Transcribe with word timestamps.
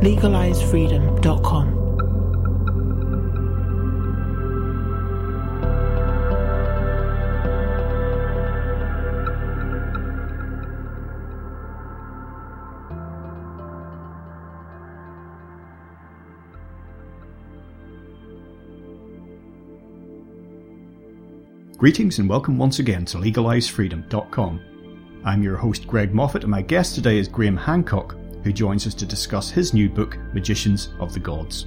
legalizefreedom.com. 0.00 1.78
Greetings 21.78 22.18
and 22.18 22.28
welcome 22.28 22.58
once 22.58 22.80
again 22.80 23.04
to 23.04 23.18
LegalizeFreedom.com. 23.18 24.60
I'm 25.24 25.44
your 25.44 25.56
host 25.56 25.86
Greg 25.86 26.12
Moffitt 26.12 26.42
and 26.42 26.50
my 26.50 26.60
guest 26.60 26.96
today 26.96 27.18
is 27.18 27.28
Graham 27.28 27.56
Hancock, 27.56 28.17
who 28.42 28.52
joins 28.52 28.86
us 28.86 28.94
to 28.94 29.06
discuss 29.06 29.50
his 29.50 29.74
new 29.74 29.88
book, 29.88 30.18
Magicians 30.32 30.90
of 31.00 31.12
the 31.12 31.20
Gods. 31.20 31.66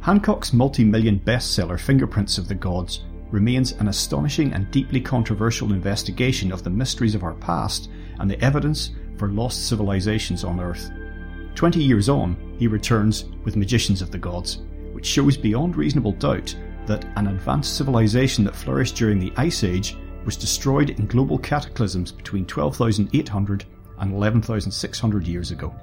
Hancock's 0.00 0.52
multi 0.52 0.84
million 0.84 1.20
bestseller, 1.20 1.78
Fingerprints 1.78 2.38
of 2.38 2.48
the 2.48 2.54
Gods, 2.54 3.04
remains 3.30 3.72
an 3.72 3.88
astonishing 3.88 4.52
and 4.52 4.70
deeply 4.70 5.00
controversial 5.00 5.72
investigation 5.72 6.52
of 6.52 6.64
the 6.64 6.70
mysteries 6.70 7.14
of 7.14 7.22
our 7.22 7.34
past 7.34 7.90
and 8.18 8.30
the 8.30 8.42
evidence 8.42 8.90
for 9.18 9.28
lost 9.28 9.68
civilizations 9.68 10.44
on 10.44 10.60
Earth. 10.60 10.90
Twenty 11.54 11.82
years 11.82 12.08
on, 12.08 12.56
he 12.58 12.66
returns 12.66 13.24
with 13.44 13.56
Magicians 13.56 14.02
of 14.02 14.10
the 14.10 14.18
Gods, 14.18 14.62
which 14.92 15.06
shows 15.06 15.36
beyond 15.36 15.76
reasonable 15.76 16.12
doubt 16.12 16.56
that 16.86 17.04
an 17.16 17.26
advanced 17.26 17.76
civilization 17.76 18.44
that 18.44 18.56
flourished 18.56 18.96
during 18.96 19.18
the 19.18 19.32
Ice 19.36 19.64
Age 19.64 19.96
was 20.24 20.36
destroyed 20.36 20.90
in 20.90 21.06
global 21.06 21.38
cataclysms 21.38 22.12
between 22.12 22.46
12,800 22.46 23.64
and 24.00 24.12
11,600 24.12 25.26
years 25.26 25.50
ago. 25.50 25.74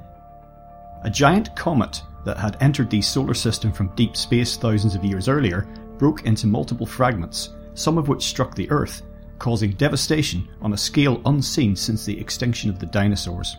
A 1.03 1.09
giant 1.09 1.55
comet 1.55 2.01
that 2.25 2.37
had 2.37 2.57
entered 2.59 2.89
the 2.89 3.01
solar 3.01 3.33
system 3.33 3.71
from 3.71 3.95
deep 3.95 4.17
space 4.17 4.57
thousands 4.57 4.95
of 4.95 5.05
years 5.05 5.27
earlier 5.27 5.67
broke 5.97 6.25
into 6.25 6.47
multiple 6.47 6.85
fragments, 6.85 7.49
some 7.73 7.97
of 7.97 8.07
which 8.07 8.25
struck 8.25 8.55
the 8.55 8.69
Earth, 8.69 9.03
causing 9.39 9.71
devastation 9.71 10.47
on 10.61 10.73
a 10.73 10.77
scale 10.77 11.21
unseen 11.25 11.75
since 11.75 12.05
the 12.05 12.19
extinction 12.19 12.69
of 12.69 12.79
the 12.79 12.85
dinosaurs. 12.87 13.57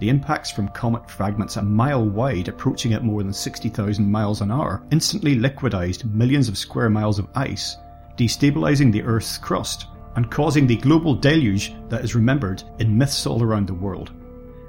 The 0.00 0.08
impacts 0.08 0.50
from 0.50 0.68
comet 0.68 1.10
fragments 1.10 1.56
a 1.56 1.62
mile 1.62 2.04
wide, 2.04 2.48
approaching 2.48 2.94
at 2.94 3.04
more 3.04 3.22
than 3.22 3.32
60,000 3.32 4.10
miles 4.10 4.40
an 4.40 4.50
hour, 4.50 4.82
instantly 4.90 5.36
liquidized 5.36 6.04
millions 6.12 6.48
of 6.48 6.56
square 6.56 6.88
miles 6.88 7.18
of 7.18 7.28
ice, 7.34 7.76
destabilizing 8.16 8.92
the 8.92 9.02
Earth's 9.02 9.38
crust 9.38 9.86
and 10.16 10.30
causing 10.30 10.66
the 10.66 10.76
global 10.76 11.14
deluge 11.14 11.74
that 11.88 12.02
is 12.02 12.14
remembered 12.14 12.62
in 12.78 12.96
myths 12.96 13.26
all 13.26 13.42
around 13.42 13.66
the 13.66 13.74
world. 13.74 14.12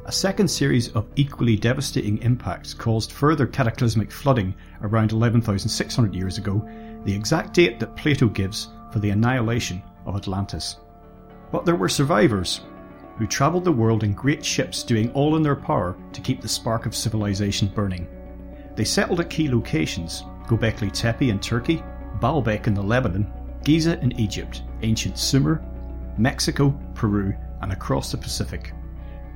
A 0.06 0.12
second 0.12 0.48
series 0.48 0.90
of 0.94 1.08
equally 1.16 1.56
devastating 1.56 2.22
impacts 2.24 2.74
caused 2.74 3.12
further 3.12 3.46
cataclysmic 3.46 4.12
flooding 4.12 4.56
around 4.82 5.12
11,600 5.12 6.16
years 6.16 6.38
ago, 6.38 6.68
the 7.06 7.14
exact 7.14 7.54
date 7.54 7.80
that 7.80 7.96
Plato 7.96 8.28
gives 8.28 8.70
for 8.92 9.00
the 9.00 9.12
annihilation 9.12 9.84
of 10.06 10.16
Atlantis. 10.16 10.78
But 11.52 11.66
there 11.66 11.76
were 11.76 11.90
survivors 11.90 12.62
who 13.18 13.28
travelled 13.28 13.66
the 13.66 13.72
world 13.72 14.04
in 14.04 14.14
great 14.14 14.44
ships 14.44 14.82
doing 14.82 15.12
all 15.12 15.36
in 15.36 15.44
their 15.44 15.56
power 15.56 15.98
to 16.14 16.22
keep 16.22 16.42
the 16.42 16.48
spark 16.48 16.86
of 16.86 16.96
civilization 16.96 17.68
burning. 17.68 18.08
They 18.76 18.86
settled 18.86 19.20
at 19.20 19.30
key 19.30 19.50
locations 19.50 20.24
Göbekli 20.48 20.92
Tepe 20.92 21.30
in 21.30 21.40
Turkey, 21.40 21.84
Baalbek 22.20 22.66
in 22.66 22.74
the 22.74 22.82
Lebanon, 22.82 23.32
Giza 23.64 24.00
in 24.00 24.18
Egypt, 24.20 24.64
ancient 24.81 25.17
Sumer, 25.17 25.63
Mexico, 26.17 26.78
Peru, 26.95 27.34
and 27.62 27.72
across 27.72 28.12
the 28.12 28.17
Pacific. 28.17 28.73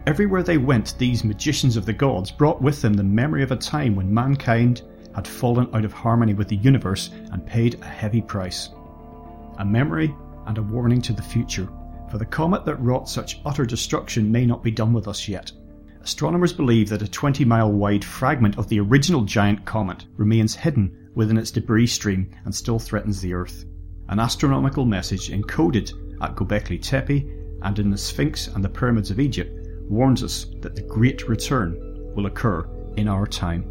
Everywhere 0.05 0.43
they 0.43 0.57
went, 0.57 0.97
these 0.97 1.23
magicians 1.23 1.77
of 1.77 1.85
the 1.85 1.93
gods 1.93 2.29
brought 2.29 2.61
with 2.61 2.81
them 2.81 2.93
the 2.93 3.03
memory 3.03 3.41
of 3.41 3.51
a 3.51 3.55
time 3.55 3.95
when 3.95 4.13
mankind 4.13 4.81
had 5.15 5.27
fallen 5.27 5.69
out 5.73 5.85
of 5.85 5.93
harmony 5.93 6.33
with 6.33 6.49
the 6.49 6.57
universe 6.57 7.09
and 7.31 7.45
paid 7.45 7.79
a 7.81 7.85
heavy 7.85 8.21
price. 8.21 8.69
A 9.59 9.65
memory 9.65 10.13
and 10.47 10.57
a 10.57 10.63
warning 10.63 11.01
to 11.03 11.13
the 11.13 11.21
future, 11.21 11.69
for 12.11 12.17
the 12.17 12.25
comet 12.25 12.65
that 12.65 12.81
wrought 12.81 13.07
such 13.07 13.39
utter 13.45 13.65
destruction 13.65 14.31
may 14.31 14.45
not 14.45 14.61
be 14.61 14.71
done 14.71 14.91
with 14.91 15.07
us 15.07 15.27
yet. 15.27 15.51
Astronomers 16.03 16.51
believe 16.51 16.89
that 16.89 17.01
a 17.01 17.07
20 17.07 17.45
mile 17.45 17.71
wide 17.71 18.03
fragment 18.03 18.57
of 18.57 18.67
the 18.67 18.81
original 18.81 19.21
giant 19.21 19.63
comet 19.63 20.05
remains 20.17 20.53
hidden 20.53 21.09
within 21.15 21.37
its 21.37 21.51
debris 21.51 21.87
stream 21.87 22.29
and 22.43 22.53
still 22.53 22.77
threatens 22.77 23.21
the 23.21 23.33
Earth. 23.33 23.63
An 24.09 24.19
astronomical 24.19 24.85
message 24.85 25.29
encoded 25.29 25.93
at 26.21 26.35
Göbekli 26.35 26.81
Tepe 26.81 27.25
and 27.61 27.79
in 27.79 27.89
the 27.89 27.97
Sphinx 27.97 28.47
and 28.47 28.63
the 28.63 28.69
pyramids 28.69 29.09
of 29.11 29.19
Egypt 29.19 29.67
warns 29.89 30.23
us 30.23 30.47
that 30.61 30.75
the 30.75 30.81
Great 30.81 31.27
Return 31.27 31.77
will 32.13 32.25
occur 32.25 32.67
in 32.97 33.07
our 33.07 33.25
time. 33.25 33.63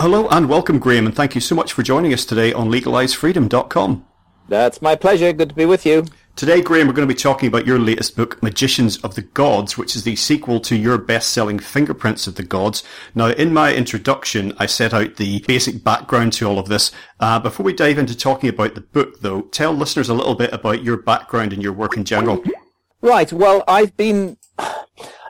Hello 0.00 0.28
and 0.28 0.48
welcome, 0.48 0.78
Graham, 0.78 1.06
and 1.06 1.14
thank 1.14 1.34
you 1.34 1.40
so 1.40 1.54
much 1.54 1.72
for 1.72 1.82
joining 1.82 2.12
us 2.12 2.24
today 2.24 2.52
on 2.52 2.68
LegalizeFreedom.com. 2.68 4.04
That's 4.48 4.82
my 4.82 4.96
pleasure. 4.96 5.32
Good 5.32 5.50
to 5.50 5.54
be 5.54 5.64
with 5.64 5.86
you. 5.86 6.04
Today, 6.34 6.62
Graham, 6.62 6.86
we're 6.86 6.94
going 6.94 7.06
to 7.06 7.14
be 7.14 7.18
talking 7.18 7.46
about 7.46 7.66
your 7.66 7.78
latest 7.78 8.16
book, 8.16 8.42
Magicians 8.42 8.96
of 9.04 9.14
the 9.14 9.22
Gods, 9.22 9.76
which 9.76 9.94
is 9.94 10.02
the 10.02 10.16
sequel 10.16 10.60
to 10.60 10.74
your 10.74 10.96
best-selling 10.96 11.58
Fingerprints 11.58 12.26
of 12.26 12.36
the 12.36 12.42
Gods. 12.42 12.82
Now, 13.14 13.26
in 13.26 13.52
my 13.52 13.74
introduction, 13.74 14.54
I 14.58 14.64
set 14.66 14.94
out 14.94 15.16
the 15.16 15.44
basic 15.46 15.84
background 15.84 16.32
to 16.34 16.48
all 16.48 16.58
of 16.58 16.68
this. 16.68 16.90
Uh, 17.20 17.38
before 17.38 17.64
we 17.64 17.74
dive 17.74 17.98
into 17.98 18.16
talking 18.16 18.48
about 18.48 18.74
the 18.74 18.80
book, 18.80 19.20
though, 19.20 19.42
tell 19.42 19.72
listeners 19.72 20.08
a 20.08 20.14
little 20.14 20.34
bit 20.34 20.52
about 20.54 20.82
your 20.82 20.96
background 20.96 21.52
and 21.52 21.62
your 21.62 21.74
work 21.74 21.98
in 21.98 22.04
general. 22.04 22.42
Right. 23.02 23.30
Well, 23.30 23.62
I've 23.68 23.94
been, 23.96 24.38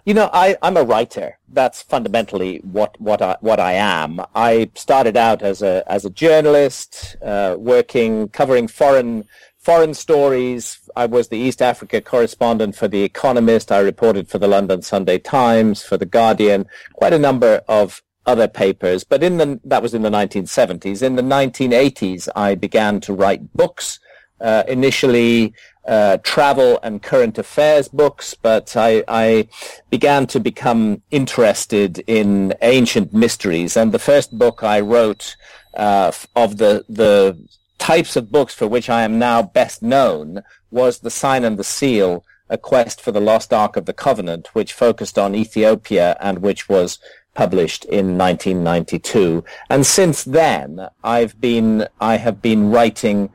you 0.06 0.14
know, 0.14 0.30
I, 0.32 0.56
I'm 0.62 0.76
a 0.76 0.84
writer. 0.84 1.38
That's 1.48 1.82
fundamentally 1.82 2.58
what, 2.58 2.98
what 3.00 3.20
I, 3.20 3.36
what 3.40 3.58
I 3.58 3.72
am. 3.72 4.20
I 4.34 4.70
started 4.74 5.16
out 5.16 5.42
as 5.42 5.62
a, 5.62 5.82
as 5.88 6.04
a 6.04 6.10
journalist, 6.10 7.16
uh, 7.20 7.56
working, 7.58 8.28
covering 8.28 8.68
foreign, 8.68 9.24
foreign 9.62 9.94
stories. 9.94 10.78
I 10.96 11.06
was 11.06 11.28
the 11.28 11.38
East 11.38 11.62
Africa 11.62 12.00
correspondent 12.00 12.76
for 12.76 12.88
The 12.88 13.02
Economist. 13.02 13.70
I 13.70 13.78
reported 13.78 14.28
for 14.28 14.38
the 14.38 14.48
London 14.48 14.82
Sunday 14.82 15.18
Times, 15.18 15.82
for 15.82 15.96
The 15.96 16.06
Guardian, 16.06 16.66
quite 16.94 17.12
a 17.12 17.18
number 17.18 17.62
of 17.68 18.02
other 18.26 18.48
papers. 18.48 19.04
But 19.04 19.22
in 19.22 19.38
the, 19.38 19.60
that 19.64 19.82
was 19.82 19.94
in 19.94 20.02
the 20.02 20.10
1970s. 20.10 21.02
In 21.02 21.16
the 21.16 21.22
1980s, 21.22 22.28
I 22.34 22.54
began 22.54 23.00
to 23.02 23.14
write 23.14 23.52
books, 23.52 24.00
uh, 24.40 24.64
initially 24.66 25.54
uh, 25.86 26.16
travel 26.18 26.78
and 26.82 27.02
current 27.02 27.38
affairs 27.38 27.88
books, 27.88 28.34
but 28.34 28.76
I, 28.76 29.02
I, 29.08 29.48
began 29.90 30.26
to 30.28 30.38
become 30.38 31.02
interested 31.10 31.98
in 32.06 32.54
ancient 32.62 33.12
mysteries. 33.12 33.76
And 33.76 33.92
the 33.92 33.98
first 33.98 34.36
book 34.38 34.62
I 34.62 34.80
wrote 34.80 35.36
uh, 35.74 36.12
of 36.36 36.58
the 36.58 36.84
the 36.88 37.36
types 37.82 38.14
of 38.14 38.30
books 38.30 38.54
for 38.54 38.68
which 38.68 38.88
I 38.88 39.02
am 39.02 39.18
now 39.18 39.42
best 39.42 39.82
known 39.82 40.44
was 40.70 41.00
The 41.00 41.10
Sign 41.10 41.42
and 41.42 41.58
the 41.58 41.64
Seal, 41.64 42.24
A 42.48 42.56
Quest 42.56 43.00
for 43.00 43.10
the 43.10 43.20
Lost 43.20 43.52
Ark 43.52 43.76
of 43.76 43.86
the 43.86 43.92
Covenant, 43.92 44.54
which 44.54 44.72
focused 44.72 45.18
on 45.18 45.34
Ethiopia 45.34 46.16
and 46.20 46.38
which 46.38 46.68
was 46.68 47.00
published 47.34 47.84
in 47.86 48.16
1992. 48.16 49.42
And 49.68 49.84
since 49.84 50.22
then, 50.22 50.88
I've 51.02 51.40
been 51.40 51.88
I 52.00 52.18
have 52.18 52.40
been 52.40 52.70
writing 52.70 53.30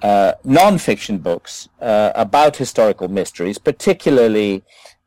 uh, 0.00 0.34
non-fiction 0.44 1.18
books 1.18 1.68
uh, 1.80 2.12
about 2.14 2.54
historical 2.54 3.08
mysteries, 3.08 3.58
particularly 3.58 4.62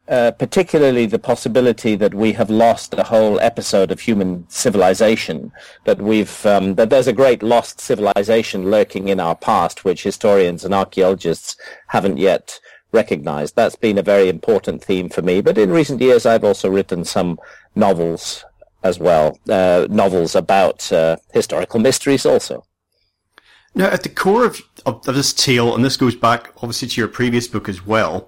uh, 0.07 0.31
particularly 0.31 1.05
the 1.05 1.19
possibility 1.19 1.95
that 1.95 2.13
we 2.13 2.33
have 2.33 2.49
lost 2.49 2.93
a 2.93 3.03
whole 3.03 3.39
episode 3.39 3.91
of 3.91 3.99
human 3.99 4.45
civilization, 4.49 5.51
that 5.85 6.01
we've 6.01 6.45
um, 6.45 6.75
that 6.75 6.89
there's 6.89 7.07
a 7.07 7.13
great 7.13 7.43
lost 7.43 7.79
civilization 7.79 8.69
lurking 8.69 9.07
in 9.07 9.19
our 9.19 9.35
past, 9.35 9.85
which 9.85 10.03
historians 10.03 10.65
and 10.65 10.73
archaeologists 10.73 11.55
haven't 11.87 12.17
yet 12.17 12.59
recognized. 12.91 13.55
That's 13.55 13.75
been 13.75 13.97
a 13.97 14.03
very 14.03 14.27
important 14.27 14.83
theme 14.83 15.09
for 15.09 15.21
me. 15.21 15.41
But 15.41 15.57
in 15.57 15.71
recent 15.71 16.01
years, 16.01 16.25
I've 16.25 16.43
also 16.43 16.69
written 16.69 17.05
some 17.05 17.39
novels 17.75 18.43
as 18.83 18.99
well, 18.99 19.37
uh, 19.49 19.87
novels 19.89 20.35
about 20.35 20.91
uh, 20.91 21.17
historical 21.33 21.79
mysteries 21.79 22.25
also. 22.25 22.65
Now, 23.73 23.87
at 23.87 24.03
the 24.03 24.09
core 24.09 24.45
of, 24.45 24.61
of, 24.85 25.03
this 25.03 25.31
tale, 25.31 25.73
and 25.73 25.85
this 25.85 25.95
goes 25.95 26.15
back 26.15 26.51
obviously 26.57 26.89
to 26.89 27.01
your 27.01 27.07
previous 27.07 27.47
book 27.47 27.69
as 27.69 27.85
well, 27.85 28.27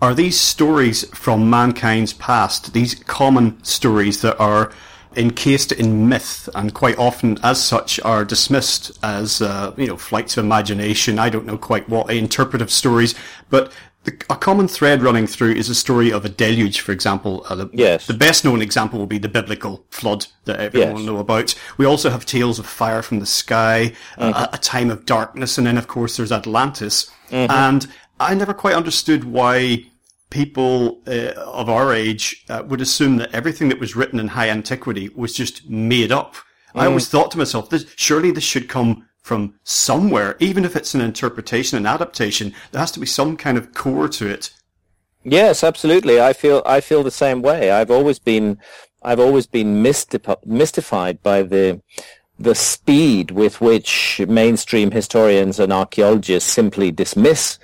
are 0.00 0.14
these 0.14 0.38
stories 0.38 1.04
from 1.16 1.48
mankind's 1.48 2.12
past, 2.12 2.72
these 2.72 2.94
common 2.94 3.62
stories 3.64 4.22
that 4.22 4.38
are 4.38 4.72
encased 5.16 5.72
in 5.72 6.08
myth 6.08 6.48
and 6.54 6.74
quite 6.74 6.98
often 6.98 7.38
as 7.42 7.62
such 7.62 8.00
are 8.00 8.24
dismissed 8.24 8.98
as, 9.02 9.40
uh, 9.40 9.72
you 9.76 9.86
know, 9.86 9.96
flights 9.96 10.36
of 10.36 10.44
imagination. 10.44 11.18
I 11.18 11.30
don't 11.30 11.46
know 11.46 11.58
quite 11.58 11.88
what, 11.88 12.10
interpretive 12.10 12.70
stories, 12.70 13.14
but 13.50 13.72
the, 14.04 14.12
a 14.28 14.36
common 14.36 14.68
thread 14.68 15.02
running 15.02 15.26
through 15.26 15.52
is 15.52 15.68
a 15.68 15.74
story 15.74 16.12
of 16.12 16.24
a 16.24 16.28
deluge, 16.28 16.80
for 16.80 16.92
example. 16.92 17.46
Uh, 17.48 17.54
the, 17.54 17.70
yes. 17.72 18.06
the 18.06 18.14
best 18.14 18.44
known 18.44 18.60
example 18.60 18.98
will 18.98 19.06
be 19.06 19.18
the 19.18 19.28
biblical 19.28 19.84
flood 19.90 20.26
that 20.44 20.60
everyone 20.60 20.90
yes. 20.90 20.98
will 20.98 21.14
know 21.14 21.20
about. 21.20 21.54
We 21.78 21.86
also 21.86 22.10
have 22.10 22.26
tales 22.26 22.58
of 22.58 22.66
fire 22.66 23.02
from 23.02 23.20
the 23.20 23.26
sky, 23.26 23.92
mm-hmm. 24.18 24.22
a, 24.22 24.50
a, 24.52 24.58
time 24.58 24.90
of 24.90 25.06
darkness, 25.06 25.56
and 25.56 25.66
then 25.66 25.78
of 25.78 25.88
course 25.88 26.16
there's 26.16 26.32
Atlantis. 26.32 27.10
Mm-hmm. 27.30 27.50
And 27.50 27.86
I 28.20 28.34
never 28.34 28.54
quite 28.54 28.74
understood 28.74 29.24
why 29.24 29.86
people 30.30 31.00
uh, 31.06 31.32
of 31.36 31.68
our 31.68 31.92
age 31.92 32.44
uh, 32.48 32.62
would 32.66 32.80
assume 32.80 33.16
that 33.18 33.34
everything 33.34 33.68
that 33.68 33.78
was 33.78 33.94
written 33.94 34.18
in 34.18 34.28
high 34.28 34.48
antiquity 34.48 35.08
was 35.14 35.32
just 35.32 35.68
made 35.68 36.10
up. 36.10 36.34
Mm. 36.74 36.82
I 36.82 36.86
always 36.86 37.08
thought 37.08 37.30
to 37.32 37.38
myself, 37.38 37.70
this, 37.70 37.86
surely 37.96 38.30
this 38.30 38.44
should 38.44 38.68
come 38.68 39.06
from 39.22 39.54
somewhere, 39.64 40.36
even 40.38 40.64
if 40.64 40.76
it's 40.76 40.94
an 40.94 41.00
interpretation, 41.00 41.78
an 41.78 41.86
adaptation. 41.86 42.54
There 42.72 42.80
has 42.80 42.92
to 42.92 43.00
be 43.00 43.06
some 43.06 43.36
kind 43.36 43.56
of 43.56 43.74
core 43.74 44.08
to 44.08 44.28
it. 44.28 44.50
Yes, 45.22 45.64
absolutely. 45.64 46.20
I 46.20 46.34
feel 46.34 46.62
I 46.66 46.82
feel 46.82 47.02
the 47.02 47.10
same 47.10 47.40
way. 47.40 47.70
I've 47.70 47.90
always 47.90 48.18
been 48.18 48.58
I've 49.02 49.20
always 49.20 49.46
been 49.46 49.82
mystified 49.82 51.22
by 51.22 51.42
the 51.42 51.80
the 52.38 52.54
speed 52.54 53.30
with 53.30 53.60
which 53.60 54.20
mainstream 54.28 54.90
historians 54.90 55.58
and 55.58 55.72
archaeologists 55.72 56.52
simply 56.52 56.90
dismiss 56.90 57.58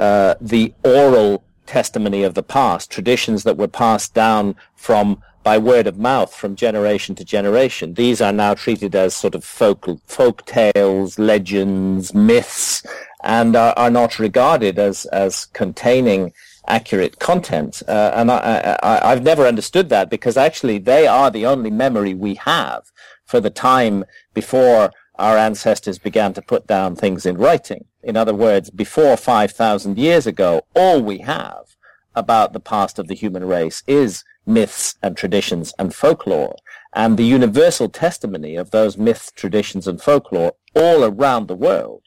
uh, 0.00 0.34
the 0.40 0.72
oral 0.82 1.44
testimony 1.66 2.22
of 2.24 2.34
the 2.34 2.42
past, 2.42 2.90
traditions 2.90 3.44
that 3.44 3.56
were 3.56 3.68
passed 3.68 4.14
down 4.14 4.56
from 4.74 5.22
by 5.42 5.56
word 5.56 5.86
of 5.86 5.98
mouth 5.98 6.34
from 6.34 6.56
generation 6.56 7.14
to 7.14 7.24
generation. 7.24 7.94
These 7.94 8.20
are 8.20 8.32
now 8.32 8.54
treated 8.54 8.94
as 8.94 9.14
sort 9.14 9.34
of 9.34 9.44
folk 9.44 9.86
folk 10.06 10.44
tales, 10.46 11.18
legends, 11.18 12.14
myths, 12.14 12.82
and 13.22 13.54
are, 13.54 13.74
are 13.76 13.90
not 13.90 14.18
regarded 14.18 14.78
as 14.78 15.04
as 15.06 15.46
containing 15.46 16.32
accurate 16.66 17.18
content. 17.18 17.82
Uh, 17.86 18.12
and 18.14 18.30
I, 18.30 18.78
I, 18.82 19.12
I've 19.12 19.22
never 19.22 19.46
understood 19.46 19.90
that 19.90 20.08
because 20.08 20.36
actually 20.36 20.78
they 20.78 21.06
are 21.06 21.30
the 21.30 21.46
only 21.46 21.70
memory 21.70 22.14
we 22.14 22.34
have 22.36 22.84
for 23.26 23.40
the 23.40 23.50
time 23.50 24.04
before 24.34 24.92
our 25.18 25.36
ancestors 25.36 25.98
began 25.98 26.32
to 26.34 26.42
put 26.42 26.66
down 26.66 26.96
things 26.96 27.26
in 27.26 27.36
writing. 27.36 27.84
In 28.02 28.16
other 28.16 28.34
words, 28.34 28.70
before 28.70 29.16
5,000 29.16 29.98
years 29.98 30.26
ago, 30.26 30.62
all 30.74 31.02
we 31.02 31.18
have 31.18 31.76
about 32.14 32.52
the 32.52 32.60
past 32.60 32.98
of 32.98 33.08
the 33.08 33.14
human 33.14 33.44
race 33.44 33.82
is 33.86 34.24
myths 34.46 34.96
and 35.02 35.16
traditions 35.16 35.74
and 35.78 35.94
folklore. 35.94 36.56
And 36.92 37.16
the 37.16 37.24
universal 37.24 37.88
testimony 37.88 38.56
of 38.56 38.70
those 38.70 38.96
myths, 38.96 39.30
traditions, 39.30 39.86
and 39.86 40.00
folklore 40.00 40.54
all 40.74 41.04
around 41.04 41.46
the 41.46 41.54
world 41.54 42.02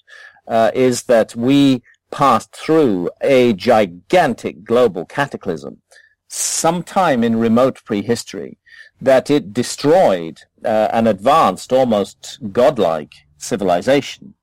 uh, 0.47 0.71
is 0.73 1.03
that 1.03 1.35
we 1.35 1.83
passed 2.11 2.55
through 2.55 3.09
a 3.21 3.53
gigantic 3.53 4.63
global 4.63 5.05
cataclysm 5.05 5.81
sometime 6.27 7.23
in 7.23 7.37
remote 7.37 7.81
prehistory 7.85 8.57
that 8.99 9.29
it 9.29 9.53
destroyed 9.53 10.41
uh, 10.65 10.87
an 10.91 11.07
advanced, 11.07 11.71
almost 11.71 12.39
godlike 12.51 13.13
civilization 13.37 14.33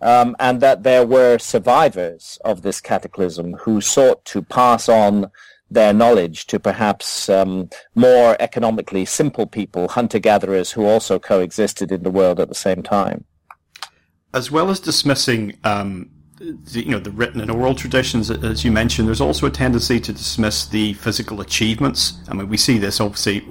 um, 0.00 0.36
and 0.38 0.60
that 0.60 0.82
there 0.82 1.06
were 1.06 1.38
survivors 1.38 2.38
of 2.44 2.62
this 2.62 2.80
cataclysm 2.80 3.54
who 3.54 3.80
sought 3.80 4.24
to 4.26 4.42
pass 4.42 4.88
on 4.88 5.30
their 5.70 5.92
knowledge 5.92 6.46
to 6.46 6.58
perhaps 6.58 7.28
um, 7.28 7.68
more 7.94 8.36
economically 8.40 9.04
simple 9.04 9.46
people, 9.46 9.88
hunter-gatherers 9.88 10.72
who 10.72 10.86
also 10.86 11.18
coexisted 11.18 11.92
in 11.92 12.02
the 12.02 12.10
world 12.10 12.40
at 12.40 12.48
the 12.48 12.54
same 12.54 12.82
time. 12.82 13.24
As 14.32 14.50
well 14.50 14.70
as 14.70 14.80
dismissing 14.80 15.58
um, 15.64 16.10
you 16.40 16.90
know 16.90 16.98
the 16.98 17.10
written 17.10 17.40
and 17.40 17.50
oral 17.50 17.74
traditions, 17.74 18.30
as 18.30 18.64
you 18.64 18.72
mentioned, 18.72 19.08
there's 19.08 19.20
also 19.20 19.46
a 19.46 19.50
tendency 19.50 19.98
to 20.00 20.12
dismiss 20.12 20.66
the 20.66 20.92
physical 20.94 21.40
achievements. 21.40 22.18
I 22.28 22.34
mean, 22.34 22.48
we 22.48 22.56
see 22.56 22.78
this 22.78 23.00
obviously. 23.00 23.44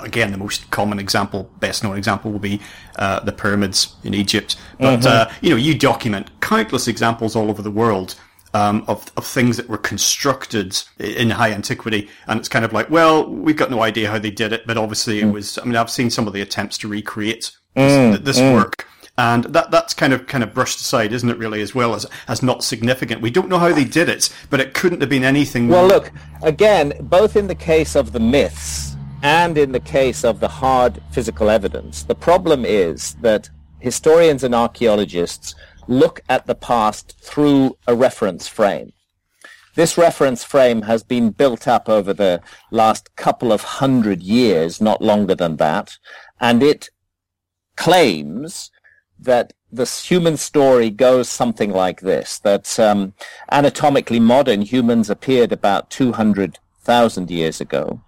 Again, 0.00 0.32
the 0.32 0.38
most 0.38 0.70
common 0.70 0.98
example, 0.98 1.50
best 1.60 1.84
known 1.84 1.96
example, 1.96 2.32
will 2.32 2.38
be 2.38 2.60
uh, 2.96 3.20
the 3.20 3.32
pyramids 3.32 3.94
in 4.04 4.14
Egypt. 4.14 4.56
But 4.78 5.00
mm-hmm. 5.00 5.30
uh, 5.30 5.34
you 5.40 5.50
know, 5.50 5.56
you 5.56 5.76
document 5.78 6.30
countless 6.40 6.88
examples 6.88 7.36
all 7.36 7.50
over 7.50 7.62
the 7.62 7.70
world 7.70 8.16
um, 8.56 8.84
of, 8.88 9.10
of 9.16 9.26
things 9.26 9.56
that 9.58 9.68
were 9.68 9.78
constructed 9.78 10.82
in 10.98 11.30
high 11.30 11.52
antiquity. 11.52 12.08
And 12.26 12.40
it's 12.40 12.48
kind 12.48 12.64
of 12.64 12.72
like, 12.72 12.88
well, 12.88 13.28
we've 13.28 13.56
got 13.56 13.70
no 13.70 13.82
idea 13.82 14.10
how 14.10 14.18
they 14.18 14.30
did 14.30 14.52
it, 14.52 14.66
but 14.66 14.78
obviously 14.78 15.20
mm. 15.20 15.28
it 15.28 15.32
was, 15.32 15.58
I 15.58 15.64
mean, 15.64 15.76
I've 15.76 15.90
seen 15.90 16.10
some 16.10 16.26
of 16.26 16.32
the 16.32 16.40
attempts 16.40 16.78
to 16.78 16.88
recreate 16.88 17.52
this, 17.74 17.92
mm, 17.92 18.24
this 18.24 18.38
mm. 18.38 18.54
work 18.54 18.86
and 19.18 19.44
that 19.44 19.70
that's 19.70 19.94
kind 19.94 20.12
of 20.12 20.26
kind 20.26 20.44
of 20.44 20.52
brushed 20.52 20.80
aside, 20.80 21.12
isn't 21.12 21.28
it? 21.28 21.38
Really, 21.38 21.62
as 21.62 21.74
well 21.74 21.94
as 21.94 22.06
as 22.28 22.42
not 22.42 22.62
significant. 22.62 23.22
We 23.22 23.30
don't 23.30 23.48
know 23.48 23.58
how 23.58 23.72
they 23.72 23.84
did 23.84 24.08
it, 24.08 24.28
but 24.50 24.60
it 24.60 24.74
couldn't 24.74 25.00
have 25.00 25.10
been 25.10 25.24
anything. 25.24 25.68
Well, 25.68 25.86
look 25.86 26.12
again, 26.42 26.92
both 27.00 27.36
in 27.36 27.46
the 27.46 27.54
case 27.54 27.96
of 27.96 28.12
the 28.12 28.20
myths 28.20 28.96
and 29.22 29.56
in 29.56 29.72
the 29.72 29.80
case 29.80 30.24
of 30.24 30.40
the 30.40 30.48
hard 30.48 31.02
physical 31.10 31.48
evidence, 31.48 32.02
the 32.02 32.14
problem 32.14 32.64
is 32.64 33.14
that 33.22 33.48
historians 33.80 34.44
and 34.44 34.54
archaeologists 34.54 35.54
look 35.88 36.20
at 36.28 36.46
the 36.46 36.54
past 36.54 37.16
through 37.20 37.76
a 37.86 37.94
reference 37.94 38.48
frame. 38.48 38.92
This 39.76 39.98
reference 39.98 40.42
frame 40.42 40.82
has 40.82 41.02
been 41.02 41.30
built 41.30 41.68
up 41.68 41.88
over 41.88 42.12
the 42.14 42.40
last 42.70 43.14
couple 43.14 43.52
of 43.52 43.62
hundred 43.62 44.22
years, 44.22 44.80
not 44.80 45.02
longer 45.02 45.34
than 45.34 45.56
that, 45.56 45.98
and 46.40 46.62
it 46.62 46.88
claims 47.76 48.70
that 49.18 49.52
the 49.72 49.84
human 49.84 50.36
story 50.36 50.90
goes 50.90 51.28
something 51.28 51.70
like 51.72 52.00
this, 52.00 52.38
that 52.40 52.78
um, 52.78 53.12
anatomically 53.50 54.20
modern 54.20 54.62
humans 54.62 55.10
appeared 55.10 55.52
about 55.52 55.90
200,000 55.90 57.30
years 57.30 57.60
ago. 57.60 58.00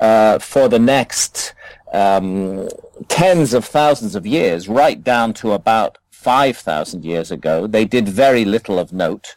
Uh, 0.00 0.38
for 0.38 0.68
the 0.68 0.78
next 0.78 1.54
um, 1.92 2.68
tens 3.08 3.54
of 3.54 3.64
thousands 3.64 4.14
of 4.14 4.26
years, 4.26 4.68
right 4.68 5.02
down 5.04 5.32
to 5.32 5.52
about 5.52 5.98
5,000 6.10 7.04
years 7.04 7.30
ago, 7.30 7.66
they 7.66 7.84
did 7.84 8.08
very 8.08 8.44
little 8.44 8.78
of 8.78 8.92
note. 8.92 9.34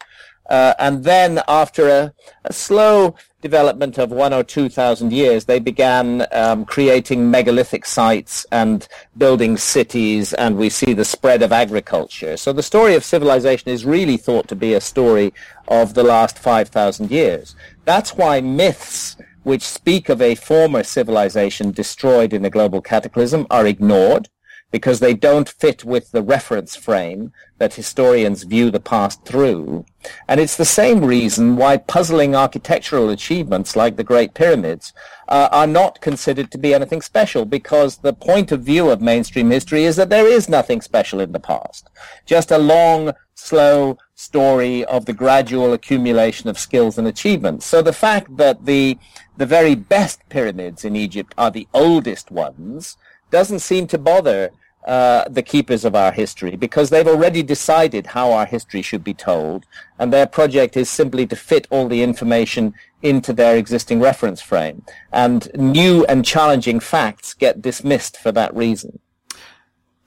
Uh, 0.50 0.74
and 0.80 1.04
then 1.04 1.42
after 1.48 1.90
a, 1.90 2.14
a, 2.46 2.54
slow 2.54 3.16
development 3.42 3.98
of 3.98 4.12
one 4.12 4.34
or 4.34 4.44
two 4.44 4.70
thousand 4.70 5.12
years, 5.12 5.46
they 5.46 5.60
began 5.60 6.26
um, 6.32 6.64
creating 6.64 7.30
megalithic 7.30 7.86
sites 7.86 8.46
and 8.52 8.88
building 9.18 9.58
cities, 9.58 10.34
and 10.34 10.58
we 10.58 10.70
see 10.70 10.94
the 10.94 11.04
spread 11.04 11.44
of 11.44 11.52
agriculture. 11.52 12.38
So 12.38 12.54
the 12.54 12.64
story 12.64 12.96
of 12.96 13.04
civilization 13.04 13.70
is 13.70 13.86
really 13.86 14.18
thought 14.18 14.48
to 14.48 14.56
be 14.56 14.74
a 14.74 14.82
story 14.82 15.34
of 15.68 15.94
the 15.94 16.04
last 16.04 16.40
5,000 16.40 17.12
years. 17.12 17.56
That's 17.84 18.16
why 18.16 18.40
myths 18.40 19.18
which 19.44 19.64
speak 19.64 20.10
of 20.10 20.22
a 20.22 20.36
former 20.36 20.84
civilization 20.84 21.72
destroyed 21.72 22.34
in 22.34 22.44
a 22.44 22.50
global 22.50 22.82
cataclysm 22.82 23.48
are 23.50 23.66
ignored 23.66 24.30
because 24.72 25.00
they 25.00 25.14
don't 25.14 25.48
fit 25.48 25.86
with 25.86 26.12
the 26.12 26.22
reference 26.22 26.76
frame 26.76 27.32
that 27.58 27.76
historians 27.76 28.44
view 28.44 28.70
the 28.70 28.80
past 28.80 29.24
through. 29.24 29.86
And 30.28 30.40
it's 30.40 30.58
the 30.58 30.66
same 30.66 31.04
reason 31.04 31.56
why 31.56 31.78
puzzling 31.78 32.36
architectural 32.36 33.10
achievements 33.10 33.76
like 33.76 33.96
the 33.96 34.04
Great 34.04 34.34
Pyramids 34.34 34.94
uh, 35.28 35.50
are 35.52 35.68
not 35.68 36.02
considered 36.02 36.52
to 36.52 36.58
be 36.58 36.74
anything 36.74 37.02
special 37.02 37.46
because 37.46 37.98
the 37.98 38.14
point 38.14 38.52
of 38.52 38.62
view 38.62 38.90
of 38.90 39.02
mainstream 39.02 39.50
history 39.50 39.86
is 39.86 39.96
that 39.96 40.10
there 40.10 40.28
is 40.28 40.50
nothing 40.50 40.82
special 40.82 41.20
in 41.20 41.32
the 41.32 41.40
past. 41.40 41.90
Just 42.26 42.52
a 42.52 42.58
long, 42.58 43.14
slow 43.36 43.98
story 44.16 44.84
of 44.86 45.06
the 45.06 45.14
gradual 45.14 45.74
accumulation 45.74 46.50
of 46.50 46.60
skills 46.60 46.98
and 46.98 47.08
achievements. 47.08 47.66
So 47.66 47.82
the 47.82 47.94
fact 47.94 48.36
that 48.38 48.66
the, 48.66 48.98
the 49.38 49.46
very 49.46 49.76
best 49.76 50.28
pyramids 50.30 50.84
in 50.84 50.96
Egypt 50.96 51.34
are 51.38 51.52
the 51.52 51.68
oldest 51.74 52.32
ones 52.32 52.98
doesn't 53.32 53.60
seem 53.60 53.88
to 53.88 53.98
bother 53.98 54.52
uh, 54.88 55.28
the 55.28 55.44
keepers 55.44 55.84
of 55.84 55.96
our 55.96 56.14
history 56.14 56.56
because 56.56 56.90
they've 56.90 57.08
already 57.08 57.44
decided 57.44 58.08
how 58.08 58.32
our 58.32 58.46
history 58.46 58.82
should 58.82 59.04
be 59.04 59.14
told, 59.14 59.66
and 60.00 60.14
their 60.14 60.26
project 60.26 60.78
is 60.78 60.90
simply 60.90 61.28
to 61.28 61.36
fit 61.36 61.68
all 61.70 61.90
the 61.90 62.02
information 62.02 62.74
into 63.02 63.34
their 63.34 63.58
existing 63.58 64.00
reference 64.00 64.42
frame. 64.42 64.82
And 65.12 65.52
new 65.56 66.06
and 66.06 66.24
challenging 66.24 66.80
facts 66.80 67.34
get 67.34 67.62
dismissed 67.62 68.16
for 68.16 68.32
that 68.32 68.56
reason. 68.56 69.00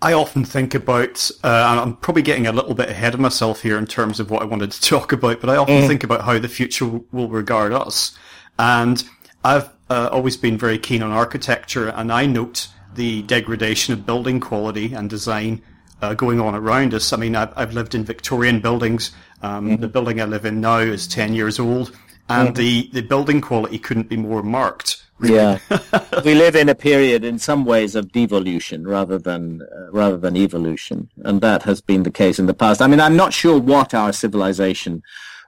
I 0.02 0.14
often 0.14 0.46
think 0.46 0.74
about, 0.74 1.30
uh, 1.44 1.82
I'm 1.82 1.96
probably 1.96 2.22
getting 2.22 2.46
a 2.46 2.52
little 2.52 2.74
bit 2.74 2.88
ahead 2.88 3.12
of 3.12 3.20
myself 3.20 3.60
here 3.60 3.76
in 3.76 3.86
terms 3.86 4.18
of 4.18 4.30
what 4.30 4.40
I 4.40 4.46
wanted 4.46 4.70
to 4.72 4.80
talk 4.88 5.12
about, 5.12 5.42
but 5.42 5.50
I 5.50 5.56
often 5.56 5.82
mm. 5.82 5.86
think 5.86 6.04
about 6.04 6.22
how 6.22 6.38
the 6.38 6.48
future 6.48 6.86
will 7.12 7.28
regard 7.28 7.72
us. 7.72 8.16
And 8.58 9.04
I've 9.44 9.68
uh, 9.90 10.08
always 10.10 10.38
been 10.38 10.56
very 10.56 10.78
keen 10.78 11.02
on 11.02 11.10
architecture, 11.10 11.88
and 11.88 12.10
I 12.10 12.24
note 12.24 12.68
the 12.94 13.23
degradation 13.23 13.94
of 13.94 14.06
building 14.06 14.40
quality 14.40 14.94
and 14.94 15.09
design 15.09 15.62
uh, 16.02 16.14
going 16.14 16.40
on 16.40 16.54
around 16.54 16.94
us. 16.94 17.12
I 17.12 17.16
mean, 17.16 17.37
I've, 17.37 17.52
I've 17.56 17.75
lived 17.75 17.94
in 17.94 18.04
Victorian 18.04 18.61
buildings. 18.61 19.12
Um, 19.42 19.68
mm-hmm. 19.68 19.80
The 19.80 19.88
building 19.88 20.20
I 20.20 20.25
live 20.25 20.44
in 20.44 20.61
now 20.61 20.78
is 20.78 21.06
10 21.06 21.35
years 21.35 21.59
old, 21.59 21.97
and 22.28 22.49
mm-hmm. 22.49 22.54
the, 22.54 22.90
the 22.92 23.02
building 23.02 23.40
quality 23.40 23.78
couldn't 23.78 24.09
be 24.09 24.16
more 24.16 24.42
marked 24.42 25.02
Really. 25.20 25.35
Yeah, 25.35 25.59
we 26.25 26.35
live 26.35 26.56
in 26.56 26.70
a 26.70 26.75
period, 26.75 27.25
in 27.25 27.38
some 27.38 27.66
ways, 27.66 27.94
of 27.94 28.11
devolution 28.11 28.87
rather 28.87 29.18
than 29.18 29.61
uh, 29.61 29.90
rather 29.92 30.16
than 30.16 30.35
evolution, 30.35 31.11
and 31.18 31.42
that 31.42 31.62
has 31.64 31.82
been 31.82 32.04
the 32.04 32.11
case 32.11 32.38
in 32.38 32.47
the 32.47 32.54
past. 32.54 32.80
I 32.80 32.87
mean, 32.87 33.00
I'm 33.00 33.16
not 33.16 33.35
sure 33.35 33.61
what 33.61 33.92
our 33.92 34.14
civilization 34.14 35.02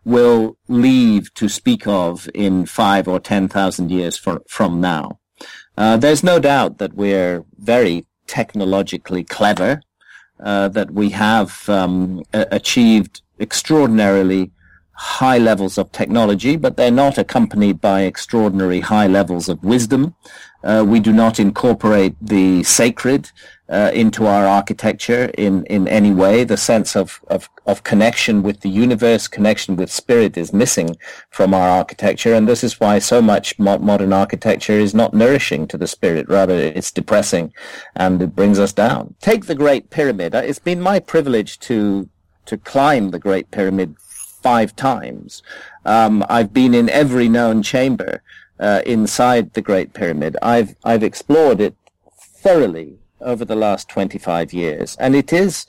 will 0.04 0.58
leave 0.68 1.32
to 1.34 1.48
speak 1.48 1.86
of 1.86 2.28
in 2.34 2.66
five 2.66 3.08
or 3.08 3.18
ten 3.18 3.48
thousand 3.48 3.90
years 3.90 4.18
for, 4.18 4.42
from 4.46 4.78
now. 4.78 5.18
Uh, 5.76 5.96
there's 5.96 6.22
no 6.22 6.38
doubt 6.38 6.78
that 6.78 6.94
we're 6.94 7.44
very 7.58 8.04
technologically 8.26 9.24
clever, 9.24 9.80
uh, 10.40 10.68
that 10.68 10.90
we 10.90 11.10
have 11.10 11.68
um, 11.68 12.22
achieved 12.32 13.22
extraordinarily 13.38 14.50
high 14.94 15.38
levels 15.38 15.78
of 15.78 15.90
technology, 15.92 16.56
but 16.56 16.76
they're 16.76 16.90
not 16.90 17.18
accompanied 17.18 17.80
by 17.80 18.02
extraordinary 18.02 18.80
high 18.80 19.06
levels 19.06 19.48
of 19.48 19.62
wisdom. 19.64 20.14
Uh, 20.62 20.84
we 20.86 21.00
do 21.00 21.12
not 21.12 21.40
incorporate 21.40 22.14
the 22.20 22.62
sacred 22.62 23.30
uh, 23.68 23.90
into 23.94 24.26
our 24.26 24.46
architecture 24.46 25.30
in, 25.36 25.64
in 25.66 25.88
any 25.88 26.12
way. 26.12 26.44
The 26.44 26.56
sense 26.56 26.94
of, 26.94 27.20
of, 27.28 27.48
of 27.66 27.82
connection 27.82 28.42
with 28.42 28.60
the 28.60 28.68
universe, 28.68 29.26
connection 29.26 29.76
with 29.76 29.90
spirit 29.90 30.36
is 30.36 30.52
missing 30.52 30.96
from 31.30 31.54
our 31.54 31.68
architecture. 31.68 32.34
And 32.34 32.46
this 32.46 32.62
is 32.62 32.78
why 32.78 32.98
so 32.98 33.22
much 33.22 33.58
mo- 33.58 33.78
modern 33.78 34.12
architecture 34.12 34.74
is 34.74 34.94
not 34.94 35.14
nourishing 35.14 35.66
to 35.68 35.78
the 35.78 35.86
spirit. 35.86 36.28
Rather, 36.28 36.54
it's 36.54 36.92
depressing 36.92 37.52
and 37.96 38.22
it 38.22 38.36
brings 38.36 38.58
us 38.60 38.72
down. 38.72 39.14
Take 39.20 39.46
the 39.46 39.54
Great 39.54 39.90
Pyramid. 39.90 40.34
Uh, 40.34 40.42
It's 40.44 40.58
been 40.58 40.80
my 40.80 41.00
privilege 41.00 41.58
to, 41.60 42.08
to 42.44 42.58
climb 42.58 43.10
the 43.10 43.18
Great 43.18 43.50
Pyramid 43.50 43.96
five 44.42 44.74
times. 44.76 45.42
Um, 45.84 46.24
I've 46.28 46.52
been 46.52 46.74
in 46.74 46.88
every 46.90 47.28
known 47.28 47.62
chamber 47.62 48.22
uh, 48.58 48.82
inside 48.86 49.52
the 49.54 49.62
Great 49.62 49.92
Pyramid. 49.92 50.36
I've 50.42 50.76
I've 50.84 51.02
explored 51.02 51.60
it 51.60 51.74
thoroughly 52.42 52.98
over 53.20 53.44
the 53.44 53.56
last 53.56 53.88
25 53.88 54.52
years, 54.52 54.96
and 54.98 55.14
it 55.14 55.32
is 55.32 55.66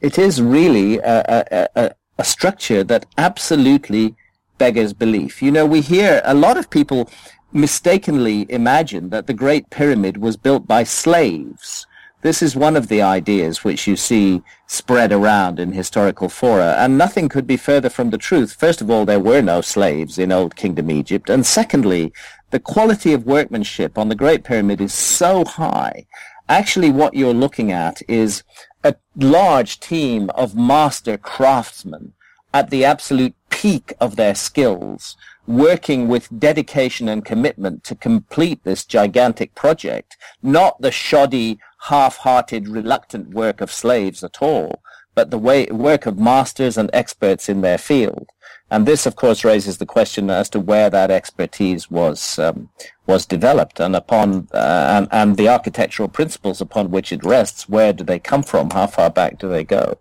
it 0.00 0.18
is 0.18 0.40
really 0.40 0.98
a, 0.98 1.44
a, 1.50 1.68
a, 1.74 1.90
a 2.18 2.24
structure 2.24 2.84
that 2.84 3.06
absolutely 3.16 4.14
beggars 4.58 4.92
belief. 4.92 5.42
You 5.42 5.50
know, 5.50 5.66
we 5.66 5.80
hear 5.80 6.20
a 6.24 6.34
lot 6.34 6.56
of 6.56 6.70
people 6.70 7.10
mistakenly 7.52 8.46
imagine 8.50 9.10
that 9.10 9.26
the 9.26 9.34
Great 9.34 9.70
Pyramid 9.70 10.18
was 10.18 10.36
built 10.36 10.66
by 10.66 10.84
slaves. 10.84 11.86
This 12.20 12.42
is 12.42 12.56
one 12.56 12.76
of 12.76 12.88
the 12.88 13.00
ideas 13.00 13.62
which 13.62 13.86
you 13.86 13.94
see 13.94 14.42
spread 14.66 15.12
around 15.12 15.60
in 15.60 15.70
historical 15.70 16.28
fora, 16.28 16.74
and 16.76 16.98
nothing 16.98 17.28
could 17.28 17.46
be 17.46 17.56
further 17.56 17.88
from 17.88 18.10
the 18.10 18.18
truth. 18.18 18.56
First 18.58 18.80
of 18.80 18.90
all, 18.90 19.04
there 19.04 19.20
were 19.20 19.40
no 19.40 19.60
slaves 19.60 20.18
in 20.18 20.32
Old 20.32 20.56
Kingdom 20.56 20.90
Egypt, 20.90 21.30
and 21.30 21.46
secondly, 21.46 22.12
the 22.50 22.58
quality 22.58 23.12
of 23.12 23.24
workmanship 23.24 23.96
on 23.96 24.08
the 24.08 24.16
Great 24.16 24.42
Pyramid 24.42 24.80
is 24.80 24.92
so 24.92 25.44
high. 25.44 26.06
Actually, 26.48 26.90
what 26.90 27.14
you're 27.14 27.32
looking 27.32 27.70
at 27.70 28.02
is 28.08 28.42
a 28.82 28.96
large 29.14 29.78
team 29.78 30.28
of 30.30 30.56
master 30.56 31.16
craftsmen 31.16 32.14
at 32.52 32.70
the 32.70 32.84
absolute 32.84 33.34
peak 33.48 33.92
of 34.00 34.16
their 34.16 34.34
skills, 34.34 35.16
working 35.46 36.08
with 36.08 36.40
dedication 36.40 37.08
and 37.08 37.24
commitment 37.24 37.84
to 37.84 37.94
complete 37.94 38.64
this 38.64 38.84
gigantic 38.84 39.54
project, 39.54 40.16
not 40.42 40.80
the 40.80 40.90
shoddy, 40.90 41.60
half-hearted, 41.82 42.68
reluctant 42.68 43.30
work 43.30 43.60
of 43.60 43.72
slaves 43.72 44.24
at 44.24 44.42
all, 44.42 44.82
but 45.14 45.30
the 45.30 45.38
way, 45.38 45.66
work 45.66 46.06
of 46.06 46.18
masters 46.18 46.76
and 46.76 46.90
experts 46.92 47.48
in 47.48 47.60
their 47.60 47.78
field. 47.78 48.28
And 48.70 48.84
this, 48.84 49.06
of 49.06 49.16
course, 49.16 49.44
raises 49.44 49.78
the 49.78 49.86
question 49.86 50.28
as 50.28 50.50
to 50.50 50.60
where 50.60 50.90
that 50.90 51.10
expertise 51.10 51.90
was 51.90 52.38
um, 52.38 52.68
was 53.06 53.24
developed, 53.24 53.80
and 53.80 53.96
upon 53.96 54.48
uh, 54.52 54.86
and, 54.90 55.08
and 55.10 55.36
the 55.38 55.48
architectural 55.48 56.08
principles 56.08 56.60
upon 56.60 56.90
which 56.90 57.10
it 57.10 57.24
rests. 57.24 57.68
Where 57.68 57.94
do 57.94 58.04
they 58.04 58.18
come 58.18 58.42
from? 58.42 58.70
How 58.70 58.86
far 58.86 59.08
back 59.08 59.38
do 59.38 59.48
they 59.48 59.64
go? 59.64 59.98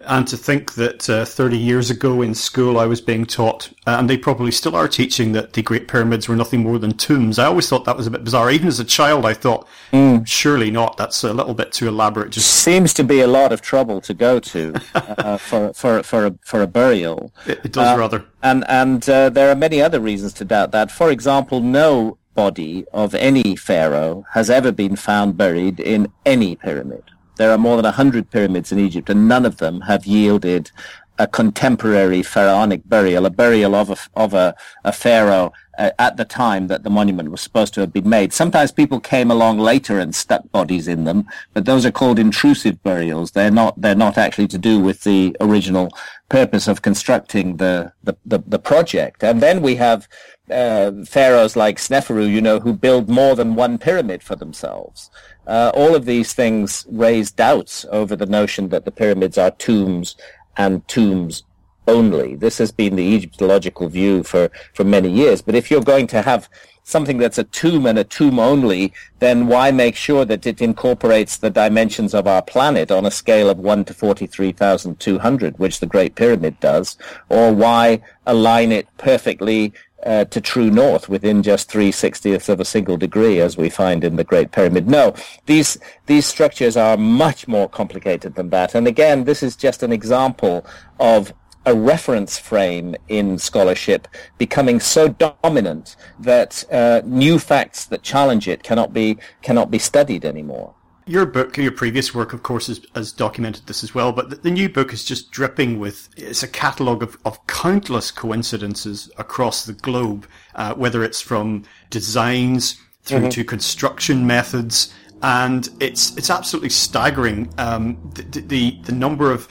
And 0.00 0.28
to 0.28 0.36
think 0.36 0.74
that 0.74 1.08
uh, 1.08 1.24
30 1.24 1.56
years 1.56 1.90
ago 1.90 2.20
in 2.22 2.34
school 2.34 2.78
I 2.78 2.86
was 2.86 3.00
being 3.00 3.24
taught, 3.24 3.70
uh, 3.86 3.96
and 3.98 4.10
they 4.10 4.18
probably 4.18 4.52
still 4.52 4.76
are 4.76 4.88
teaching, 4.88 5.32
that 5.32 5.54
the 5.54 5.62
Great 5.62 5.88
Pyramids 5.88 6.28
were 6.28 6.36
nothing 6.36 6.62
more 6.62 6.78
than 6.78 6.92
tombs. 6.92 7.38
I 7.38 7.46
always 7.46 7.68
thought 7.68 7.86
that 7.86 7.96
was 7.96 8.06
a 8.06 8.10
bit 8.10 8.22
bizarre. 8.22 8.50
Even 8.50 8.68
as 8.68 8.78
a 8.78 8.84
child, 8.84 9.24
I 9.24 9.32
thought, 9.32 9.66
mm. 9.92 10.26
surely 10.26 10.70
not. 10.70 10.96
That's 10.96 11.24
a 11.24 11.32
little 11.32 11.54
bit 11.54 11.72
too 11.72 11.88
elaborate. 11.88 12.30
Just 12.30 12.50
seems 12.50 12.92
to 12.94 13.04
be 13.04 13.20
a 13.20 13.26
lot 13.26 13.52
of 13.52 13.62
trouble 13.62 14.00
to 14.02 14.12
go 14.12 14.38
to 14.38 14.74
uh, 14.94 15.38
for 15.38 15.72
for 15.72 16.02
for 16.02 16.26
a, 16.26 16.34
for 16.42 16.62
a 16.62 16.66
burial. 16.66 17.32
It, 17.46 17.60
it 17.64 17.72
does 17.72 17.98
rather. 17.98 18.24
And 18.42 18.64
and 18.68 19.08
uh, 19.08 19.30
there 19.30 19.50
are 19.50 19.56
many 19.56 19.80
other 19.80 19.98
reasons 19.98 20.34
to 20.34 20.44
doubt 20.44 20.72
that. 20.72 20.90
For 20.90 21.10
example, 21.10 21.60
no 21.60 22.18
body 22.34 22.84
of 22.92 23.14
any 23.14 23.56
pharaoh 23.56 24.24
has 24.34 24.50
ever 24.50 24.70
been 24.70 24.94
found 24.94 25.36
buried 25.36 25.80
in 25.80 26.12
any 26.24 26.54
pyramid. 26.54 27.02
There 27.36 27.50
are 27.52 27.58
more 27.58 27.76
than 27.76 27.84
100 27.84 28.30
pyramids 28.30 28.72
in 28.72 28.78
Egypt, 28.78 29.10
and 29.10 29.28
none 29.28 29.46
of 29.46 29.58
them 29.58 29.82
have 29.82 30.06
yielded 30.06 30.70
a 31.18 31.26
contemporary 31.26 32.22
pharaonic 32.22 32.88
burial, 32.88 33.24
a 33.26 33.30
burial 33.30 33.74
of 33.74 33.90
a, 33.90 33.96
of 34.14 34.34
a, 34.34 34.54
a 34.84 34.92
pharaoh 34.92 35.52
uh, 35.78 35.90
at 35.98 36.16
the 36.16 36.24
time 36.24 36.66
that 36.68 36.82
the 36.82 36.90
monument 36.90 37.30
was 37.30 37.40
supposed 37.40 37.74
to 37.74 37.80
have 37.80 37.92
been 37.92 38.08
made. 38.08 38.32
Sometimes 38.32 38.72
people 38.72 39.00
came 39.00 39.30
along 39.30 39.58
later 39.58 39.98
and 39.98 40.14
stuck 40.14 40.50
bodies 40.52 40.88
in 40.88 41.04
them, 41.04 41.26
but 41.54 41.64
those 41.64 41.86
are 41.86 41.90
called 41.90 42.18
intrusive 42.18 42.82
burials. 42.82 43.30
They're 43.30 43.50
not, 43.50 43.80
they're 43.80 43.94
not 43.94 44.18
actually 44.18 44.48
to 44.48 44.58
do 44.58 44.78
with 44.78 45.04
the 45.04 45.36
original 45.40 45.90
purpose 46.28 46.68
of 46.68 46.82
constructing 46.82 47.56
the, 47.56 47.92
the, 48.02 48.16
the, 48.24 48.42
the 48.46 48.58
project. 48.58 49.22
And 49.22 49.42
then 49.42 49.62
we 49.62 49.76
have 49.76 50.08
uh, 50.50 50.92
pharaohs 51.04 51.56
like 51.56 51.78
Sneferu, 51.78 52.30
you 52.30 52.40
know, 52.40 52.60
who 52.60 52.72
build 52.72 53.08
more 53.08 53.34
than 53.34 53.54
one 53.54 53.78
pyramid 53.78 54.22
for 54.22 54.36
themselves. 54.36 55.10
Uh, 55.46 55.70
all 55.74 55.94
of 55.94 56.04
these 56.04 56.32
things 56.32 56.86
raise 56.90 57.30
doubts 57.30 57.84
over 57.90 58.16
the 58.16 58.26
notion 58.26 58.68
that 58.70 58.84
the 58.84 58.90
pyramids 58.90 59.38
are 59.38 59.50
tombs 59.52 60.16
and 60.56 60.86
tombs 60.88 61.44
only. 61.86 62.34
This 62.34 62.58
has 62.58 62.72
been 62.72 62.96
the 62.96 63.02
Egyptological 63.02 63.88
view 63.88 64.22
for, 64.22 64.50
for 64.74 64.84
many 64.84 65.10
years. 65.10 65.42
But 65.42 65.54
if 65.54 65.70
you're 65.70 65.82
going 65.82 66.08
to 66.08 66.22
have 66.22 66.48
something 66.82 67.18
that's 67.18 67.38
a 67.38 67.44
tomb 67.44 67.84
and 67.84 67.98
a 67.98 68.04
tomb 68.04 68.38
only, 68.38 68.92
then 69.18 69.48
why 69.48 69.72
make 69.72 69.96
sure 69.96 70.24
that 70.24 70.46
it 70.46 70.62
incorporates 70.62 71.36
the 71.36 71.50
dimensions 71.50 72.14
of 72.14 72.28
our 72.28 72.42
planet 72.42 72.92
on 72.92 73.04
a 73.04 73.10
scale 73.10 73.50
of 73.50 73.58
1 73.58 73.84
to 73.86 73.94
43,200, 73.94 75.58
which 75.58 75.80
the 75.80 75.86
Great 75.86 76.14
Pyramid 76.14 76.58
does? 76.60 76.96
Or 77.28 77.52
why 77.52 78.02
align 78.24 78.70
it 78.70 78.86
perfectly 78.98 79.72
uh, 80.06 80.24
to 80.26 80.40
true 80.40 80.70
north 80.70 81.08
within 81.08 81.42
just 81.42 81.70
three 81.70 81.90
sixtieths 81.90 82.48
of 82.48 82.60
a 82.60 82.64
single 82.64 82.96
degree, 82.96 83.40
as 83.40 83.56
we 83.56 83.68
find 83.68 84.04
in 84.04 84.16
the 84.16 84.24
Great 84.24 84.52
Pyramid. 84.52 84.88
No, 84.88 85.14
these 85.46 85.76
these 86.06 86.26
structures 86.26 86.76
are 86.76 86.96
much 86.96 87.48
more 87.48 87.68
complicated 87.68 88.36
than 88.36 88.50
that. 88.50 88.74
And 88.74 88.86
again, 88.86 89.24
this 89.24 89.42
is 89.42 89.56
just 89.56 89.82
an 89.82 89.92
example 89.92 90.64
of 91.00 91.32
a 91.66 91.74
reference 91.74 92.38
frame 92.38 92.94
in 93.08 93.38
scholarship 93.38 94.06
becoming 94.38 94.78
so 94.78 95.08
dominant 95.08 95.96
that 96.20 96.64
uh, 96.70 97.02
new 97.04 97.40
facts 97.40 97.84
that 97.86 98.02
challenge 98.02 98.46
it 98.46 98.62
cannot 98.62 98.92
be 98.92 99.18
cannot 99.42 99.70
be 99.70 99.78
studied 99.78 100.24
anymore. 100.24 100.74
Your 101.08 101.24
book, 101.24 101.56
your 101.56 101.70
previous 101.70 102.12
work, 102.12 102.32
of 102.32 102.42
course, 102.42 102.66
has, 102.66 102.80
has 102.96 103.12
documented 103.12 103.66
this 103.66 103.84
as 103.84 103.94
well, 103.94 104.10
but 104.10 104.28
the, 104.28 104.36
the, 104.36 104.50
new 104.50 104.68
book 104.68 104.92
is 104.92 105.04
just 105.04 105.30
dripping 105.30 105.78
with, 105.78 106.08
it's 106.16 106.42
a 106.42 106.48
catalogue 106.48 107.00
of, 107.00 107.16
of 107.24 107.46
countless 107.46 108.10
coincidences 108.10 109.08
across 109.16 109.66
the 109.66 109.72
globe, 109.72 110.26
uh, 110.56 110.74
whether 110.74 111.04
it's 111.04 111.20
from 111.20 111.62
designs 111.90 112.80
through 113.04 113.20
mm-hmm. 113.20 113.28
to 113.28 113.44
construction 113.44 114.26
methods, 114.26 114.92
and 115.22 115.68
it's, 115.78 116.16
it's 116.16 116.28
absolutely 116.28 116.70
staggering, 116.70 117.54
um, 117.56 117.96
the, 118.14 118.40
the, 118.40 118.80
the 118.82 118.92
number 118.92 119.30
of 119.30 119.48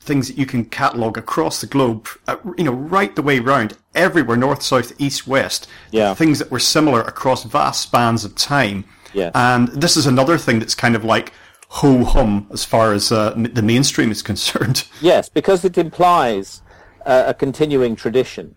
things 0.00 0.28
that 0.28 0.36
you 0.36 0.46
can 0.46 0.64
catalogue 0.64 1.16
across 1.16 1.60
the 1.60 1.66
globe, 1.66 2.08
uh, 2.28 2.36
you 2.58 2.64
know, 2.64 2.72
right 2.72 3.16
the 3.16 3.22
way 3.22 3.38
round, 3.38 3.76
everywhere, 3.94 4.36
north, 4.36 4.62
south, 4.62 4.92
east, 5.00 5.26
west, 5.26 5.66
yeah. 5.90 6.14
things 6.14 6.38
that 6.38 6.50
were 6.50 6.58
similar 6.58 7.00
across 7.00 7.44
vast 7.44 7.80
spans 7.80 8.24
of 8.24 8.34
time. 8.34 8.84
Yeah. 9.12 9.30
And 9.34 9.68
this 9.68 9.96
is 9.96 10.06
another 10.06 10.38
thing 10.38 10.58
that's 10.58 10.74
kind 10.74 10.94
of 10.96 11.04
like 11.04 11.32
ho 11.68 12.04
hum 12.04 12.48
as 12.52 12.64
far 12.64 12.92
as 12.92 13.12
uh, 13.12 13.30
the 13.36 13.62
mainstream 13.62 14.10
is 14.10 14.22
concerned. 14.32 14.84
Yes, 15.00 15.28
because 15.28 15.64
it 15.64 15.78
implies 15.78 16.62
uh, 17.06 17.24
a 17.26 17.34
continuing 17.34 17.96
tradition, 17.96 18.54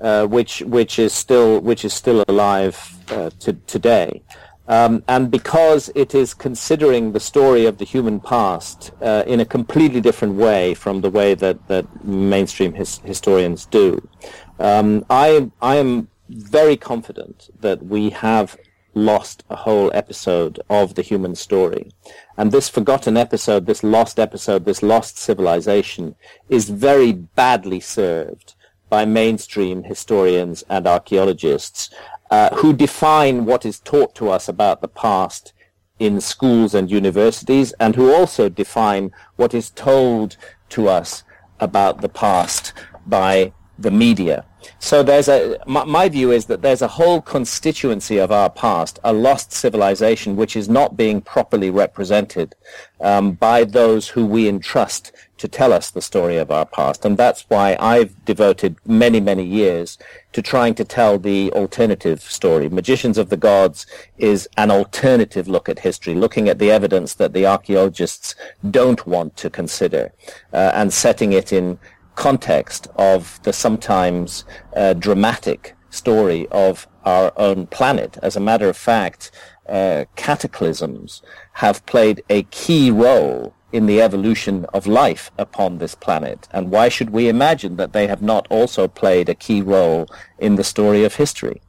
uh, 0.00 0.26
which 0.26 0.60
which 0.62 0.98
is 0.98 1.12
still 1.12 1.60
which 1.60 1.84
is 1.84 1.92
still 1.92 2.24
alive 2.28 2.76
uh, 3.10 3.30
to, 3.40 3.52
today. 3.66 4.22
Um, 4.66 5.04
and 5.08 5.30
because 5.30 5.90
it 5.94 6.14
is 6.14 6.32
considering 6.32 7.12
the 7.12 7.20
story 7.20 7.66
of 7.66 7.76
the 7.76 7.84
human 7.84 8.18
past 8.18 8.92
uh, 9.02 9.22
in 9.26 9.40
a 9.40 9.44
completely 9.44 10.00
different 10.00 10.36
way 10.36 10.72
from 10.72 11.02
the 11.02 11.10
way 11.10 11.34
that, 11.34 11.68
that 11.68 11.84
mainstream 12.02 12.72
his, 12.72 12.98
historians 13.04 13.66
do, 13.66 14.08
um, 14.58 15.04
I, 15.10 15.50
I 15.60 15.76
am 15.76 16.08
very 16.30 16.78
confident 16.78 17.50
that 17.60 17.84
we 17.84 18.08
have 18.10 18.56
lost 18.94 19.44
a 19.50 19.56
whole 19.56 19.90
episode 19.94 20.60
of 20.70 20.94
the 20.94 21.02
human 21.02 21.34
story. 21.34 21.90
And 22.36 22.52
this 22.52 22.68
forgotten 22.68 23.16
episode, 23.16 23.66
this 23.66 23.82
lost 23.82 24.18
episode, 24.18 24.64
this 24.64 24.82
lost 24.82 25.18
civilization 25.18 26.14
is 26.48 26.70
very 26.70 27.12
badly 27.12 27.80
served 27.80 28.54
by 28.88 29.04
mainstream 29.04 29.84
historians 29.84 30.64
and 30.68 30.86
archaeologists 30.86 31.90
uh, 32.30 32.54
who 32.56 32.72
define 32.72 33.44
what 33.44 33.64
is 33.66 33.80
taught 33.80 34.14
to 34.14 34.30
us 34.30 34.48
about 34.48 34.80
the 34.80 34.88
past 34.88 35.52
in 35.98 36.20
schools 36.20 36.74
and 36.74 36.90
universities 36.90 37.72
and 37.78 37.94
who 37.94 38.12
also 38.12 38.48
define 38.48 39.10
what 39.36 39.54
is 39.54 39.70
told 39.70 40.36
to 40.68 40.88
us 40.88 41.22
about 41.60 42.00
the 42.00 42.08
past 42.08 42.72
by 43.06 43.52
the 43.78 43.90
media. 43.90 44.44
So 44.78 45.02
there's 45.02 45.28
a, 45.28 45.58
my, 45.66 45.84
my, 45.84 46.08
view 46.08 46.30
is 46.30 46.46
that 46.46 46.62
there's 46.62 46.82
a 46.82 46.88
whole 46.88 47.20
constituency 47.20 48.18
of 48.18 48.32
our 48.32 48.48
past, 48.48 48.98
a 49.04 49.12
lost 49.12 49.52
civilization, 49.52 50.36
which 50.36 50.56
is 50.56 50.68
not 50.68 50.96
being 50.96 51.20
properly 51.20 51.70
represented 51.70 52.54
um, 53.00 53.32
by 53.32 53.64
those 53.64 54.08
who 54.08 54.24
we 54.24 54.48
entrust 54.48 55.12
to 55.36 55.48
tell 55.48 55.72
us 55.72 55.90
the 55.90 56.00
story 56.00 56.38
of 56.38 56.50
our 56.50 56.64
past. 56.64 57.04
And 57.04 57.16
that's 57.16 57.44
why 57.48 57.76
I've 57.78 58.24
devoted 58.24 58.76
many, 58.86 59.20
many 59.20 59.44
years 59.44 59.98
to 60.32 60.40
trying 60.40 60.74
to 60.76 60.84
tell 60.84 61.18
the 61.18 61.52
alternative 61.52 62.22
story. 62.22 62.68
Magicians 62.68 63.18
of 63.18 63.28
the 63.28 63.36
Gods 63.36 63.86
is 64.16 64.48
an 64.56 64.70
alternative 64.70 65.48
look 65.48 65.68
at 65.68 65.80
history, 65.80 66.14
looking 66.14 66.48
at 66.48 66.58
the 66.58 66.70
evidence 66.70 67.14
that 67.14 67.32
the 67.32 67.46
archaeologists 67.46 68.34
don't 68.70 69.06
want 69.06 69.36
to 69.36 69.50
consider 69.50 70.12
uh, 70.52 70.70
and 70.74 70.92
setting 70.92 71.32
it 71.32 71.52
in 71.52 71.78
context 72.14 72.88
of 72.96 73.40
the 73.42 73.52
sometimes 73.52 74.44
uh, 74.76 74.94
dramatic 74.94 75.74
story 75.90 76.46
of 76.50 76.86
our 77.04 77.32
own 77.36 77.66
planet. 77.66 78.18
As 78.22 78.36
a 78.36 78.40
matter 78.40 78.68
of 78.68 78.76
fact, 78.76 79.30
uh, 79.68 80.04
cataclysms 80.16 81.22
have 81.54 81.84
played 81.86 82.22
a 82.28 82.42
key 82.44 82.90
role 82.90 83.54
in 83.72 83.86
the 83.86 84.00
evolution 84.00 84.64
of 84.66 84.86
life 84.86 85.30
upon 85.36 85.78
this 85.78 85.94
planet. 85.94 86.48
And 86.52 86.70
why 86.70 86.88
should 86.88 87.10
we 87.10 87.28
imagine 87.28 87.76
that 87.76 87.92
they 87.92 88.06
have 88.06 88.22
not 88.22 88.46
also 88.48 88.86
played 88.86 89.28
a 89.28 89.34
key 89.34 89.62
role 89.62 90.06
in 90.38 90.54
the 90.56 90.64
story 90.64 91.04
of 91.04 91.16
history? 91.16 91.60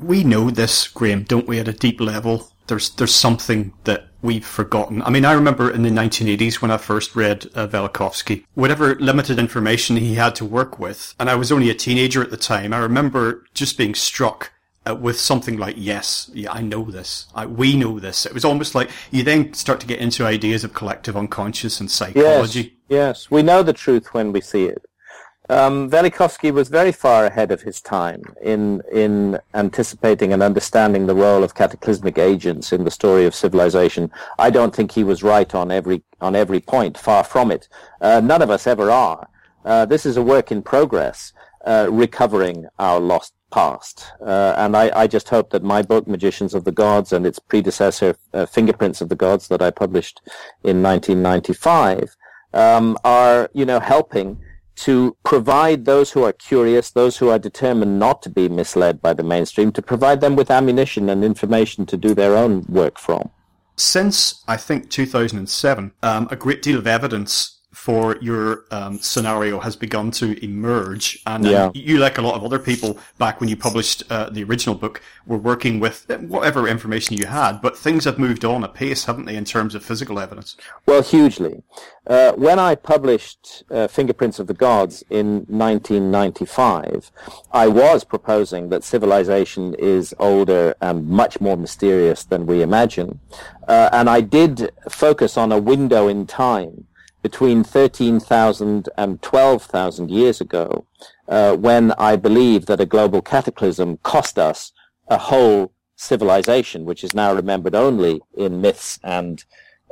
We 0.00 0.24
know 0.24 0.50
this, 0.50 0.88
Graham, 0.88 1.22
don't 1.22 1.46
we, 1.46 1.60
at 1.60 1.68
a 1.68 1.72
deep 1.72 2.00
level? 2.00 2.50
There's, 2.66 2.90
there's 2.90 3.14
something 3.14 3.72
that 3.84 4.08
we've 4.24 4.44
forgotten. 4.44 5.02
I 5.02 5.10
mean, 5.10 5.26
I 5.26 5.32
remember 5.32 5.70
in 5.70 5.82
the 5.82 5.90
1980s 5.90 6.62
when 6.62 6.70
I 6.70 6.78
first 6.78 7.14
read 7.14 7.46
uh, 7.54 7.68
Velikovsky, 7.68 8.44
whatever 8.54 8.94
limited 8.94 9.38
information 9.38 9.96
he 9.96 10.14
had 10.14 10.34
to 10.36 10.46
work 10.46 10.78
with, 10.78 11.14
and 11.20 11.28
I 11.28 11.34
was 11.34 11.52
only 11.52 11.68
a 11.68 11.74
teenager 11.74 12.22
at 12.22 12.30
the 12.30 12.38
time, 12.38 12.72
I 12.72 12.78
remember 12.78 13.44
just 13.52 13.76
being 13.76 13.94
struck 13.94 14.50
uh, 14.88 14.94
with 14.94 15.20
something 15.20 15.58
like, 15.58 15.76
yes, 15.78 16.30
yeah, 16.32 16.50
I 16.50 16.62
know 16.62 16.84
this. 16.84 17.26
I, 17.34 17.44
we 17.44 17.76
know 17.76 18.00
this. 18.00 18.24
It 18.24 18.32
was 18.32 18.46
almost 18.46 18.74
like 18.74 18.90
you 19.10 19.22
then 19.22 19.52
start 19.52 19.78
to 19.80 19.86
get 19.86 20.00
into 20.00 20.24
ideas 20.24 20.64
of 20.64 20.72
collective 20.72 21.16
unconscious 21.16 21.78
and 21.78 21.90
psychology. 21.90 22.78
Yes, 22.88 23.24
yes. 23.24 23.30
we 23.30 23.42
know 23.42 23.62
the 23.62 23.74
truth 23.74 24.14
when 24.14 24.32
we 24.32 24.40
see 24.40 24.64
it. 24.64 24.82
Um, 25.50 25.90
Velikovsky 25.90 26.50
was 26.50 26.68
very 26.68 26.92
far 26.92 27.26
ahead 27.26 27.52
of 27.52 27.60
his 27.60 27.80
time 27.82 28.22
in 28.40 28.80
in 28.90 29.38
anticipating 29.52 30.32
and 30.32 30.42
understanding 30.42 31.06
the 31.06 31.14
role 31.14 31.44
of 31.44 31.54
cataclysmic 31.54 32.16
agents 32.16 32.72
in 32.72 32.84
the 32.84 32.90
story 32.90 33.26
of 33.26 33.34
civilization. 33.34 34.10
I 34.38 34.48
don't 34.48 34.74
think 34.74 34.92
he 34.92 35.04
was 35.04 35.22
right 35.22 35.54
on 35.54 35.70
every 35.70 36.02
on 36.20 36.34
every 36.34 36.60
point. 36.60 36.96
Far 36.96 37.24
from 37.24 37.50
it. 37.50 37.68
Uh, 38.00 38.20
none 38.24 38.40
of 38.40 38.48
us 38.48 38.66
ever 38.66 38.90
are. 38.90 39.28
Uh, 39.66 39.84
this 39.84 40.06
is 40.06 40.16
a 40.16 40.22
work 40.22 40.50
in 40.50 40.62
progress, 40.62 41.32
uh, 41.66 41.88
recovering 41.90 42.66
our 42.78 42.98
lost 42.98 43.34
past. 43.50 44.12
Uh, 44.20 44.54
and 44.56 44.76
I, 44.76 44.90
I, 44.94 45.06
just 45.06 45.28
hope 45.28 45.50
that 45.50 45.62
my 45.62 45.80
book, 45.80 46.06
Magicians 46.08 46.54
of 46.54 46.64
the 46.64 46.72
Gods, 46.72 47.12
and 47.12 47.24
its 47.24 47.38
predecessor, 47.38 48.16
uh, 48.34 48.46
Fingerprints 48.46 49.00
of 49.00 49.08
the 49.08 49.16
Gods, 49.16 49.48
that 49.48 49.62
I 49.62 49.70
published 49.70 50.20
in 50.64 50.82
1995, 50.82 52.16
um, 52.52 52.98
are 53.04 53.48
you 53.54 53.64
know 53.64 53.80
helping 53.80 54.38
to 54.76 55.16
provide 55.24 55.84
those 55.84 56.10
who 56.10 56.24
are 56.24 56.32
curious, 56.32 56.90
those 56.90 57.16
who 57.18 57.28
are 57.28 57.38
determined 57.38 57.98
not 57.98 58.22
to 58.22 58.30
be 58.30 58.48
misled 58.48 59.00
by 59.00 59.12
the 59.12 59.22
mainstream, 59.22 59.72
to 59.72 59.82
provide 59.82 60.20
them 60.20 60.36
with 60.36 60.50
ammunition 60.50 61.08
and 61.08 61.24
information 61.24 61.86
to 61.86 61.96
do 61.96 62.14
their 62.14 62.36
own 62.36 62.64
work 62.68 62.98
from. 62.98 63.30
Since, 63.76 64.44
I 64.46 64.56
think, 64.56 64.90
2007, 64.90 65.92
um, 66.02 66.28
a 66.30 66.36
great 66.36 66.62
deal 66.62 66.78
of 66.78 66.86
evidence 66.86 67.60
for 67.84 68.16
your 68.22 68.64
um, 68.70 68.98
scenario 68.98 69.60
has 69.60 69.76
begun 69.76 70.10
to 70.10 70.42
emerge. 70.42 71.20
And 71.26 71.44
yeah. 71.44 71.70
you, 71.74 71.98
like 71.98 72.16
a 72.16 72.22
lot 72.22 72.34
of 72.34 72.42
other 72.42 72.58
people, 72.58 72.98
back 73.18 73.40
when 73.40 73.50
you 73.50 73.58
published 73.58 74.02
uh, 74.08 74.30
the 74.30 74.42
original 74.42 74.74
book, 74.74 75.02
were 75.26 75.36
working 75.36 75.80
with 75.80 76.10
whatever 76.20 76.66
information 76.66 77.18
you 77.18 77.26
had. 77.26 77.60
But 77.60 77.76
things 77.76 78.06
have 78.06 78.18
moved 78.18 78.42
on 78.42 78.64
apace, 78.64 79.04
haven't 79.04 79.26
they, 79.26 79.36
in 79.36 79.44
terms 79.44 79.74
of 79.74 79.84
physical 79.84 80.18
evidence? 80.18 80.56
Well, 80.86 81.02
hugely. 81.02 81.62
Uh, 82.06 82.32
when 82.32 82.58
I 82.58 82.74
published 82.74 83.64
uh, 83.70 83.86
Fingerprints 83.86 84.38
of 84.38 84.46
the 84.46 84.54
Gods 84.54 85.04
in 85.10 85.44
1995, 85.48 87.12
I 87.52 87.68
was 87.68 88.02
proposing 88.02 88.70
that 88.70 88.82
civilization 88.82 89.74
is 89.74 90.14
older 90.18 90.74
and 90.80 91.06
much 91.06 91.38
more 91.38 91.58
mysterious 91.58 92.24
than 92.24 92.46
we 92.46 92.62
imagine. 92.62 93.20
Uh, 93.68 93.90
and 93.92 94.08
I 94.08 94.22
did 94.22 94.72
focus 94.88 95.36
on 95.36 95.52
a 95.52 95.58
window 95.58 96.08
in 96.08 96.26
time 96.26 96.86
between 97.24 97.64
13,000 97.64 98.90
and 98.98 99.22
12,000 99.22 100.10
years 100.10 100.42
ago, 100.42 100.84
uh, 101.26 101.56
when 101.56 101.90
I 101.92 102.16
believe 102.16 102.66
that 102.66 102.82
a 102.82 102.86
global 102.86 103.22
cataclysm 103.22 103.96
cost 104.02 104.38
us 104.38 104.72
a 105.08 105.16
whole 105.16 105.72
civilization, 105.96 106.84
which 106.84 107.02
is 107.02 107.14
now 107.14 107.34
remembered 107.34 107.74
only 107.74 108.20
in 108.36 108.60
myths 108.60 109.00
and 109.02 109.42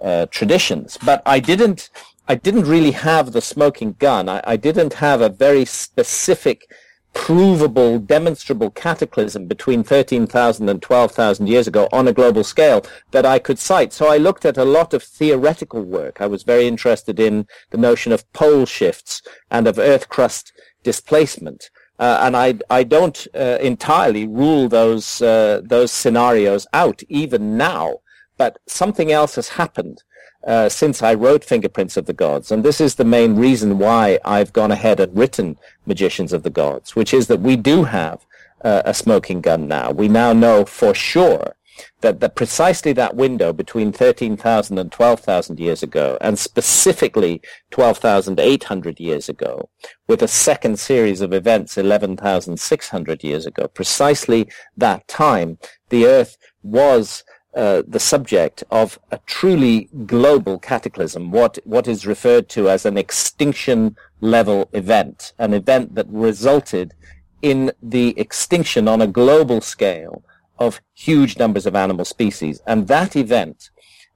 uh, 0.02 0.26
traditions. 0.26 0.98
But 1.02 1.22
I 1.24 1.40
didn't, 1.40 1.88
I 2.28 2.34
didn't 2.34 2.66
really 2.66 2.90
have 2.90 3.32
the 3.32 3.40
smoking 3.40 3.96
gun. 3.98 4.28
I, 4.28 4.42
I 4.44 4.56
didn't 4.56 4.92
have 4.94 5.22
a 5.22 5.30
very 5.30 5.64
specific 5.64 6.70
provable, 7.12 7.98
demonstrable 7.98 8.70
cataclysm 8.70 9.46
between 9.46 9.82
13,000 9.82 10.68
and 10.68 10.82
12,000 10.82 11.46
years 11.46 11.66
ago 11.66 11.88
on 11.92 12.08
a 12.08 12.12
global 12.12 12.44
scale 12.44 12.84
that 13.10 13.26
I 13.26 13.38
could 13.38 13.58
cite. 13.58 13.92
So 13.92 14.06
I 14.08 14.16
looked 14.16 14.44
at 14.44 14.56
a 14.56 14.64
lot 14.64 14.94
of 14.94 15.02
theoretical 15.02 15.82
work. 15.82 16.20
I 16.20 16.26
was 16.26 16.42
very 16.42 16.66
interested 16.66 17.20
in 17.20 17.46
the 17.70 17.78
notion 17.78 18.12
of 18.12 18.30
pole 18.32 18.66
shifts 18.66 19.22
and 19.50 19.66
of 19.66 19.78
earth 19.78 20.08
crust 20.08 20.52
displacement. 20.82 21.70
Uh, 21.98 22.18
and 22.22 22.36
I, 22.36 22.58
I 22.70 22.82
don't 22.82 23.26
uh, 23.34 23.58
entirely 23.60 24.26
rule 24.26 24.68
those, 24.68 25.22
uh, 25.22 25.60
those 25.64 25.92
scenarios 25.92 26.66
out 26.72 27.02
even 27.08 27.56
now. 27.56 27.98
But 28.38 28.58
something 28.66 29.12
else 29.12 29.34
has 29.36 29.50
happened 29.50 30.02
uh, 30.46 30.68
since 30.68 31.02
I 31.02 31.14
wrote 31.14 31.44
Fingerprints 31.44 31.96
of 31.96 32.06
the 32.06 32.12
Gods. 32.12 32.50
And 32.50 32.64
this 32.64 32.80
is 32.80 32.94
the 32.94 33.04
main 33.04 33.36
reason 33.36 33.78
why 33.78 34.18
I've 34.24 34.52
gone 34.52 34.72
ahead 34.72 35.00
and 35.00 35.16
written 35.16 35.58
Magicians 35.86 36.32
of 36.32 36.42
the 36.42 36.50
Gods, 36.50 36.96
which 36.96 37.14
is 37.14 37.26
that 37.28 37.40
we 37.40 37.56
do 37.56 37.84
have 37.84 38.26
uh, 38.62 38.82
a 38.84 38.94
smoking 38.94 39.40
gun 39.40 39.68
now. 39.68 39.90
We 39.90 40.08
now 40.08 40.32
know 40.32 40.64
for 40.64 40.94
sure 40.94 41.54
that, 42.00 42.20
that 42.20 42.36
precisely 42.36 42.92
that 42.92 43.16
window 43.16 43.52
between 43.52 43.92
13,000 43.92 44.78
and 44.78 44.92
12,000 44.92 45.58
years 45.58 45.82
ago, 45.82 46.18
and 46.20 46.38
specifically 46.38 47.40
12,800 47.70 49.00
years 49.00 49.28
ago, 49.28 49.68
with 50.06 50.22
a 50.22 50.28
second 50.28 50.78
series 50.78 51.20
of 51.20 51.32
events 51.32 51.78
11,600 51.78 53.24
years 53.24 53.46
ago, 53.46 53.68
precisely 53.68 54.48
that 54.76 55.06
time, 55.08 55.58
the 55.88 56.06
Earth 56.06 56.36
was 56.62 57.24
uh, 57.54 57.82
the 57.86 58.00
subject 58.00 58.64
of 58.70 58.98
a 59.10 59.18
truly 59.26 59.88
global 60.06 60.58
cataclysm, 60.58 61.30
what, 61.30 61.58
what 61.64 61.86
is 61.86 62.06
referred 62.06 62.48
to 62.48 62.70
as 62.70 62.86
an 62.86 62.96
extinction 62.96 63.96
level 64.20 64.68
event, 64.72 65.32
an 65.38 65.52
event 65.52 65.94
that 65.94 66.06
resulted 66.08 66.94
in 67.42 67.70
the 67.82 68.18
extinction 68.18 68.88
on 68.88 69.02
a 69.02 69.06
global 69.06 69.60
scale 69.60 70.24
of 70.58 70.80
huge 70.94 71.38
numbers 71.38 71.66
of 71.66 71.74
animal 71.74 72.04
species. 72.04 72.60
And 72.66 72.88
that 72.88 73.16
event 73.16 73.70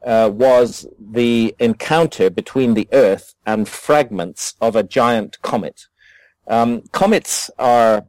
uh, 0.05 0.31
was 0.33 0.87
the 0.99 1.55
encounter 1.59 2.31
between 2.31 2.75
the 2.75 2.89
Earth 2.93 3.35
and 3.45 3.69
fragments 3.69 4.55
of 4.61 4.77
a 4.77 4.83
giant 4.83 5.41
comet. 5.43 5.87
Um, 6.47 6.83
comets 6.93 7.51
are 7.59 8.07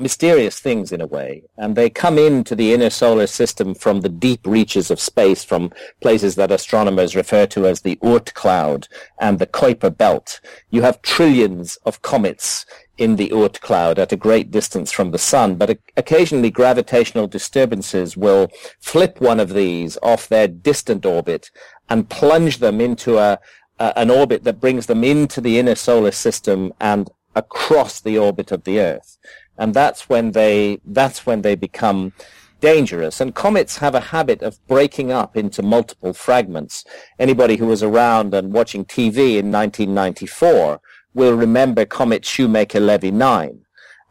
mysterious 0.00 0.58
things 0.58 0.90
in 0.90 1.00
a 1.00 1.06
way, 1.06 1.44
and 1.56 1.76
they 1.76 1.88
come 1.88 2.18
into 2.18 2.56
the 2.56 2.72
inner 2.72 2.90
solar 2.90 3.26
system 3.26 3.74
from 3.74 4.00
the 4.00 4.08
deep 4.08 4.44
reaches 4.44 4.90
of 4.90 4.98
space, 4.98 5.44
from 5.44 5.72
places 6.00 6.34
that 6.34 6.50
astronomers 6.50 7.14
refer 7.14 7.46
to 7.46 7.66
as 7.66 7.82
the 7.82 7.96
Oort 7.96 8.34
cloud 8.34 8.88
and 9.20 9.38
the 9.38 9.46
Kuiper 9.46 9.96
belt. 9.96 10.40
You 10.70 10.82
have 10.82 11.02
trillions 11.02 11.76
of 11.86 12.02
comets 12.02 12.66
in 12.98 13.16
the 13.16 13.28
Oort 13.30 13.60
cloud 13.60 13.98
at 13.98 14.12
a 14.12 14.16
great 14.16 14.50
distance 14.50 14.90
from 14.90 15.12
the 15.12 15.18
sun, 15.18 15.54
but 15.54 15.78
occasionally 15.96 16.50
gravitational 16.50 17.28
disturbances 17.28 18.16
will 18.16 18.50
flip 18.80 19.20
one 19.20 19.38
of 19.38 19.52
these 19.52 19.96
off 20.02 20.28
their 20.28 20.48
distant 20.48 21.06
orbit 21.06 21.50
and 21.88 22.08
plunge 22.08 22.58
them 22.58 22.80
into 22.80 23.18
a, 23.18 23.38
a 23.78 23.98
an 23.98 24.10
orbit 24.10 24.42
that 24.44 24.60
brings 24.60 24.86
them 24.86 25.04
into 25.04 25.40
the 25.40 25.58
inner 25.58 25.74
solar 25.74 26.12
system 26.12 26.72
and 26.80 27.10
across 27.36 28.00
the 28.00 28.16
orbit 28.16 28.52
of 28.52 28.64
the 28.64 28.78
Earth 28.78 29.18
and 29.58 29.74
that's 29.74 30.08
when 30.08 30.32
they 30.32 30.80
that's 30.84 31.26
when 31.26 31.42
they 31.42 31.54
become 31.54 32.12
dangerous. 32.60 33.20
And 33.20 33.34
comets 33.34 33.78
have 33.78 33.94
a 33.94 34.00
habit 34.00 34.40
of 34.42 34.58
breaking 34.66 35.12
up 35.12 35.36
into 35.36 35.62
multiple 35.62 36.14
fragments. 36.14 36.84
Anybody 37.18 37.56
who 37.56 37.66
was 37.66 37.82
around 37.82 38.32
and 38.34 38.52
watching 38.54 38.84
TV 38.84 39.36
in 39.36 39.52
1994 39.52 40.80
will 41.12 41.34
remember 41.36 41.84
Comet 41.84 42.24
Shoemaker-Levy 42.24 43.10
9. 43.10 43.60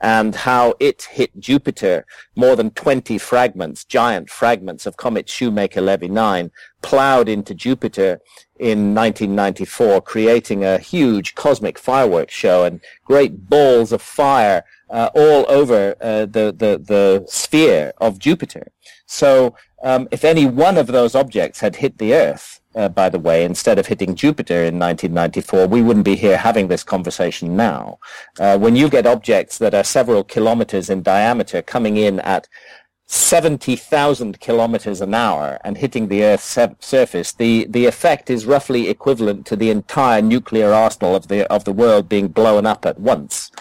and 0.03 0.35
how 0.35 0.73
it 0.81 1.03
hit 1.03 1.31
Jupiter. 1.39 2.05
More 2.35 2.57
than 2.57 2.71
20 2.71 3.17
fragments, 3.17 3.85
giant 3.85 4.29
fragments 4.29 4.85
of 4.85 4.97
comet 4.97 5.29
Shoemaker-Levy 5.29 6.09
9 6.09 6.51
plowed 6.81 7.29
into 7.29 7.55
Jupiter 7.55 8.19
in 8.59 8.93
1994, 8.93 10.01
creating 10.01 10.65
a 10.65 10.77
huge 10.77 11.35
cosmic 11.35 11.79
fireworks 11.79 12.33
show 12.33 12.65
and 12.65 12.81
great 13.05 13.49
balls 13.49 13.93
of 13.93 14.01
fire 14.01 14.65
uh, 14.93 15.09
all 15.15 15.45
over 15.49 15.95
uh, 15.99 16.25
the, 16.27 16.53
the, 16.55 16.81
the 16.93 17.25
sphere 17.27 17.91
of 17.99 18.19
Jupiter. 18.19 18.71
So 19.07 19.55
um, 19.83 20.07
if 20.11 20.23
any 20.23 20.45
one 20.45 20.77
of 20.77 20.87
those 20.87 21.15
objects 21.15 21.59
had 21.59 21.77
hit 21.77 21.97
the 21.97 22.13
Earth, 22.13 22.61
uh, 22.75 22.89
by 22.89 23.09
the 23.09 23.19
way, 23.19 23.43
instead 23.43 23.77
of 23.79 23.87
hitting 23.87 24.15
Jupiter 24.15 24.63
in 24.63 24.79
1994, 24.79 25.67
we 25.67 25.81
wouldn't 25.81 26.05
be 26.05 26.15
here 26.15 26.37
having 26.37 26.67
this 26.67 26.83
conversation 26.83 27.55
now. 27.55 27.99
Uh, 28.39 28.57
when 28.57 28.75
you 28.75 28.89
get 28.89 29.05
objects 29.05 29.57
that 29.57 29.73
are 29.73 29.83
several 29.83 30.23
kilometers 30.23 30.89
in 30.89 31.03
diameter 31.03 31.61
coming 31.61 31.97
in 31.97 32.19
at 32.21 32.47
70,000 33.05 34.39
kilometers 34.39 35.01
an 35.01 35.13
hour 35.13 35.59
and 35.63 35.77
hitting 35.77 36.07
the 36.07 36.23
Earth's 36.23 36.57
surface, 36.79 37.31
the, 37.33 37.67
the 37.69 37.85
effect 37.85 38.29
is 38.29 38.45
roughly 38.45 38.89
equivalent 38.89 39.45
to 39.45 39.55
the 39.55 39.69
entire 39.69 40.21
nuclear 40.21 40.71
arsenal 40.71 41.15
of 41.15 41.27
the, 41.27 41.45
of 41.51 41.63
the 41.65 41.73
world 41.73 42.09
being 42.09 42.27
blown 42.29 42.65
up 42.65 42.85
at 42.85 42.99
once. 42.99 43.51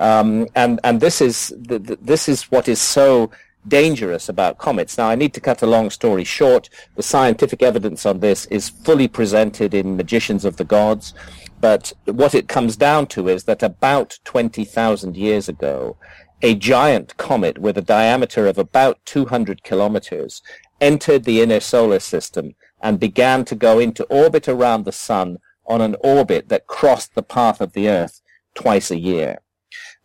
Um, 0.00 0.48
and, 0.56 0.80
and 0.82 1.00
this 1.00 1.20
is, 1.20 1.52
the, 1.56 1.78
the, 1.78 1.98
this 2.00 2.28
is 2.28 2.44
what 2.50 2.68
is 2.68 2.80
so 2.80 3.30
dangerous 3.68 4.28
about 4.28 4.58
comets. 4.58 4.96
Now, 4.96 5.08
I 5.10 5.14
need 5.14 5.34
to 5.34 5.40
cut 5.40 5.62
a 5.62 5.66
long 5.66 5.90
story 5.90 6.24
short. 6.24 6.70
The 6.96 7.02
scientific 7.02 7.62
evidence 7.62 8.06
on 8.06 8.20
this 8.20 8.46
is 8.46 8.70
fully 8.70 9.06
presented 9.06 9.74
in 9.74 9.98
Magicians 9.98 10.46
of 10.46 10.56
the 10.56 10.64
Gods. 10.64 11.12
But 11.60 11.92
what 12.06 12.34
it 12.34 12.48
comes 12.48 12.76
down 12.76 13.06
to 13.08 13.28
is 13.28 13.44
that 13.44 13.62
about 13.62 14.18
20,000 14.24 15.16
years 15.16 15.48
ago, 15.48 15.96
a 16.40 16.54
giant 16.54 17.18
comet 17.18 17.58
with 17.58 17.76
a 17.76 17.82
diameter 17.82 18.46
of 18.46 18.56
about 18.56 18.98
200 19.04 19.62
kilometers 19.62 20.40
entered 20.80 21.24
the 21.24 21.42
inner 21.42 21.60
solar 21.60 21.98
system 21.98 22.54
and 22.80 22.98
began 22.98 23.44
to 23.44 23.54
go 23.54 23.78
into 23.78 24.04
orbit 24.04 24.48
around 24.48 24.86
the 24.86 24.92
sun 24.92 25.36
on 25.66 25.82
an 25.82 25.96
orbit 26.00 26.48
that 26.48 26.66
crossed 26.66 27.14
the 27.14 27.22
path 27.22 27.60
of 27.60 27.74
the 27.74 27.90
Earth 27.90 28.22
twice 28.54 28.90
a 28.90 28.98
year. 28.98 29.40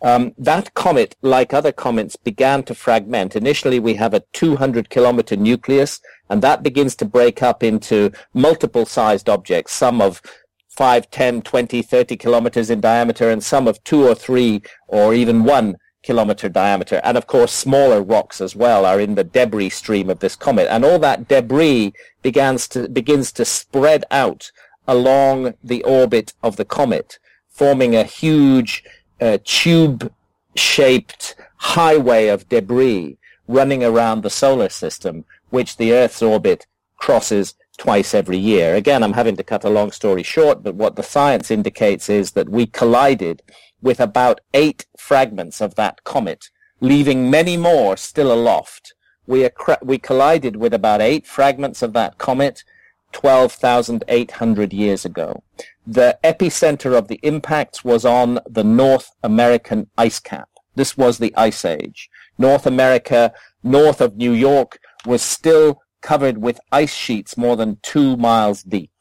Um, 0.05 0.35
that 0.37 0.71
comet, 0.75 1.15
like 1.23 1.51
other 1.51 1.71
comets, 1.71 2.15
began 2.15 2.61
to 2.65 2.75
fragment. 2.75 3.35
Initially, 3.35 3.79
we 3.79 3.95
have 3.95 4.13
a 4.13 4.23
200 4.33 4.91
kilometer 4.91 5.35
nucleus, 5.35 5.99
and 6.29 6.43
that 6.43 6.61
begins 6.61 6.95
to 6.97 7.05
break 7.05 7.41
up 7.41 7.63
into 7.63 8.11
multiple 8.31 8.85
sized 8.85 9.27
objects, 9.27 9.73
some 9.73 10.01
of 10.03 10.21
5, 10.69 11.09
10, 11.09 11.41
20, 11.41 11.81
30 11.81 12.17
kilometers 12.17 12.69
in 12.69 12.81
diameter, 12.81 13.31
and 13.31 13.43
some 13.43 13.67
of 13.67 13.83
two 13.83 14.07
or 14.07 14.13
three 14.13 14.61
or 14.87 15.15
even 15.15 15.43
one 15.43 15.75
kilometer 16.03 16.49
diameter. 16.49 17.01
And 17.03 17.17
of 17.17 17.25
course, 17.25 17.51
smaller 17.51 18.03
rocks 18.03 18.41
as 18.41 18.55
well 18.55 18.85
are 18.85 18.99
in 18.99 19.15
the 19.15 19.23
debris 19.23 19.71
stream 19.71 20.11
of 20.11 20.19
this 20.19 20.35
comet. 20.35 20.67
And 20.69 20.85
all 20.85 20.99
that 20.99 21.27
debris 21.27 21.93
begins 22.21 22.67
to, 22.67 22.87
begins 22.87 23.31
to 23.31 23.43
spread 23.43 24.05
out 24.11 24.51
along 24.87 25.55
the 25.63 25.81
orbit 25.81 26.33
of 26.43 26.57
the 26.57 26.65
comet, 26.65 27.17
forming 27.49 27.95
a 27.95 28.03
huge 28.03 28.83
uh, 29.21 29.37
tube-shaped 29.43 31.35
highway 31.57 32.27
of 32.27 32.47
debris 32.49 33.17
running 33.47 33.83
around 33.83 34.21
the 34.21 34.29
solar 34.29 34.69
system, 34.69 35.25
which 35.49 35.77
the 35.77 35.93
Earth's 35.93 36.21
orbit 36.21 36.65
crosses 36.97 37.55
twice 37.77 38.13
every 38.13 38.37
year. 38.37 38.75
Again, 38.75 39.03
I'm 39.03 39.13
having 39.13 39.35
to 39.37 39.43
cut 39.43 39.63
a 39.63 39.69
long 39.69 39.91
story 39.91 40.23
short, 40.23 40.63
but 40.63 40.75
what 40.75 40.95
the 40.95 41.03
science 41.03 41.51
indicates 41.51 42.09
is 42.09 42.31
that 42.31 42.49
we 42.49 42.65
collided 42.65 43.41
with 43.81 43.99
about 43.99 44.41
eight 44.53 44.85
fragments 44.97 45.61
of 45.61 45.75
that 45.75 46.03
comet, 46.03 46.49
leaving 46.79 47.29
many 47.29 47.57
more 47.57 47.97
still 47.97 48.31
aloft. 48.31 48.93
We, 49.27 49.49
we 49.81 49.97
collided 49.97 50.55
with 50.55 50.73
about 50.73 51.01
eight 51.01 51.27
fragments 51.27 51.81
of 51.81 51.93
that 51.93 52.17
comet 52.17 52.63
12,800 53.11 54.73
years 54.73 55.05
ago. 55.05 55.43
The 55.87 56.17
epicenter 56.23 56.97
of 56.97 57.09
the 57.09 57.19
impacts 57.21 57.83
was 57.83 58.05
on 58.05 58.39
the 58.49 58.63
North 58.63 59.11
American 59.21 59.87
ice 59.97 60.19
cap. 60.19 60.49
This 60.73 60.97
was 60.97 61.19
the 61.19 61.33
Ice 61.37 61.63
Age. 61.63 62.09
North 62.39 62.65
America, 62.65 63.31
north 63.63 64.01
of 64.01 64.17
New 64.17 64.31
York, 64.31 64.79
was 65.05 65.21
still 65.21 65.81
covered 66.01 66.39
with 66.39 66.59
ice 66.71 66.93
sheets 66.93 67.37
more 67.37 67.55
than 67.55 67.77
two 67.83 68.17
miles 68.17 68.63
deep. 68.63 68.91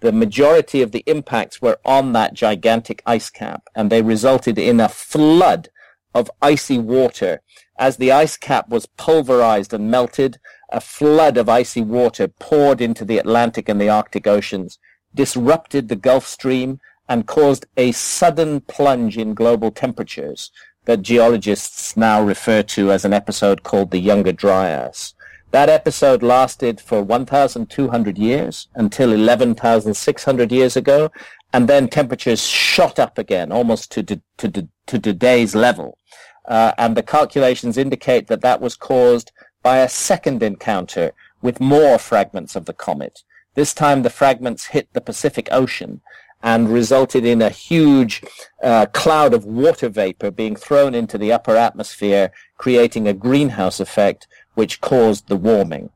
The 0.00 0.10
majority 0.12 0.82
of 0.82 0.90
the 0.90 1.04
impacts 1.06 1.62
were 1.62 1.78
on 1.84 2.12
that 2.14 2.34
gigantic 2.34 3.02
ice 3.06 3.30
cap, 3.30 3.68
and 3.74 3.90
they 3.90 4.02
resulted 4.02 4.58
in 4.58 4.80
a 4.80 4.88
flood 4.88 5.68
of 6.14 6.30
icy 6.40 6.78
water. 6.78 7.42
As 7.78 7.98
the 7.98 8.10
ice 8.10 8.36
cap 8.36 8.68
was 8.68 8.86
pulverized 8.86 9.72
and 9.72 9.90
melted, 9.90 10.38
a 10.70 10.80
flood 10.80 11.36
of 11.36 11.48
icy 11.48 11.82
water 11.82 12.26
poured 12.26 12.80
into 12.80 13.04
the 13.04 13.18
Atlantic 13.18 13.68
and 13.68 13.80
the 13.80 13.88
Arctic 13.88 14.26
Oceans, 14.26 14.78
disrupted 15.14 15.88
the 15.88 15.96
Gulf 15.96 16.26
Stream, 16.26 16.80
and 17.08 17.26
caused 17.26 17.66
a 17.76 17.92
sudden 17.92 18.60
plunge 18.60 19.18
in 19.18 19.34
global 19.34 19.70
temperatures 19.70 20.50
that 20.84 21.02
geologists 21.02 21.96
now 21.96 22.22
refer 22.22 22.62
to 22.62 22.90
as 22.90 23.04
an 23.04 23.12
episode 23.12 23.62
called 23.62 23.90
the 23.90 23.98
Younger 23.98 24.32
Dryas. 24.32 25.14
That 25.50 25.68
episode 25.68 26.22
lasted 26.22 26.80
for 26.80 27.02
1,200 27.02 28.18
years 28.18 28.68
until 28.74 29.12
11,600 29.12 30.50
years 30.50 30.76
ago, 30.76 31.12
and 31.52 31.68
then 31.68 31.88
temperatures 31.88 32.46
shot 32.46 32.98
up 32.98 33.18
again 33.18 33.52
almost 33.52 33.92
to, 33.92 34.02
to, 34.02 34.20
to, 34.38 34.68
to 34.86 34.98
today's 34.98 35.54
level. 35.54 35.98
Uh, 36.46 36.72
and 36.78 36.96
the 36.96 37.02
calculations 37.02 37.76
indicate 37.76 38.26
that 38.28 38.40
that 38.40 38.60
was 38.60 38.74
caused 38.74 39.30
by 39.62 39.78
a 39.78 39.88
second 39.88 40.42
encounter 40.42 41.12
with 41.42 41.60
more 41.60 41.98
fragments 41.98 42.56
of 42.56 42.64
the 42.64 42.72
comet. 42.72 43.22
This 43.54 43.74
time 43.74 44.02
the 44.02 44.10
fragments 44.10 44.66
hit 44.66 44.88
the 44.92 45.00
Pacific 45.00 45.48
Ocean 45.52 46.00
and 46.42 46.72
resulted 46.72 47.24
in 47.24 47.40
a 47.40 47.50
huge 47.50 48.22
uh, 48.62 48.86
cloud 48.86 49.32
of 49.32 49.44
water 49.44 49.88
vapor 49.88 50.30
being 50.30 50.56
thrown 50.56 50.94
into 50.94 51.16
the 51.16 51.32
upper 51.32 51.56
atmosphere, 51.56 52.32
creating 52.56 53.06
a 53.06 53.12
greenhouse 53.12 53.78
effect 53.78 54.26
which 54.54 54.80
caused 54.80 55.28
the 55.28 55.36
warming. 55.36 55.90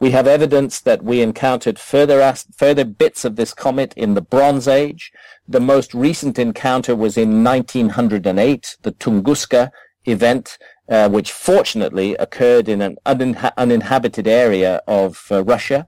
We 0.00 0.10
have 0.12 0.26
evidence 0.26 0.80
that 0.80 1.02
we 1.04 1.20
encountered 1.20 1.78
further, 1.78 2.34
further 2.56 2.84
bits 2.84 3.24
of 3.24 3.36
this 3.36 3.54
comet 3.54 3.92
in 3.96 4.14
the 4.14 4.22
Bronze 4.22 4.66
Age. 4.66 5.12
The 5.46 5.60
most 5.60 5.94
recent 5.94 6.38
encounter 6.38 6.96
was 6.96 7.16
in 7.16 7.44
1908, 7.44 8.76
the 8.82 8.92
Tunguska 8.92 9.70
event, 10.06 10.58
uh, 10.88 11.08
which 11.08 11.30
fortunately 11.30 12.14
occurred 12.16 12.68
in 12.68 12.80
an 12.80 12.96
uninha- 13.06 13.52
uninhabited 13.56 14.26
area 14.26 14.82
of 14.88 15.26
uh, 15.30 15.44
Russia. 15.44 15.86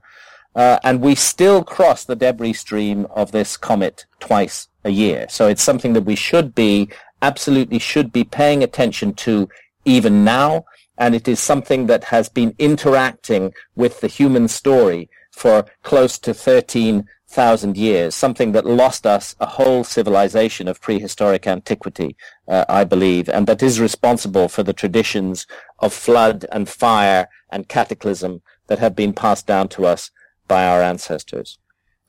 Uh, 0.55 0.79
and 0.83 1.01
we 1.01 1.15
still 1.15 1.63
cross 1.63 2.03
the 2.03 2.15
debris 2.15 2.53
stream 2.53 3.07
of 3.09 3.31
this 3.31 3.57
comet 3.57 4.05
twice 4.19 4.67
a 4.83 4.89
year. 4.89 5.25
So 5.29 5.47
it's 5.47 5.63
something 5.63 5.93
that 5.93 6.03
we 6.05 6.15
should 6.15 6.53
be, 6.53 6.89
absolutely 7.21 7.79
should 7.79 8.11
be 8.11 8.23
paying 8.23 8.63
attention 8.63 9.13
to 9.15 9.49
even 9.85 10.23
now. 10.23 10.65
And 10.97 11.15
it 11.15 11.27
is 11.27 11.39
something 11.39 11.87
that 11.87 12.05
has 12.05 12.29
been 12.29 12.53
interacting 12.59 13.53
with 13.75 14.01
the 14.01 14.07
human 14.07 14.47
story 14.47 15.09
for 15.31 15.65
close 15.81 16.19
to 16.19 16.33
13 16.33 17.07
thousand 17.33 17.75
years, 17.75 18.13
something 18.13 18.51
that 18.51 18.65
lost 18.65 19.07
us 19.07 19.35
a 19.39 19.45
whole 19.45 19.83
civilization 19.83 20.67
of 20.67 20.79
prehistoric 20.79 21.47
antiquity, 21.47 22.15
uh, 22.47 22.63
I 22.69 22.83
believe, 22.83 23.27
and 23.27 23.47
that 23.47 23.63
is 23.63 23.79
responsible 23.79 24.47
for 24.47 24.61
the 24.61 24.71
traditions 24.71 25.47
of 25.79 25.93
flood 25.93 26.45
and 26.51 26.69
fire 26.69 27.27
and 27.49 27.67
cataclysm 27.67 28.43
that 28.67 28.79
have 28.79 28.95
been 28.95 29.13
passed 29.13 29.47
down 29.47 29.67
to 29.69 29.85
us 29.85 30.11
by 30.47 30.65
our 30.65 30.81
ancestors. 30.81 31.57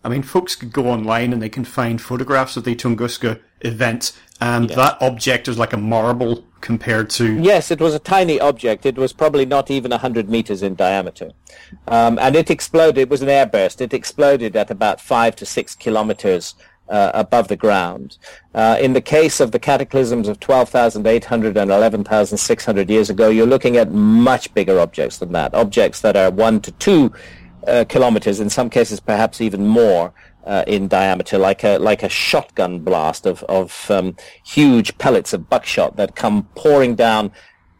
I 0.05 0.11
mean, 0.11 0.23
folks 0.23 0.55
could 0.55 0.73
go 0.73 0.89
online 0.89 1.33
and 1.33 1.41
they 1.41 1.49
can 1.49 1.65
find 1.65 2.01
photographs 2.01 2.59
of 2.59 2.65
the 2.65 2.77
Tunguska 2.77 3.41
event, 3.63 4.13
and 4.39 4.69
that 4.71 5.01
object 5.01 5.49
is 5.49 5.59
like 5.59 5.73
a 5.73 5.79
marble 5.79 6.45
compared 6.61 7.09
to. 7.11 7.41
Yes, 7.41 7.71
it 7.71 7.81
was 7.81 7.95
a 7.95 7.99
tiny 7.99 8.39
object. 8.39 8.85
It 8.85 8.97
was 8.99 9.15
probably 9.15 9.47
not 9.47 9.71
even 9.71 9.91
100 9.91 10.29
meters 10.29 10.63
in 10.63 10.75
diameter. 10.75 11.31
Um, 11.89 12.19
and 12.19 12.37
it 12.37 12.51
exploded. 12.51 12.99
It 12.99 13.09
was 13.09 13.23
an 13.23 13.29
airburst. 13.29 13.81
It 13.81 13.95
exploded 13.95 14.55
at 14.57 14.71
about 14.71 15.01
five 15.01 15.37
to 15.37 15.47
six 15.47 15.75
kilometers 15.75 16.55
uh, 16.89 17.11
above 17.15 17.49
the 17.49 17.57
ground. 17.57 18.19
Uh, 18.55 18.77
in 18.79 18.93
the 18.93 19.01
case 19.01 19.41
of 19.41 19.53
the 19.53 19.59
cataclysms 19.59 20.29
of 20.29 20.39
12,800 20.41 21.57
and 21.57 21.71
11,600 21.71 22.91
years 22.91 23.09
ago, 23.09 23.31
you're 23.31 23.47
looking 23.47 23.79
at 23.79 23.91
much 23.91 24.53
bigger 24.53 24.79
objects 24.79 25.19
than 25.19 25.33
that, 25.33 25.55
objects 25.55 26.03
that 26.03 26.17
are 26.17 26.31
one 26.31 26.61
to 26.61 26.73
two 26.73 27.11
uh, 27.67 27.85
kilometers, 27.89 28.41
in 28.41 28.51
some 28.51 28.71
cases 28.71 29.01
perhaps 29.01 29.41
even 29.41 29.67
more 29.67 30.13
uh, 30.45 30.65
in 30.67 30.89
diameter, 30.89 31.39
like 31.39 31.65
a 31.65 31.79
like 31.79 32.03
a 32.03 32.09
shotgun 32.09 32.81
blast 32.81 33.27
of 33.27 33.43
of 33.45 33.91
um, 33.91 34.17
huge 34.45 34.97
pellets 34.99 35.33
of 35.33 35.49
buckshot 35.49 35.97
that 35.97 36.15
come 36.15 36.49
pouring 36.55 36.95
down, 36.95 37.33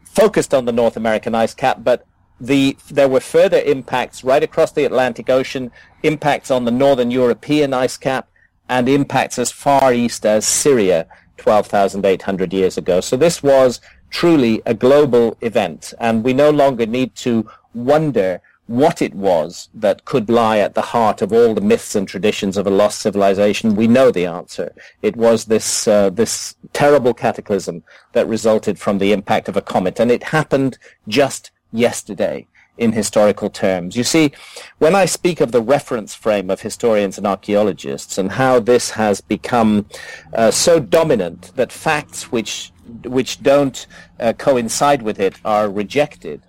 focused 0.03 0.53
on 0.53 0.65
the 0.65 0.71
North 0.71 0.97
American 0.97 1.35
ice 1.35 1.53
cap, 1.53 1.83
but 1.83 2.05
the 2.39 2.77
there 2.89 3.07
were 3.07 3.19
further 3.19 3.59
impacts 3.59 4.23
right 4.23 4.43
across 4.43 4.71
the 4.71 4.85
Atlantic 4.85 5.29
Ocean, 5.29 5.71
impacts 6.03 6.51
on 6.51 6.65
the 6.65 6.71
northern 6.71 7.11
European 7.11 7.73
ice 7.73 7.97
cap, 7.97 8.27
and 8.67 8.89
impacts 8.89 9.37
as 9.39 9.51
far 9.51 9.93
east 9.93 10.25
as 10.25 10.45
Syria 10.45 11.07
12,800 11.37 12.53
years 12.53 12.77
ago. 12.77 13.01
So 13.01 13.17
this 13.17 13.43
was 13.43 13.81
truly 14.09 14.61
a 14.65 14.73
global 14.73 15.37
event, 15.41 15.93
and 15.99 16.23
we 16.23 16.33
no 16.33 16.49
longer 16.49 16.85
need 16.85 17.15
to 17.15 17.49
wonder 17.73 18.41
what 18.67 19.01
it 19.01 19.13
was 19.13 19.69
that 19.73 20.05
could 20.05 20.29
lie 20.29 20.57
at 20.57 20.73
the 20.73 20.81
heart 20.81 21.21
of 21.21 21.31
all 21.31 21.53
the 21.53 21.61
myths 21.61 21.95
and 21.95 22.07
traditions 22.07 22.57
of 22.57 22.65
a 22.65 22.71
lost 22.71 22.99
civilization, 22.99 23.75
we 23.75 23.87
know 23.87 24.09
the 24.09 24.25
answer. 24.25 24.73
It 25.01 25.15
was 25.15 25.45
this 25.45 25.87
uh, 25.87 26.09
this 26.09 26.55
terrible 26.73 27.13
cataclysm 27.13 27.83
that 28.13 28.27
resulted 28.27 28.79
from 28.79 28.97
the 28.97 29.11
impact 29.11 29.47
of 29.47 29.55
a 29.55 29.61
comet, 29.61 29.99
and 29.99 30.11
it 30.11 30.23
happened 30.23 30.77
just 31.07 31.51
yesterday 31.71 32.47
in 32.77 32.91
historical 32.91 33.49
terms. 33.49 33.95
You 33.95 34.03
see, 34.03 34.31
when 34.79 34.95
I 34.95 35.05
speak 35.05 35.39
of 35.41 35.51
the 35.51 35.61
reference 35.61 36.13
frame 36.13 36.49
of 36.49 36.61
historians 36.61 37.17
and 37.17 37.25
archaeologists 37.25 38.17
and 38.17 38.33
how 38.33 38.59
this 38.59 38.91
has 38.91 39.21
become 39.21 39.85
uh, 40.33 40.51
so 40.51 40.79
dominant 40.79 41.55
that 41.55 41.71
facts 41.71 42.31
which 42.31 42.71
which 43.03 43.41
don't 43.41 43.87
uh, 44.19 44.33
coincide 44.33 45.01
with 45.01 45.19
it 45.19 45.35
are 45.43 45.69
rejected, 45.69 46.41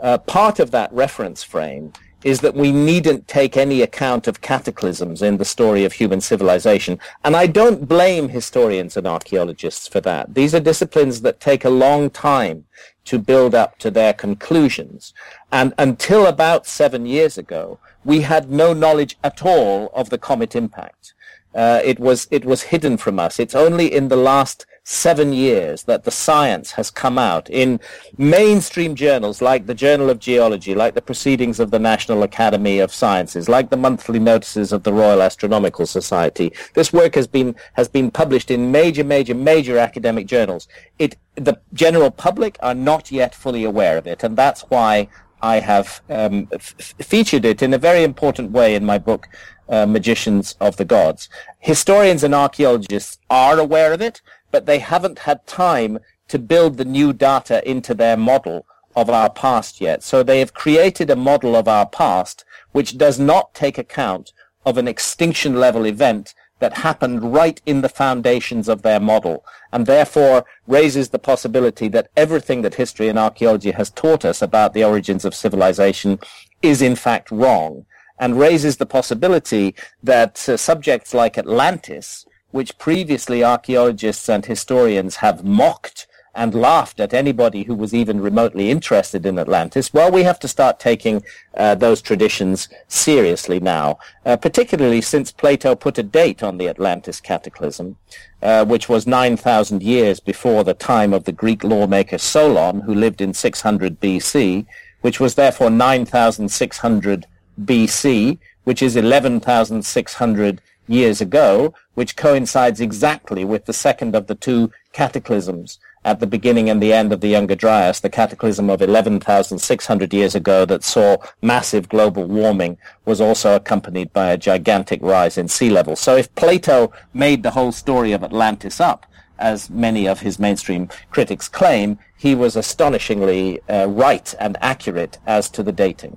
uh, 0.00 0.18
part 0.18 0.58
of 0.58 0.70
that 0.70 0.92
reference 0.92 1.42
frame 1.42 1.92
is 2.24 2.40
that 2.40 2.54
we 2.54 2.72
needn't 2.72 3.28
take 3.28 3.56
any 3.56 3.82
account 3.82 4.26
of 4.26 4.40
cataclysms 4.40 5.22
in 5.22 5.36
the 5.36 5.44
story 5.44 5.84
of 5.84 5.92
human 5.92 6.20
civilization. 6.20 6.98
And 7.24 7.36
I 7.36 7.46
don't 7.46 7.86
blame 7.86 8.28
historians 8.28 8.96
and 8.96 9.06
archaeologists 9.06 9.86
for 9.86 10.00
that. 10.00 10.34
These 10.34 10.54
are 10.54 10.60
disciplines 10.60 11.20
that 11.20 11.38
take 11.38 11.64
a 11.64 11.70
long 11.70 12.10
time 12.10 12.64
to 13.04 13.18
build 13.18 13.54
up 13.54 13.78
to 13.78 13.90
their 13.90 14.12
conclusions. 14.12 15.14
And 15.52 15.72
until 15.78 16.26
about 16.26 16.66
seven 16.66 17.06
years 17.06 17.38
ago, 17.38 17.78
we 18.04 18.22
had 18.22 18.50
no 18.50 18.72
knowledge 18.72 19.16
at 19.22 19.44
all 19.44 19.90
of 19.94 20.10
the 20.10 20.18
comet 20.18 20.56
impact. 20.56 21.14
Uh, 21.54 21.80
it 21.84 21.98
was 21.98 22.28
it 22.30 22.44
was 22.44 22.62
hidden 22.64 22.96
from 22.96 23.18
us. 23.18 23.38
It's 23.38 23.54
only 23.54 23.86
in 23.92 24.08
the 24.08 24.16
last 24.16 24.66
seven 24.88 25.32
years 25.32 25.82
that 25.82 26.04
the 26.04 26.10
science 26.12 26.70
has 26.70 26.92
come 26.92 27.18
out 27.18 27.50
in 27.50 27.80
mainstream 28.18 28.94
journals 28.94 29.42
like 29.42 29.66
the 29.66 29.74
Journal 29.74 30.10
of 30.10 30.20
Geology, 30.20 30.76
like 30.76 30.94
the 30.94 31.02
Proceedings 31.02 31.58
of 31.58 31.72
the 31.72 31.78
National 31.80 32.22
Academy 32.22 32.78
of 32.78 32.94
Sciences, 32.94 33.48
like 33.48 33.68
the 33.68 33.76
monthly 33.76 34.20
notices 34.20 34.72
of 34.72 34.84
the 34.84 34.92
Royal 34.92 35.22
Astronomical 35.22 35.86
Society. 35.86 36.52
This 36.74 36.92
work 36.92 37.16
has 37.16 37.26
been 37.26 37.56
has 37.72 37.88
been 37.88 38.12
published 38.12 38.48
in 38.48 38.70
major, 38.70 39.02
major, 39.02 39.34
major 39.34 39.76
academic 39.76 40.28
journals. 40.28 40.68
It 41.00 41.16
the 41.34 41.58
general 41.72 42.12
public 42.12 42.56
are 42.60 42.74
not 42.74 43.10
yet 43.10 43.34
fully 43.34 43.64
aware 43.64 43.98
of 43.98 44.06
it, 44.06 44.22
and 44.22 44.36
that's 44.36 44.62
why 44.68 45.08
I 45.42 45.58
have 45.58 46.00
um, 46.08 46.48
f- 46.52 46.94
featured 47.00 47.44
it 47.44 47.60
in 47.60 47.74
a 47.74 47.78
very 47.78 48.04
important 48.04 48.52
way 48.52 48.76
in 48.76 48.84
my 48.86 48.98
book, 48.98 49.26
uh, 49.68 49.84
Magicians 49.84 50.54
of 50.60 50.76
the 50.76 50.84
Gods. 50.84 51.28
Historians 51.58 52.22
and 52.22 52.36
archaeologists 52.36 53.18
are 53.28 53.58
aware 53.58 53.92
of 53.92 54.00
it, 54.00 54.22
but 54.50 54.66
they 54.66 54.78
haven't 54.78 55.20
had 55.20 55.46
time 55.46 55.98
to 56.28 56.38
build 56.38 56.76
the 56.76 56.84
new 56.84 57.12
data 57.12 57.66
into 57.68 57.94
their 57.94 58.16
model 58.16 58.66
of 58.94 59.10
our 59.10 59.30
past 59.30 59.80
yet. 59.80 60.02
So 60.02 60.22
they 60.22 60.40
have 60.40 60.54
created 60.54 61.10
a 61.10 61.16
model 61.16 61.54
of 61.54 61.68
our 61.68 61.86
past 61.86 62.44
which 62.72 62.98
does 62.98 63.18
not 63.18 63.54
take 63.54 63.78
account 63.78 64.32
of 64.64 64.78
an 64.78 64.88
extinction 64.88 65.60
level 65.60 65.86
event 65.86 66.34
that 66.58 66.78
happened 66.78 67.34
right 67.34 67.60
in 67.66 67.82
the 67.82 67.88
foundations 67.88 68.68
of 68.68 68.82
their 68.82 68.98
model 68.98 69.44
and 69.72 69.86
therefore 69.86 70.44
raises 70.66 71.10
the 71.10 71.18
possibility 71.18 71.88
that 71.88 72.08
everything 72.16 72.62
that 72.62 72.74
history 72.74 73.08
and 73.08 73.18
archaeology 73.18 73.70
has 73.72 73.90
taught 73.90 74.24
us 74.24 74.40
about 74.40 74.72
the 74.72 74.82
origins 74.82 75.24
of 75.24 75.34
civilization 75.34 76.18
is 76.62 76.80
in 76.80 76.96
fact 76.96 77.30
wrong 77.30 77.84
and 78.18 78.38
raises 78.38 78.78
the 78.78 78.86
possibility 78.86 79.74
that 80.02 80.48
uh, 80.48 80.56
subjects 80.56 81.12
like 81.12 81.36
Atlantis 81.36 82.25
which 82.50 82.78
previously 82.78 83.42
archaeologists 83.42 84.28
and 84.28 84.46
historians 84.46 85.16
have 85.16 85.44
mocked 85.44 86.06
and 86.36 86.54
laughed 86.54 87.00
at 87.00 87.14
anybody 87.14 87.62
who 87.64 87.74
was 87.74 87.94
even 87.94 88.20
remotely 88.20 88.70
interested 88.70 89.24
in 89.24 89.38
Atlantis, 89.38 89.92
well, 89.92 90.12
we 90.12 90.22
have 90.22 90.38
to 90.38 90.46
start 90.46 90.78
taking 90.78 91.24
uh, 91.56 91.74
those 91.74 92.02
traditions 92.02 92.68
seriously 92.88 93.58
now, 93.58 93.98
uh, 94.26 94.36
particularly 94.36 95.00
since 95.00 95.32
Plato 95.32 95.74
put 95.74 95.96
a 95.96 96.02
date 96.02 96.42
on 96.42 96.58
the 96.58 96.68
Atlantis 96.68 97.20
cataclysm, 97.20 97.96
uh, 98.42 98.64
which 98.66 98.88
was 98.88 99.06
9,000 99.06 99.82
years 99.82 100.20
before 100.20 100.62
the 100.62 100.74
time 100.74 101.14
of 101.14 101.24
the 101.24 101.32
Greek 101.32 101.64
lawmaker 101.64 102.18
Solon, 102.18 102.82
who 102.82 102.94
lived 102.94 103.22
in 103.22 103.32
600 103.32 103.98
BC, 103.98 104.66
which 105.00 105.18
was 105.18 105.36
therefore 105.36 105.70
9,600 105.70 107.26
BC, 107.64 108.38
which 108.64 108.82
is 108.82 108.94
11,600 108.94 110.60
years 110.88 111.20
ago, 111.20 111.74
which 111.94 112.16
coincides 112.16 112.80
exactly 112.80 113.44
with 113.44 113.64
the 113.66 113.72
second 113.72 114.14
of 114.14 114.26
the 114.26 114.34
two 114.34 114.70
cataclysms 114.92 115.78
at 116.06 116.20
the 116.20 116.26
beginning 116.26 116.70
and 116.70 116.80
the 116.80 116.92
end 116.92 117.12
of 117.12 117.20
the 117.20 117.28
Younger 117.28 117.56
Dryas, 117.56 118.00
the 118.00 118.08
cataclysm 118.08 118.70
of 118.70 118.80
11,600 118.80 120.14
years 120.14 120.36
ago 120.36 120.64
that 120.64 120.84
saw 120.84 121.16
massive 121.42 121.88
global 121.88 122.24
warming 122.26 122.78
was 123.04 123.20
also 123.20 123.56
accompanied 123.56 124.12
by 124.12 124.30
a 124.30 124.38
gigantic 124.38 125.02
rise 125.02 125.36
in 125.36 125.48
sea 125.48 125.68
level. 125.68 125.96
So 125.96 126.16
if 126.16 126.32
Plato 126.36 126.92
made 127.12 127.42
the 127.42 127.50
whole 127.50 127.72
story 127.72 128.12
of 128.12 128.22
Atlantis 128.22 128.80
up, 128.80 129.04
as 129.38 129.68
many 129.68 130.06
of 130.06 130.20
his 130.20 130.38
mainstream 130.38 130.88
critics 131.10 131.48
claim, 131.48 131.98
he 132.16 132.36
was 132.36 132.54
astonishingly 132.54 133.60
uh, 133.68 133.86
right 133.88 134.32
and 134.38 134.56
accurate 134.60 135.18
as 135.26 135.50
to 135.50 135.62
the 135.64 135.72
dating. 135.72 136.16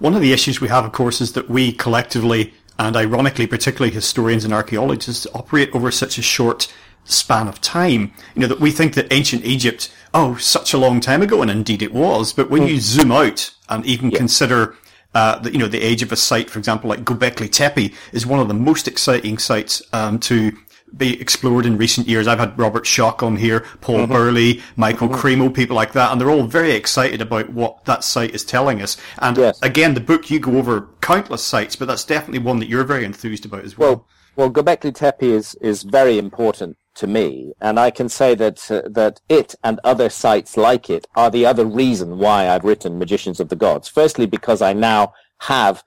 One 0.00 0.14
of 0.14 0.20
the 0.20 0.34
issues 0.34 0.60
we 0.60 0.68
have, 0.68 0.84
of 0.84 0.92
course, 0.92 1.22
is 1.22 1.32
that 1.32 1.48
we 1.48 1.72
collectively 1.72 2.52
and 2.78 2.96
ironically, 2.96 3.46
particularly 3.46 3.94
historians 3.94 4.44
and 4.44 4.52
archaeologists 4.52 5.26
operate 5.34 5.74
over 5.74 5.90
such 5.90 6.18
a 6.18 6.22
short 6.22 6.72
span 7.04 7.48
of 7.48 7.60
time. 7.60 8.12
You 8.34 8.42
know, 8.42 8.46
that 8.48 8.60
we 8.60 8.70
think 8.70 8.94
that 8.94 9.12
ancient 9.12 9.44
Egypt, 9.44 9.92
oh, 10.12 10.36
such 10.36 10.72
a 10.72 10.78
long 10.78 11.00
time 11.00 11.22
ago, 11.22 11.42
and 11.42 11.50
indeed 11.50 11.82
it 11.82 11.92
was, 11.92 12.32
but 12.32 12.50
when 12.50 12.62
mm. 12.62 12.70
you 12.70 12.80
zoom 12.80 13.12
out 13.12 13.54
and 13.68 13.84
even 13.86 14.10
yeah. 14.10 14.18
consider 14.18 14.76
uh, 15.14 15.38
the, 15.38 15.52
you 15.52 15.58
know, 15.58 15.68
the 15.68 15.80
age 15.80 16.02
of 16.02 16.10
a 16.10 16.16
site, 16.16 16.50
for 16.50 16.58
example, 16.58 16.90
like 16.90 17.04
Göbekli 17.04 17.50
Tepe 17.50 17.94
is 18.12 18.26
one 18.26 18.40
of 18.40 18.48
the 18.48 18.54
most 18.54 18.88
exciting 18.88 19.38
sites 19.38 19.80
um, 19.92 20.18
to 20.20 20.52
be 20.96 21.20
explored 21.20 21.66
in 21.66 21.76
recent 21.76 22.08
years. 22.08 22.26
I've 22.26 22.38
had 22.38 22.58
Robert 22.58 22.84
Schoch 22.84 23.22
on 23.22 23.36
here, 23.36 23.60
Paul 23.80 24.00
mm-hmm. 24.00 24.12
Burley, 24.12 24.62
Michael 24.76 25.08
mm-hmm. 25.08 25.42
Cremo, 25.42 25.54
people 25.54 25.76
like 25.76 25.92
that, 25.92 26.12
and 26.12 26.20
they're 26.20 26.30
all 26.30 26.46
very 26.46 26.72
excited 26.72 27.20
about 27.20 27.50
what 27.50 27.84
that 27.84 28.04
site 28.04 28.34
is 28.34 28.44
telling 28.44 28.82
us. 28.82 28.96
And 29.18 29.36
yes. 29.36 29.60
again, 29.62 29.94
the 29.94 30.00
book 30.00 30.30
you 30.30 30.38
go 30.38 30.56
over 30.56 30.88
countless 31.00 31.44
sites, 31.44 31.76
but 31.76 31.88
that's 31.88 32.04
definitely 32.04 32.40
one 32.40 32.58
that 32.58 32.68
you're 32.68 32.84
very 32.84 33.04
enthused 33.04 33.44
about 33.44 33.64
as 33.64 33.76
well. 33.76 33.88
Well, 33.88 34.06
well 34.36 34.50
Göbekli 34.50 34.94
Tepe 34.94 35.22
is 35.22 35.54
is 35.56 35.82
very 35.82 36.18
important 36.18 36.76
to 36.96 37.06
me, 37.06 37.52
and 37.60 37.78
I 37.80 37.90
can 37.90 38.08
say 38.08 38.34
that 38.36 38.70
uh, 38.70 38.82
that 38.90 39.20
it 39.28 39.54
and 39.64 39.80
other 39.84 40.08
sites 40.08 40.56
like 40.56 40.88
it 40.88 41.06
are 41.16 41.30
the 41.30 41.46
other 41.46 41.64
reason 41.64 42.18
why 42.18 42.48
I've 42.48 42.64
written 42.64 42.98
Magicians 42.98 43.40
of 43.40 43.48
the 43.48 43.56
Gods. 43.56 43.88
Firstly, 43.88 44.26
because 44.26 44.62
I 44.62 44.72
now 44.72 45.12
have 45.40 45.82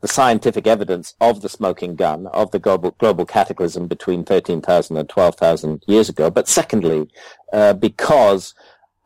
the 0.00 0.08
scientific 0.08 0.66
evidence 0.66 1.14
of 1.20 1.42
the 1.42 1.48
smoking 1.48 1.96
gun, 1.96 2.26
of 2.28 2.50
the 2.50 2.58
global, 2.58 2.92
global 2.98 3.24
cataclysm 3.24 3.86
between 3.86 4.24
13,000 4.24 4.96
and 4.96 5.08
12,000 5.08 5.82
years 5.86 6.08
ago. 6.08 6.30
But 6.30 6.48
secondly, 6.48 7.08
uh, 7.52 7.72
because 7.72 8.54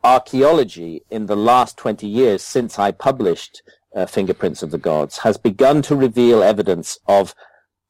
archaeology 0.03 1.03
in 1.11 1.27
the 1.27 1.37
last 1.37 1.77
20 1.77 2.07
years 2.07 2.43
since 2.43 2.79
I 2.79 2.91
published 2.91 3.63
uh, 3.95 4.07
Fingerprints 4.07 4.63
of 4.63 4.71
the 4.71 4.79
Gods 4.79 5.19
has 5.19 5.37
begun 5.37 5.83
to 5.83 5.97
reveal 5.97 6.43
evidence 6.43 6.99
of 7.07 7.35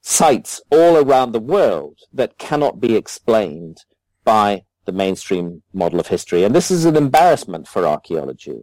sites 0.01 0.61
all 0.71 0.97
around 0.97 1.33
the 1.33 1.41
world 1.41 1.99
that 2.13 2.39
cannot 2.39 2.81
be 2.81 2.97
explained 2.97 3.85
by 4.25 4.65
the 4.87 4.93
mainstream 4.93 5.63
model 5.73 6.01
of 6.01 6.09
history. 6.09 6.43
And 6.43 6.55
this 6.55 6.71
is 6.71 6.85
an 6.85 6.97
embarrassment 6.97 7.69
for 7.69 7.87
archaeology. 7.87 8.63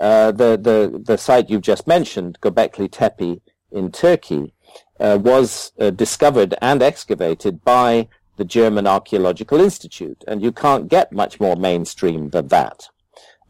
Uh, 0.00 0.32
the, 0.32 0.58
the, 0.60 1.02
the 1.04 1.16
site 1.16 1.48
you've 1.48 1.62
just 1.62 1.86
mentioned, 1.86 2.38
Göbekli 2.40 2.90
Tepe, 2.90 3.40
in 3.72 3.90
Turkey 3.90 4.54
uh, 5.00 5.18
was 5.20 5.72
uh, 5.78 5.90
discovered 5.90 6.54
and 6.62 6.82
excavated 6.82 7.64
by 7.64 8.08
the 8.36 8.44
German 8.44 8.86
Archaeological 8.86 9.60
Institute, 9.60 10.24
and 10.26 10.42
you 10.42 10.52
can't 10.52 10.88
get 10.88 11.12
much 11.12 11.38
more 11.40 11.56
mainstream 11.56 12.30
than 12.30 12.48
that. 12.48 12.88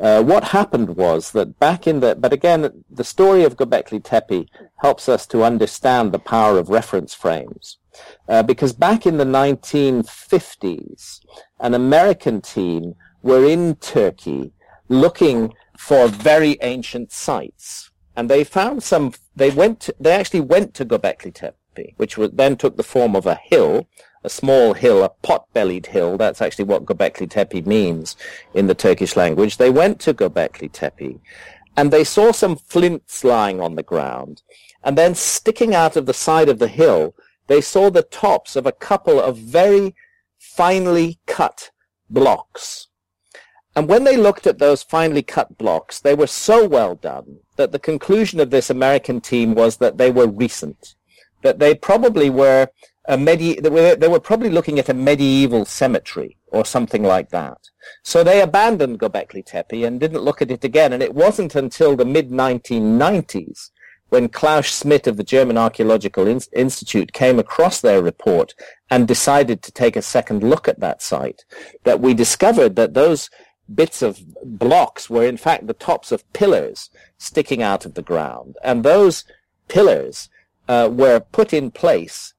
Uh, 0.00 0.20
what 0.20 0.44
happened 0.44 0.96
was 0.96 1.30
that 1.30 1.60
back 1.60 1.86
in 1.86 2.00
the, 2.00 2.16
but 2.16 2.32
again, 2.32 2.84
the 2.90 3.04
story 3.04 3.44
of 3.44 3.56
Göbekli 3.56 4.02
Tepe 4.02 4.48
helps 4.78 5.08
us 5.08 5.26
to 5.28 5.44
understand 5.44 6.10
the 6.10 6.18
power 6.18 6.58
of 6.58 6.68
reference 6.68 7.14
frames. 7.14 7.78
Uh, 8.28 8.42
because 8.42 8.72
back 8.72 9.06
in 9.06 9.18
the 9.18 9.24
1950s, 9.24 11.20
an 11.60 11.74
American 11.74 12.40
team 12.40 12.96
were 13.22 13.44
in 13.44 13.76
Turkey 13.76 14.52
looking 14.88 15.54
for 15.76 16.08
very 16.08 16.58
ancient 16.62 17.12
sites 17.12 17.91
and 18.16 18.28
they 18.28 18.44
found 18.44 18.82
some. 18.82 19.12
They 19.34 19.50
went. 19.50 19.90
They 19.98 20.12
actually 20.12 20.40
went 20.40 20.74
to 20.74 20.84
Göbekli 20.84 21.32
Tepe, 21.34 21.94
which 21.96 22.16
was, 22.18 22.30
then 22.32 22.56
took 22.56 22.76
the 22.76 22.82
form 22.82 23.16
of 23.16 23.26
a 23.26 23.34
hill, 23.34 23.88
a 24.22 24.28
small 24.28 24.74
hill, 24.74 25.02
a 25.02 25.08
pot-bellied 25.08 25.86
hill. 25.86 26.16
That's 26.16 26.42
actually 26.42 26.66
what 26.66 26.84
Göbekli 26.84 27.30
Tepe 27.30 27.66
means 27.66 28.16
in 28.54 28.66
the 28.66 28.74
Turkish 28.74 29.16
language. 29.16 29.56
They 29.56 29.70
went 29.70 30.00
to 30.00 30.14
Göbekli 30.14 30.70
Tepe, 30.72 31.20
and 31.76 31.90
they 31.90 32.04
saw 32.04 32.32
some 32.32 32.56
flints 32.56 33.24
lying 33.24 33.60
on 33.60 33.76
the 33.76 33.82
ground, 33.82 34.42
and 34.82 34.98
then 34.98 35.14
sticking 35.14 35.74
out 35.74 35.96
of 35.96 36.06
the 36.06 36.14
side 36.14 36.48
of 36.48 36.58
the 36.58 36.68
hill, 36.68 37.14
they 37.46 37.60
saw 37.60 37.90
the 37.90 38.02
tops 38.02 38.56
of 38.56 38.66
a 38.66 38.72
couple 38.72 39.20
of 39.20 39.36
very 39.36 39.94
finely 40.38 41.18
cut 41.26 41.70
blocks 42.10 42.88
And 43.74 43.88
when 43.88 44.04
they 44.04 44.16
looked 44.16 44.46
at 44.46 44.58
those 44.58 44.82
finely 44.82 45.22
cut 45.22 45.56
blocks, 45.56 45.98
they 46.00 46.14
were 46.14 46.26
so 46.26 46.68
well 46.68 46.94
done 46.94 47.38
that 47.56 47.72
the 47.72 47.78
conclusion 47.78 48.40
of 48.40 48.50
this 48.50 48.70
American 48.70 49.20
team 49.20 49.54
was 49.54 49.76
that 49.76 49.98
they 49.98 50.10
were 50.10 50.26
recent, 50.26 50.94
that 51.42 51.58
they 51.58 51.74
probably 51.74 52.30
were 52.30 52.68
a 53.06 53.18
medi- 53.18 53.60
they 53.60 54.08
were, 54.08 54.20
probably 54.20 54.48
looking 54.48 54.78
at 54.78 54.88
a 54.88 54.94
medieval 54.94 55.64
cemetery 55.64 56.36
or 56.46 56.64
something 56.64 57.02
like 57.02 57.30
that. 57.30 57.58
So 58.04 58.22
they 58.22 58.40
abandoned 58.40 59.00
Göbekli 59.00 59.44
Tepe 59.44 59.84
and 59.84 59.98
didn't 59.98 60.22
look 60.22 60.40
at 60.40 60.50
it 60.50 60.62
again. 60.62 60.92
And 60.92 61.02
it 61.02 61.14
wasn't 61.14 61.54
until 61.54 61.96
the 61.96 62.04
mid 62.04 62.30
1990s 62.30 63.70
when 64.08 64.28
Klaus 64.28 64.66
Schmidt 64.66 65.06
of 65.06 65.16
the 65.16 65.24
German 65.24 65.56
Archaeological 65.58 66.26
In- 66.26 66.40
Institute 66.52 67.12
came 67.12 67.38
across 67.38 67.80
their 67.80 68.02
report 68.02 68.54
and 68.90 69.08
decided 69.08 69.62
to 69.62 69.72
take 69.72 69.96
a 69.96 70.02
second 70.02 70.42
look 70.42 70.68
at 70.68 70.80
that 70.80 71.02
site 71.02 71.44
that 71.84 72.00
we 72.00 72.14
discovered 72.14 72.76
that 72.76 72.94
those 72.94 73.30
bits 73.74 74.02
of 74.02 74.20
blocks 74.44 75.08
were 75.08 75.24
in 75.24 75.36
fact 75.36 75.66
the 75.66 75.74
tops 75.74 76.12
of 76.12 76.30
pillars 76.32 76.90
sticking 77.18 77.62
out 77.62 77.84
of 77.84 77.94
the 77.94 78.02
ground. 78.02 78.56
And 78.62 78.82
those 78.82 79.24
pillars 79.68 80.28
uh, 80.68 80.88
were 80.92 81.20
put 81.20 81.52
in 81.52 81.70
place 81.70 82.34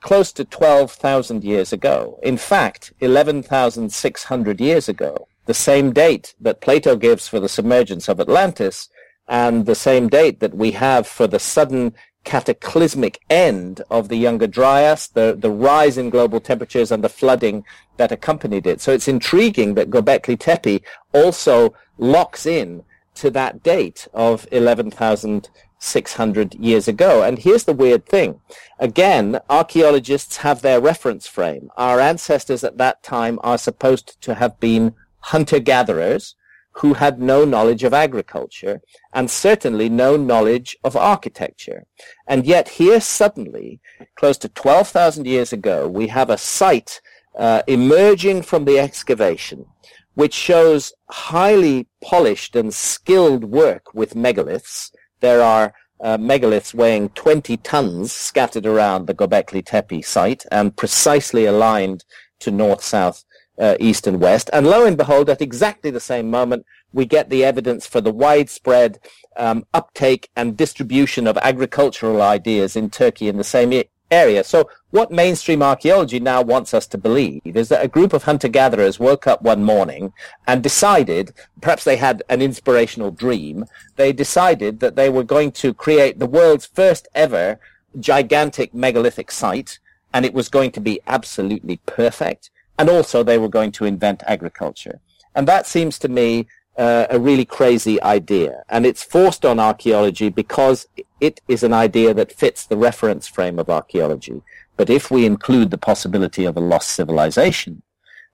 close 0.00 0.32
to 0.32 0.44
12,000 0.44 1.42
years 1.42 1.72
ago. 1.72 2.18
In 2.22 2.36
fact, 2.36 2.92
11,600 3.00 4.60
years 4.60 4.88
ago, 4.88 5.26
the 5.46 5.54
same 5.54 5.92
date 5.92 6.34
that 6.40 6.60
Plato 6.60 6.96
gives 6.96 7.26
for 7.26 7.40
the 7.40 7.48
submergence 7.48 8.08
of 8.08 8.20
Atlantis 8.20 8.88
and 9.26 9.64
the 9.64 9.74
same 9.74 10.08
date 10.08 10.40
that 10.40 10.54
we 10.54 10.72
have 10.72 11.06
for 11.06 11.26
the 11.26 11.38
sudden 11.38 11.94
cataclysmic 12.24 13.20
end 13.30 13.82
of 13.90 14.08
the 14.08 14.16
Younger 14.16 14.46
Dryas, 14.46 15.08
the, 15.08 15.36
the 15.38 15.50
rise 15.50 15.98
in 15.98 16.10
global 16.10 16.40
temperatures 16.40 16.90
and 16.90 17.04
the 17.04 17.08
flooding 17.08 17.64
that 17.96 18.12
accompanied 18.12 18.66
it. 18.66 18.80
So 18.80 18.92
it's 18.92 19.08
intriguing 19.08 19.74
that 19.74 19.90
Göbekli 19.90 20.38
Tepe 20.38 20.82
also 21.12 21.74
locks 21.98 22.46
in 22.46 22.84
to 23.16 23.30
that 23.30 23.62
date 23.62 24.08
of 24.12 24.48
11,600 24.50 26.54
years 26.54 26.88
ago. 26.88 27.22
And 27.22 27.38
here's 27.38 27.64
the 27.64 27.72
weird 27.72 28.06
thing. 28.06 28.40
Again, 28.78 29.40
archaeologists 29.48 30.38
have 30.38 30.62
their 30.62 30.80
reference 30.80 31.26
frame. 31.26 31.70
Our 31.76 32.00
ancestors 32.00 32.64
at 32.64 32.78
that 32.78 33.02
time 33.02 33.38
are 33.42 33.58
supposed 33.58 34.20
to 34.22 34.34
have 34.34 34.58
been 34.58 34.94
hunter-gatherers 35.20 36.34
who 36.78 36.94
had 36.94 37.20
no 37.20 37.44
knowledge 37.44 37.84
of 37.84 37.94
agriculture 37.94 38.80
and 39.12 39.30
certainly 39.30 39.88
no 39.88 40.16
knowledge 40.16 40.76
of 40.82 40.96
architecture. 40.96 41.86
And 42.26 42.44
yet 42.44 42.68
here 42.68 43.00
suddenly, 43.00 43.80
close 44.16 44.38
to 44.38 44.48
12,000 44.48 45.26
years 45.26 45.52
ago, 45.52 45.88
we 45.88 46.08
have 46.08 46.30
a 46.30 46.38
site 46.38 47.00
uh, 47.38 47.62
emerging 47.66 48.42
from 48.42 48.64
the 48.64 48.78
excavation 48.78 49.66
which 50.14 50.32
shows 50.32 50.92
highly 51.10 51.86
polished 52.00 52.56
and 52.56 52.72
skilled 52.72 53.44
work 53.44 53.92
with 53.94 54.14
megaliths. 54.14 54.90
There 55.20 55.42
are 55.42 55.74
uh, 56.00 56.18
megaliths 56.18 56.74
weighing 56.74 57.08
20 57.10 57.56
tons 57.58 58.12
scattered 58.12 58.66
around 58.66 59.06
the 59.06 59.14
Göbekli 59.14 59.64
Tepe 59.64 60.04
site 60.04 60.44
and 60.50 60.76
precisely 60.76 61.46
aligned 61.46 62.04
to 62.40 62.50
north-south 62.50 63.24
uh, 63.58 63.76
east 63.80 64.06
and 64.06 64.20
west. 64.20 64.50
And 64.52 64.66
lo 64.66 64.84
and 64.84 64.96
behold, 64.96 65.30
at 65.30 65.42
exactly 65.42 65.90
the 65.90 66.00
same 66.00 66.30
moment, 66.30 66.66
we 66.92 67.06
get 67.06 67.30
the 67.30 67.44
evidence 67.44 67.86
for 67.86 68.00
the 68.00 68.12
widespread 68.12 68.98
um, 69.36 69.66
uptake 69.74 70.30
and 70.36 70.56
distribution 70.56 71.26
of 71.26 71.36
agricultural 71.38 72.22
ideas 72.22 72.76
in 72.76 72.90
Turkey 72.90 73.28
in 73.28 73.36
the 73.36 73.44
same 73.44 73.82
area. 74.10 74.44
So 74.44 74.70
what 74.90 75.10
mainstream 75.10 75.62
archaeology 75.62 76.20
now 76.20 76.40
wants 76.42 76.72
us 76.72 76.86
to 76.88 76.98
believe 76.98 77.42
is 77.44 77.68
that 77.68 77.84
a 77.84 77.88
group 77.88 78.12
of 78.12 78.24
hunter-gatherers 78.24 79.00
woke 79.00 79.26
up 79.26 79.42
one 79.42 79.64
morning 79.64 80.12
and 80.46 80.62
decided, 80.62 81.32
perhaps 81.60 81.84
they 81.84 81.96
had 81.96 82.22
an 82.28 82.40
inspirational 82.40 83.10
dream, 83.10 83.64
they 83.96 84.12
decided 84.12 84.80
that 84.80 84.94
they 84.94 85.08
were 85.08 85.24
going 85.24 85.50
to 85.52 85.74
create 85.74 86.18
the 86.18 86.26
world's 86.26 86.66
first 86.66 87.08
ever 87.14 87.58
gigantic 87.98 88.74
megalithic 88.74 89.30
site, 89.30 89.78
and 90.12 90.24
it 90.24 90.34
was 90.34 90.48
going 90.48 90.70
to 90.72 90.80
be 90.80 91.00
absolutely 91.06 91.80
perfect 91.86 92.50
and 92.78 92.88
also 92.88 93.22
they 93.22 93.38
were 93.38 93.48
going 93.48 93.72
to 93.72 93.84
invent 93.84 94.22
agriculture. 94.26 95.00
And 95.34 95.48
that 95.48 95.66
seems 95.66 95.98
to 96.00 96.08
me 96.08 96.46
uh, 96.76 97.06
a 97.10 97.18
really 97.18 97.44
crazy 97.44 98.02
idea. 98.02 98.62
And 98.68 98.84
it's 98.86 99.02
forced 99.02 99.44
on 99.44 99.58
archaeology 99.60 100.28
because 100.28 100.88
it 101.20 101.40
is 101.48 101.62
an 101.62 101.72
idea 101.72 102.14
that 102.14 102.32
fits 102.32 102.66
the 102.66 102.76
reference 102.76 103.26
frame 103.28 103.58
of 103.58 103.70
archaeology. 103.70 104.42
But 104.76 104.90
if 104.90 105.10
we 105.10 105.24
include 105.24 105.70
the 105.70 105.78
possibility 105.78 106.44
of 106.44 106.56
a 106.56 106.60
lost 106.60 106.90
civilization, 106.90 107.82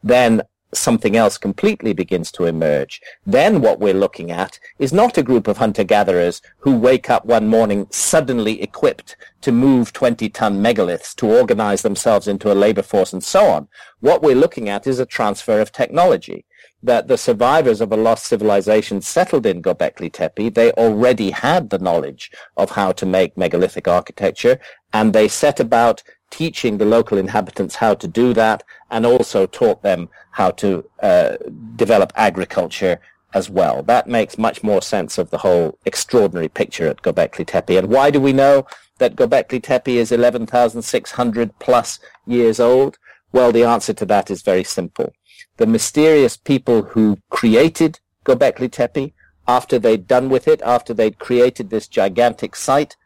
then 0.03 0.43
something 0.73 1.17
else 1.17 1.37
completely 1.39 1.93
begins 1.93 2.31
to 2.33 2.45
emerge. 2.45 3.01
Then 3.27 3.61
what 3.61 3.81
we're 3.81 3.95
looking 3.95 4.31
at 4.31 4.59
is 4.79 4.93
not 4.93 5.19
a 5.19 5.23
group 5.23 5.49
of 5.49 5.59
hunter-gatherers 5.59 6.43
who 6.59 6.77
wake 6.77 7.11
up 7.11 7.25
one 7.25 7.49
morning 7.49 7.87
suddenly 7.91 8.63
equipped 8.63 9.17
to 9.43 9.53
move 9.53 9.93
20-ton 9.93 10.63
megaliths, 10.63 11.15
to 11.17 11.27
organize 11.27 11.83
themselves 11.83 12.29
into 12.29 12.53
a 12.53 12.55
labor 12.55 12.83
force 12.83 13.13
and 13.13 13.25
so 13.25 13.47
on. 13.47 13.69
What 14.01 14.23
we're 14.23 14.35
looking 14.35 14.69
at 14.69 14.87
is 14.87 14.99
a 14.99 15.07
transfer 15.07 15.61
of 15.61 15.73
technology 15.73 16.45
that 16.83 17.09
the 17.09 17.19
survivors 17.19 17.81
of 17.81 17.93
a 17.93 17.97
lost 17.97 18.25
civilization 18.25 19.01
settled 19.01 19.45
in 19.45 19.63
Göbekli 19.63 20.11
Tepe, 20.11 20.55
they 20.55 20.73
already 20.73 21.31
had 21.31 21.69
the 21.69 21.79
knowledge 21.79 22.31
of 22.57 22.71
how 22.71 22.93
to 22.93 23.05
make 23.05 23.37
megalithic 23.37 23.87
architecture, 23.87 24.59
and 24.93 25.13
they 25.13 25.29
set 25.29 25.61
about 25.61 26.03
teaching 26.31 26.79
the 26.79 26.85
local 26.85 27.19
inhabitants 27.19 27.77
how 27.77 27.95
to 27.95 28.09
do 28.09 28.33
that, 28.35 28.63
and 28.91 29.05
also 29.05 29.47
taught 29.47 29.83
them 29.83 30.09
how 30.33 30.51
to 30.53 30.89
uh, 31.03 31.37
develop 31.77 32.13
agriculture 32.17 33.01
as 33.33 33.49
well. 33.49 33.83
That 33.83 34.09
makes 34.09 34.39
much 34.39 34.63
more 34.63 34.83
sense 34.83 35.19
of 35.19 35.31
the 35.31 35.39
whole 35.39 35.79
extraordinary 35.85 36.49
picture 36.49 36.89
at 36.89 37.03
Göbekli 37.03 37.47
Tepe. 37.47 37.79
And 37.79 37.89
why 37.89 38.11
do 38.11 38.21
we 38.21 38.33
know 38.33 38.67
that 38.99 39.17
Göbekli 39.17 39.63
Tepe 39.63 39.97
is 39.97 40.11
11,600 40.11 41.59
plus 41.59 42.01
years 42.27 42.59
old? 42.59 42.99
Well, 43.33 43.53
the 43.53 43.65
answer 43.65 43.93
to 43.93 44.07
that 44.07 44.31
is 44.31 44.43
very 44.43 44.65
simple 44.65 45.13
the 45.61 45.67
mysterious 45.67 46.39
people 46.39 46.83
who 46.83 47.19
created 47.29 48.01
Göbekli 48.25 48.73
Tepe, 48.73 49.13
after 49.47 49.79
they'd 49.79 50.07
done 50.07 50.31
with 50.31 50.49
it, 50.49 50.63
after 50.63 50.95
they'd 50.95 51.19
created 51.19 51.69
this 51.69 51.87
gigantic 51.87 52.57
site, 52.57 52.97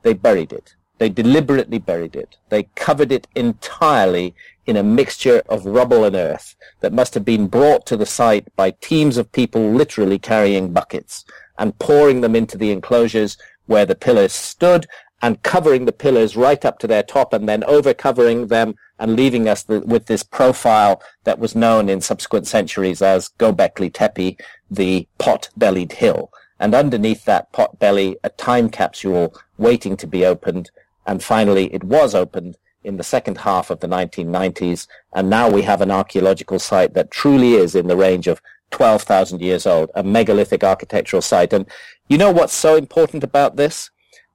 they 0.00 0.14
buried 0.14 0.50
it. 0.50 0.76
They 0.98 1.08
deliberately 1.08 1.78
buried 1.78 2.16
it. 2.16 2.36
They 2.48 2.64
covered 2.74 3.10
it 3.10 3.26
entirely 3.34 4.34
in 4.66 4.76
a 4.76 4.82
mixture 4.82 5.42
of 5.48 5.66
rubble 5.66 6.04
and 6.04 6.16
earth 6.16 6.54
that 6.80 6.92
must 6.92 7.14
have 7.14 7.24
been 7.24 7.48
brought 7.48 7.84
to 7.86 7.96
the 7.96 8.06
site 8.06 8.54
by 8.56 8.70
teams 8.70 9.16
of 9.16 9.32
people 9.32 9.72
literally 9.72 10.18
carrying 10.18 10.72
buckets 10.72 11.24
and 11.58 11.78
pouring 11.78 12.20
them 12.20 12.34
into 12.34 12.56
the 12.56 12.70
enclosures 12.70 13.36
where 13.66 13.86
the 13.86 13.94
pillars 13.94 14.32
stood 14.32 14.86
and 15.22 15.42
covering 15.42 15.84
the 15.84 15.92
pillars 15.92 16.36
right 16.36 16.64
up 16.64 16.78
to 16.78 16.86
their 16.86 17.02
top 17.02 17.32
and 17.32 17.48
then 17.48 17.62
overcovering 17.62 18.48
them 18.48 18.74
and 18.98 19.16
leaving 19.16 19.48
us 19.48 19.62
the, 19.62 19.80
with 19.80 20.06
this 20.06 20.22
profile 20.22 21.02
that 21.24 21.38
was 21.38 21.56
known 21.56 21.88
in 21.88 22.00
subsequent 22.00 22.46
centuries 22.46 23.02
as 23.02 23.30
Göbekli 23.38 23.92
Tepe, 23.92 24.38
the 24.70 25.08
pot-bellied 25.18 25.92
hill. 25.92 26.30
And 26.60 26.74
underneath 26.74 27.24
that 27.24 27.52
pot 27.52 27.78
belly, 27.78 28.16
a 28.22 28.28
time 28.28 28.68
capsule 28.70 29.34
waiting 29.56 29.96
to 29.96 30.06
be 30.06 30.24
opened. 30.24 30.70
And 31.06 31.22
finally, 31.22 31.72
it 31.74 31.84
was 31.84 32.14
opened 32.14 32.56
in 32.82 32.96
the 32.96 33.04
second 33.04 33.38
half 33.38 33.70
of 33.70 33.80
the 33.80 33.86
1990s. 33.86 34.86
And 35.14 35.30
now 35.30 35.48
we 35.50 35.62
have 35.62 35.80
an 35.80 35.90
archaeological 35.90 36.58
site 36.58 36.94
that 36.94 37.10
truly 37.10 37.54
is 37.54 37.74
in 37.74 37.86
the 37.86 37.96
range 37.96 38.26
of 38.26 38.42
12,000 38.70 39.40
years 39.40 39.66
old, 39.66 39.90
a 39.94 40.02
megalithic 40.02 40.64
architectural 40.64 41.22
site. 41.22 41.52
And 41.52 41.66
you 42.08 42.18
know 42.18 42.30
what's 42.30 42.54
so 42.54 42.76
important 42.76 43.24
about 43.24 43.56
this? 43.56 43.90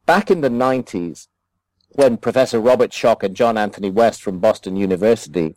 back 0.10 0.32
in 0.32 0.41
the 0.41 0.50
90s, 0.50 1.28
when 1.89 2.18
Professor 2.18 2.60
Robert 2.60 2.89
Schoch 2.89 3.22
and 3.22 3.36
John 3.36 3.60
Anthony 3.60 3.91
West 3.91 4.24
from 4.24 4.39
Boston 4.39 4.76
University 4.76 5.56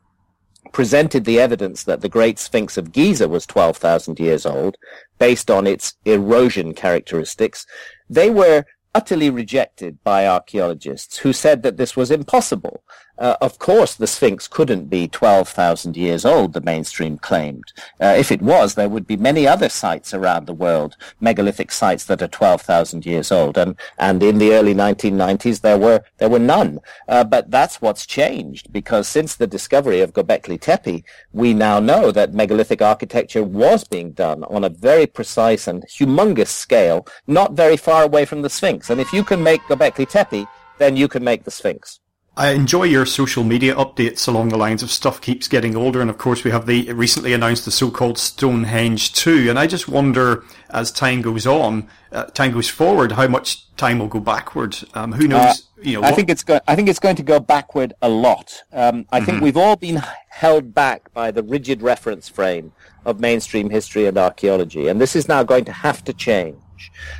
presented 0.72 1.24
the 1.24 1.40
evidence 1.40 1.84
that 1.84 2.02
the 2.02 2.08
Great 2.10 2.38
Sphinx 2.38 2.76
of 2.76 2.92
Giza 2.92 3.30
was 3.30 3.46
12,000 3.46 4.20
years 4.20 4.44
old, 4.44 4.76
based 5.18 5.50
on 5.50 5.66
its 5.66 5.94
erosion 6.04 6.74
characteristics, 6.74 7.64
they 8.10 8.28
were 8.28 8.66
utterly 8.94 9.30
rejected 9.30 10.02
by 10.04 10.26
archaeologists 10.26 11.18
who 11.18 11.32
said 11.32 11.62
that 11.62 11.76
this 11.76 11.96
was 11.96 12.10
impossible. 12.10 12.82
Uh, 13.22 13.36
of 13.40 13.56
course, 13.60 13.94
the 13.94 14.08
Sphinx 14.08 14.48
couldn't 14.48 14.90
be 14.90 15.06
12,000 15.06 15.96
years 15.96 16.24
old, 16.24 16.54
the 16.54 16.60
mainstream 16.60 17.18
claimed. 17.18 17.72
Uh, 18.00 18.16
if 18.18 18.32
it 18.32 18.42
was, 18.42 18.74
there 18.74 18.88
would 18.88 19.06
be 19.06 19.16
many 19.16 19.46
other 19.46 19.68
sites 19.68 20.12
around 20.12 20.44
the 20.44 20.52
world, 20.52 20.96
megalithic 21.20 21.70
sites 21.70 22.04
that 22.06 22.20
are 22.20 22.26
12,000 22.26 23.06
years 23.06 23.30
old. 23.30 23.56
And, 23.56 23.76
and 23.96 24.24
in 24.24 24.38
the 24.38 24.52
early 24.54 24.74
1990s, 24.74 25.60
there 25.60 25.78
were, 25.78 26.02
there 26.18 26.28
were 26.28 26.40
none. 26.40 26.80
Uh, 27.06 27.22
but 27.22 27.48
that's 27.48 27.80
what's 27.80 28.06
changed, 28.06 28.72
because 28.72 29.06
since 29.06 29.36
the 29.36 29.46
discovery 29.46 30.00
of 30.00 30.14
Göbekli 30.14 30.60
Tepe, 30.60 31.04
we 31.32 31.54
now 31.54 31.78
know 31.78 32.10
that 32.10 32.34
megalithic 32.34 32.82
architecture 32.82 33.44
was 33.44 33.84
being 33.84 34.10
done 34.10 34.42
on 34.44 34.64
a 34.64 34.68
very 34.68 35.06
precise 35.06 35.68
and 35.68 35.84
humongous 35.84 36.48
scale, 36.48 37.06
not 37.28 37.52
very 37.52 37.76
far 37.76 38.02
away 38.02 38.24
from 38.24 38.42
the 38.42 38.50
Sphinx. 38.50 38.90
And 38.90 39.00
if 39.00 39.12
you 39.12 39.22
can 39.22 39.44
make 39.44 39.60
Göbekli 39.62 40.08
Tepe, 40.08 40.48
then 40.78 40.96
you 40.96 41.06
can 41.06 41.22
make 41.22 41.44
the 41.44 41.52
Sphinx. 41.52 42.00
I 42.34 42.52
enjoy 42.52 42.84
your 42.84 43.04
social 43.04 43.44
media 43.44 43.74
updates 43.74 44.26
along 44.26 44.48
the 44.48 44.56
lines 44.56 44.82
of 44.82 44.90
stuff 44.90 45.20
keeps 45.20 45.48
getting 45.48 45.76
older, 45.76 46.00
and 46.00 46.08
of 46.08 46.16
course 46.16 46.44
we 46.44 46.50
have 46.50 46.64
the 46.64 46.90
recently 46.94 47.34
announced 47.34 47.66
the 47.66 47.70
so-called 47.70 48.16
Stonehenge 48.16 49.12
2, 49.12 49.50
and 49.50 49.58
I 49.58 49.66
just 49.66 49.86
wonder 49.86 50.42
as 50.70 50.90
time 50.90 51.20
goes 51.20 51.46
on, 51.46 51.88
uh, 52.10 52.24
time 52.24 52.52
goes 52.52 52.70
forward, 52.70 53.12
how 53.12 53.28
much 53.28 53.70
time 53.76 53.98
will 53.98 54.08
go 54.08 54.18
backward. 54.18 54.78
Um, 54.94 55.12
who 55.12 55.28
knows? 55.28 55.40
Uh, 55.42 55.82
you 55.82 56.00
know, 56.00 56.06
I 56.06 56.12
think 56.12 56.30
it's 56.30 56.42
go- 56.42 56.60
I 56.66 56.74
think 56.74 56.88
it's 56.88 56.98
going 56.98 57.16
to 57.16 57.22
go 57.22 57.38
backward 57.38 57.92
a 58.00 58.08
lot. 58.08 58.62
Um, 58.72 59.04
I 59.12 59.18
mm-hmm. 59.18 59.26
think 59.26 59.42
we've 59.42 59.56
all 59.58 59.76
been 59.76 60.02
held 60.30 60.72
back 60.72 61.12
by 61.12 61.32
the 61.32 61.42
rigid 61.42 61.82
reference 61.82 62.30
frame 62.30 62.72
of 63.04 63.20
mainstream 63.20 63.68
history 63.68 64.06
and 64.06 64.16
archaeology, 64.16 64.88
and 64.88 64.98
this 64.98 65.14
is 65.14 65.28
now 65.28 65.42
going 65.42 65.66
to 65.66 65.72
have 65.72 66.02
to 66.04 66.14
change. 66.14 66.56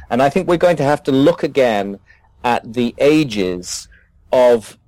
And 0.09 0.23
I 0.23 0.31
think 0.31 0.49
we're 0.49 0.57
going 0.57 0.77
to 0.77 0.85
have 0.85 1.03
to 1.03 1.13
look 1.13 1.43
again 1.43 1.99
at 2.45 2.73
the 2.73 2.95
ages 2.99 3.89
of 4.33 4.79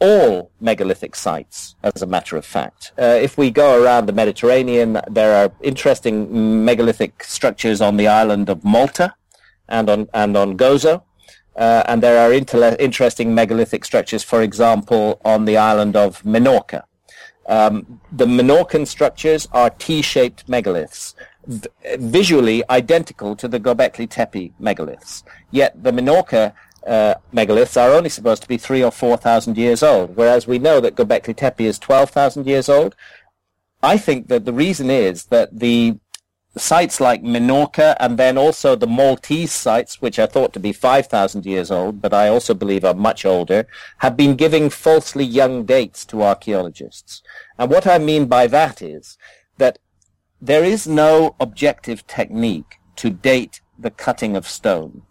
all 0.00 0.50
megalithic 0.60 1.16
sites, 1.16 1.74
as 1.82 2.02
a 2.02 2.06
matter 2.06 2.36
of 2.36 2.44
fact. 2.44 2.92
Uh, 2.98 3.18
if 3.20 3.36
we 3.36 3.50
go 3.50 3.82
around 3.82 4.06
the 4.06 4.12
Mediterranean, 4.12 5.00
there 5.10 5.34
are 5.34 5.52
interesting 5.62 6.64
megalithic 6.64 7.24
structures 7.24 7.80
on 7.80 7.96
the 7.96 8.06
island 8.06 8.48
of 8.48 8.64
Malta 8.64 9.14
and 9.68 9.90
on, 9.90 10.08
and 10.14 10.36
on 10.36 10.56
Gozo. 10.56 11.02
Uh, 11.56 11.82
and 11.88 12.02
there 12.02 12.18
are 12.20 12.32
inter- 12.32 12.76
interesting 12.78 13.34
megalithic 13.34 13.84
structures, 13.84 14.22
for 14.22 14.42
example, 14.42 15.20
on 15.24 15.44
the 15.44 15.56
island 15.56 15.96
of 15.96 16.22
Minorca. 16.22 16.84
Um, 17.48 18.00
the 18.12 18.26
Minorcan 18.26 18.86
structures 18.86 19.48
are 19.52 19.70
T-shaped 19.70 20.46
megaliths, 20.46 21.14
v- 21.46 21.68
visually 21.96 22.62
identical 22.70 23.34
to 23.36 23.48
the 23.48 23.58
Göbekli 23.58 24.08
Tepe 24.08 24.52
megaliths. 24.60 25.24
Yet 25.50 25.82
the 25.82 25.90
Minorca 25.90 26.52
uh, 26.86 27.14
megaliths 27.32 27.80
are 27.80 27.92
only 27.92 28.08
supposed 28.08 28.42
to 28.42 28.48
be 28.48 28.56
three 28.56 28.82
or 28.82 28.90
four 28.90 29.16
thousand 29.16 29.56
years 29.56 29.82
old, 29.82 30.16
whereas 30.16 30.46
we 30.46 30.58
know 30.58 30.80
that 30.80 30.96
Göbekli 30.96 31.36
Tepe 31.36 31.60
is 31.60 31.78
twelve 31.78 32.10
thousand 32.10 32.46
years 32.46 32.68
old. 32.68 32.94
I 33.82 33.96
think 33.96 34.28
that 34.28 34.44
the 34.44 34.52
reason 34.52 34.90
is 34.90 35.26
that 35.26 35.58
the 35.58 35.98
sites 36.56 37.00
like 37.00 37.22
Minorca 37.22 37.96
and 38.00 38.18
then 38.18 38.36
also 38.36 38.74
the 38.74 38.86
Maltese 38.86 39.52
sites, 39.52 40.00
which 40.00 40.18
are 40.18 40.26
thought 40.26 40.52
to 40.52 40.60
be 40.60 40.72
5,000 40.72 41.46
years 41.46 41.70
old, 41.70 42.00
but 42.00 42.12
I 42.12 42.28
also 42.28 42.54
believe 42.54 42.84
are 42.84 42.94
much 42.94 43.24
older, 43.24 43.66
have 43.98 44.16
been 44.16 44.34
giving 44.34 44.70
falsely 44.70 45.24
young 45.24 45.64
dates 45.64 46.04
to 46.06 46.22
archaeologists. 46.22 47.22
And 47.58 47.70
what 47.70 47.86
I 47.86 47.98
mean 47.98 48.26
by 48.26 48.46
that 48.48 48.82
is 48.82 49.18
that 49.58 49.78
there 50.40 50.64
is 50.64 50.86
no 50.86 51.36
objective 51.40 52.06
technique 52.06 52.78
to 52.96 53.10
date 53.10 53.60
the 53.78 53.90
cutting 53.90 54.36
of 54.36 54.48
stone. 54.48 55.02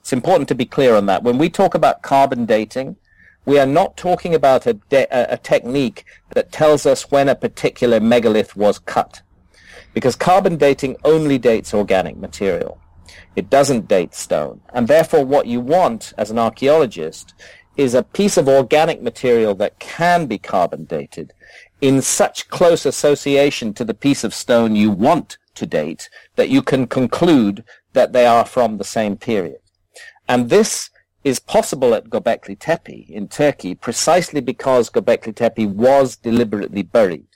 It's 0.00 0.12
important 0.12 0.48
to 0.48 0.54
be 0.54 0.64
clear 0.64 0.94
on 0.94 1.06
that. 1.06 1.22
When 1.22 1.38
we 1.38 1.48
talk 1.48 1.74
about 1.74 2.02
carbon 2.02 2.46
dating, 2.46 2.96
we 3.44 3.58
are 3.58 3.66
not 3.66 3.96
talking 3.96 4.34
about 4.34 4.66
a, 4.66 4.74
de- 4.74 5.06
a 5.10 5.36
technique 5.36 6.04
that 6.30 6.52
tells 6.52 6.86
us 6.86 7.10
when 7.10 7.28
a 7.28 7.34
particular 7.34 8.00
megalith 8.00 8.56
was 8.56 8.78
cut. 8.78 9.22
Because 9.94 10.16
carbon 10.16 10.56
dating 10.56 10.96
only 11.04 11.38
dates 11.38 11.74
organic 11.74 12.16
material. 12.16 12.80
It 13.36 13.50
doesn't 13.50 13.88
date 13.88 14.14
stone. 14.14 14.60
And 14.72 14.88
therefore 14.88 15.24
what 15.24 15.46
you 15.46 15.60
want 15.60 16.12
as 16.16 16.30
an 16.30 16.38
archaeologist 16.38 17.34
is 17.76 17.94
a 17.94 18.02
piece 18.02 18.36
of 18.36 18.48
organic 18.48 19.00
material 19.02 19.54
that 19.56 19.78
can 19.78 20.26
be 20.26 20.38
carbon 20.38 20.84
dated 20.84 21.32
in 21.80 22.02
such 22.02 22.48
close 22.48 22.84
association 22.84 23.72
to 23.74 23.84
the 23.84 23.94
piece 23.94 24.24
of 24.24 24.34
stone 24.34 24.76
you 24.76 24.90
want 24.90 25.38
to 25.54 25.66
date 25.66 26.10
that 26.36 26.50
you 26.50 26.62
can 26.62 26.86
conclude 26.86 27.64
that 27.92 28.12
they 28.12 28.26
are 28.26 28.44
from 28.44 28.76
the 28.76 28.84
same 28.84 29.16
period. 29.16 29.60
And 30.30 30.48
this 30.48 30.90
is 31.24 31.40
possible 31.40 31.92
at 31.92 32.08
Göbekli 32.08 32.56
Tepe 32.56 33.04
in 33.08 33.26
Turkey 33.26 33.74
precisely 33.74 34.40
because 34.40 34.88
Göbekli 34.88 35.34
Tepe 35.34 35.66
was 35.66 36.14
deliberately 36.14 36.82
buried 36.82 37.26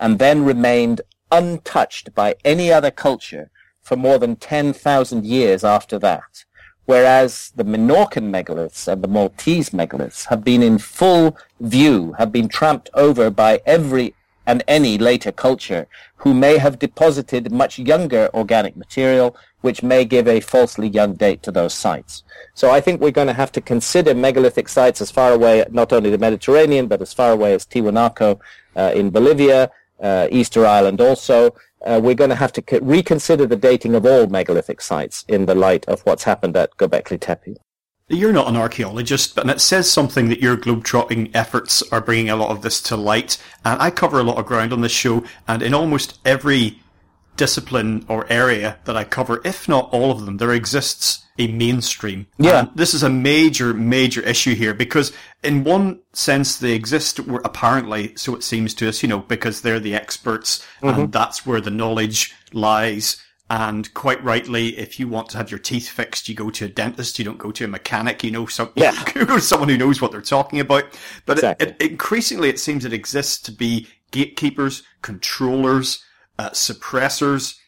and 0.00 0.18
then 0.18 0.44
remained 0.44 1.00
untouched 1.30 2.12
by 2.12 2.34
any 2.44 2.72
other 2.72 2.90
culture 2.90 3.52
for 3.80 3.94
more 3.94 4.18
than 4.18 4.34
10,000 4.34 5.24
years 5.24 5.62
after 5.62 5.96
that. 6.00 6.44
Whereas 6.86 7.52
the 7.54 7.64
Minorcan 7.64 8.32
megaliths 8.32 8.88
and 8.88 9.00
the 9.00 9.06
Maltese 9.06 9.70
megaliths 9.70 10.26
have 10.26 10.42
been 10.42 10.60
in 10.60 10.78
full 10.78 11.38
view, 11.60 12.14
have 12.18 12.32
been 12.32 12.48
tramped 12.48 12.90
over 12.94 13.30
by 13.30 13.60
every 13.64 14.12
and 14.44 14.64
any 14.66 14.98
later 14.98 15.30
culture 15.30 15.86
who 16.16 16.34
may 16.34 16.58
have 16.58 16.80
deposited 16.80 17.52
much 17.52 17.78
younger 17.78 18.28
organic 18.34 18.76
material 18.76 19.36
which 19.60 19.82
may 19.82 20.04
give 20.04 20.26
a 20.26 20.40
falsely 20.40 20.88
young 20.88 21.14
date 21.14 21.42
to 21.42 21.52
those 21.52 21.74
sites. 21.74 22.22
So 22.54 22.70
I 22.70 22.80
think 22.80 23.00
we're 23.00 23.10
going 23.10 23.26
to 23.26 23.32
have 23.34 23.52
to 23.52 23.60
consider 23.60 24.14
megalithic 24.14 24.68
sites 24.68 25.00
as 25.00 25.10
far 25.10 25.32
away, 25.32 25.64
not 25.70 25.92
only 25.92 26.10
the 26.10 26.18
Mediterranean, 26.18 26.86
but 26.86 27.02
as 27.02 27.12
far 27.12 27.32
away 27.32 27.54
as 27.54 27.66
Tiwanaku 27.66 28.40
uh, 28.76 28.92
in 28.94 29.10
Bolivia, 29.10 29.70
uh, 30.00 30.28
Easter 30.30 30.66
Island 30.66 31.00
also. 31.00 31.54
Uh, 31.84 32.00
we're 32.02 32.14
going 32.14 32.30
to 32.30 32.36
have 32.36 32.52
to 32.52 32.62
co- 32.62 32.78
reconsider 32.80 33.46
the 33.46 33.56
dating 33.56 33.94
of 33.94 34.04
all 34.04 34.26
megalithic 34.26 34.80
sites 34.80 35.24
in 35.28 35.46
the 35.46 35.54
light 35.54 35.84
of 35.86 36.00
what's 36.02 36.24
happened 36.24 36.56
at 36.56 36.76
Göbekli 36.76 37.18
Tepe. 37.18 37.56
You're 38.08 38.32
not 38.32 38.48
an 38.48 38.56
archaeologist, 38.56 39.36
but 39.36 39.48
it 39.48 39.60
says 39.60 39.88
something 39.88 40.28
that 40.30 40.40
your 40.40 40.56
globetrotting 40.56 41.30
efforts 41.32 41.80
are 41.92 42.00
bringing 42.00 42.28
a 42.28 42.34
lot 42.34 42.50
of 42.50 42.60
this 42.60 42.82
to 42.82 42.96
light. 42.96 43.38
And 43.64 43.80
I 43.80 43.90
cover 43.90 44.18
a 44.18 44.24
lot 44.24 44.36
of 44.36 44.46
ground 44.46 44.72
on 44.72 44.80
this 44.80 44.92
show, 44.92 45.22
and 45.46 45.62
in 45.62 45.72
almost 45.72 46.18
every 46.24 46.80
discipline 47.40 48.04
or 48.06 48.30
area 48.30 48.76
that 48.84 48.98
I 48.98 49.04
cover, 49.04 49.40
if 49.46 49.66
not 49.66 49.88
all 49.94 50.10
of 50.10 50.26
them, 50.26 50.36
there 50.36 50.52
exists 50.52 51.24
a 51.38 51.46
mainstream. 51.48 52.26
Yeah. 52.36 52.58
And 52.58 52.70
this 52.74 52.92
is 52.92 53.02
a 53.02 53.08
major, 53.08 53.72
major 53.72 54.20
issue 54.20 54.54
here 54.54 54.74
because 54.74 55.10
in 55.42 55.64
one 55.64 56.00
sense 56.12 56.58
they 56.58 56.72
exist 56.72 57.18
apparently, 57.18 58.14
so 58.14 58.34
it 58.34 58.42
seems 58.42 58.74
to 58.74 58.90
us, 58.90 59.02
you 59.02 59.08
know, 59.08 59.20
because 59.20 59.62
they're 59.62 59.80
the 59.80 59.94
experts 59.94 60.62
mm-hmm. 60.82 61.00
and 61.00 61.12
that's 61.12 61.46
where 61.46 61.62
the 61.62 61.70
knowledge 61.70 62.34
lies. 62.52 63.16
And 63.48 63.92
quite 63.94 64.22
rightly, 64.22 64.78
if 64.78 65.00
you 65.00 65.08
want 65.08 65.30
to 65.30 65.38
have 65.38 65.50
your 65.50 65.58
teeth 65.58 65.88
fixed, 65.88 66.28
you 66.28 66.34
go 66.34 66.50
to 66.50 66.66
a 66.66 66.68
dentist. 66.68 67.18
You 67.18 67.24
don't 67.24 67.38
go 67.38 67.50
to 67.52 67.64
a 67.64 67.68
mechanic. 67.68 68.22
You 68.22 68.32
know, 68.32 68.46
some, 68.46 68.70
yeah. 68.74 68.92
you 69.16 69.24
go 69.24 69.36
to 69.36 69.40
someone 69.40 69.70
who 69.70 69.78
knows 69.78 70.02
what 70.02 70.12
they're 70.12 70.20
talking 70.20 70.60
about. 70.60 70.84
But 71.24 71.38
exactly. 71.38 71.68
it, 71.68 71.76
it, 71.80 71.90
increasingly, 71.90 72.50
it 72.50 72.60
seems 72.60 72.84
it 72.84 72.92
exists 72.92 73.40
to 73.44 73.50
be 73.50 73.88
gatekeepers, 74.10 74.82
controllers, 75.00 76.04
uh, 76.40 76.50
suppressors. 76.50 77.58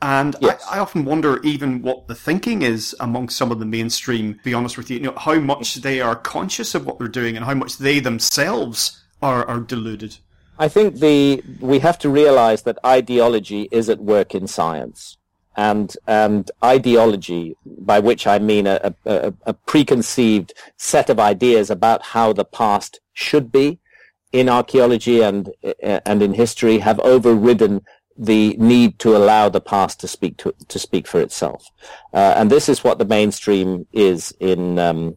And 0.00 0.36
yes. 0.40 0.64
I, 0.70 0.76
I, 0.76 0.78
often 0.78 1.04
wonder 1.04 1.42
even 1.42 1.82
what 1.82 2.06
the 2.06 2.14
thinking 2.14 2.62
is 2.62 2.94
among 3.00 3.28
some 3.28 3.50
of 3.50 3.58
the 3.58 3.66
mainstream, 3.66 4.34
to 4.34 4.42
be 4.42 4.54
honest 4.54 4.78
with 4.78 4.88
you, 4.88 4.96
you 4.98 5.02
know, 5.02 5.16
how 5.16 5.38
much 5.40 5.74
they 5.74 6.00
are 6.00 6.16
conscious 6.16 6.74
of 6.74 6.86
what 6.86 6.98
they're 6.98 7.08
doing 7.08 7.36
and 7.36 7.44
how 7.44 7.54
much 7.54 7.76
they 7.78 7.98
themselves 7.98 9.02
are, 9.20 9.44
are 9.46 9.60
deluded. 9.60 10.16
I 10.58 10.68
think 10.68 11.00
the, 11.00 11.42
we 11.58 11.80
have 11.80 11.98
to 11.98 12.08
realize 12.08 12.62
that 12.62 12.78
ideology 12.86 13.68
is 13.72 13.88
at 13.90 13.98
work 13.98 14.34
in 14.34 14.46
science. 14.46 15.18
And, 15.56 15.94
and 16.06 16.50
ideology, 16.64 17.56
by 17.66 17.98
which 17.98 18.26
I 18.26 18.38
mean 18.38 18.66
a, 18.68 18.94
a, 19.04 19.34
a 19.44 19.52
preconceived 19.52 20.54
set 20.76 21.10
of 21.10 21.18
ideas 21.18 21.68
about 21.68 22.00
how 22.02 22.32
the 22.32 22.44
past 22.44 23.00
should 23.12 23.50
be, 23.50 23.80
in 24.32 24.48
archaeology 24.48 25.22
and 25.22 25.50
and 25.82 26.22
in 26.22 26.34
history 26.34 26.78
have 26.78 27.00
overridden 27.00 27.82
the 28.20 28.54
need 28.58 28.98
to 28.98 29.16
allow 29.16 29.48
the 29.48 29.62
past 29.62 29.98
to 30.00 30.06
speak 30.06 30.36
to, 30.36 30.54
to 30.68 30.78
speak 30.78 31.06
for 31.06 31.20
itself. 31.20 31.70
Uh, 32.12 32.34
and 32.36 32.50
this 32.50 32.68
is 32.68 32.84
what 32.84 32.98
the 32.98 33.04
mainstream 33.06 33.86
is 33.92 34.30
in, 34.40 34.78
um, 34.78 35.16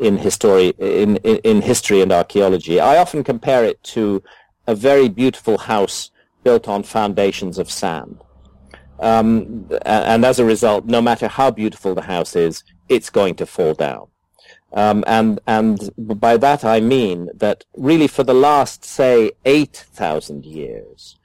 in 0.00 0.18
history, 0.18 0.74
in, 0.78 1.16
in, 1.18 1.36
in, 1.44 1.62
history 1.62 2.00
and 2.00 2.10
archaeology. 2.10 2.80
I 2.80 2.96
often 2.96 3.22
compare 3.22 3.64
it 3.64 3.80
to 3.94 4.20
a 4.66 4.74
very 4.74 5.08
beautiful 5.08 5.58
house 5.58 6.10
built 6.42 6.66
on 6.66 6.82
foundations 6.82 7.56
of 7.56 7.70
sand. 7.70 8.18
Um, 8.98 9.68
and 9.82 10.24
as 10.24 10.40
a 10.40 10.44
result, 10.44 10.86
no 10.86 11.00
matter 11.00 11.28
how 11.28 11.52
beautiful 11.52 11.94
the 11.94 12.02
house 12.02 12.34
is, 12.34 12.64
it's 12.88 13.10
going 13.10 13.36
to 13.36 13.46
fall 13.46 13.74
down. 13.74 14.08
Um, 14.72 15.02
and 15.06 15.40
and 15.46 15.90
by 15.98 16.36
that 16.36 16.64
I 16.64 16.78
mean 16.80 17.28
that 17.34 17.64
really 17.76 18.06
for 18.06 18.22
the 18.22 18.34
last 18.34 18.84
say 18.84 19.32
eight 19.44 19.76
thousand 19.92 20.44
years, 20.44 21.16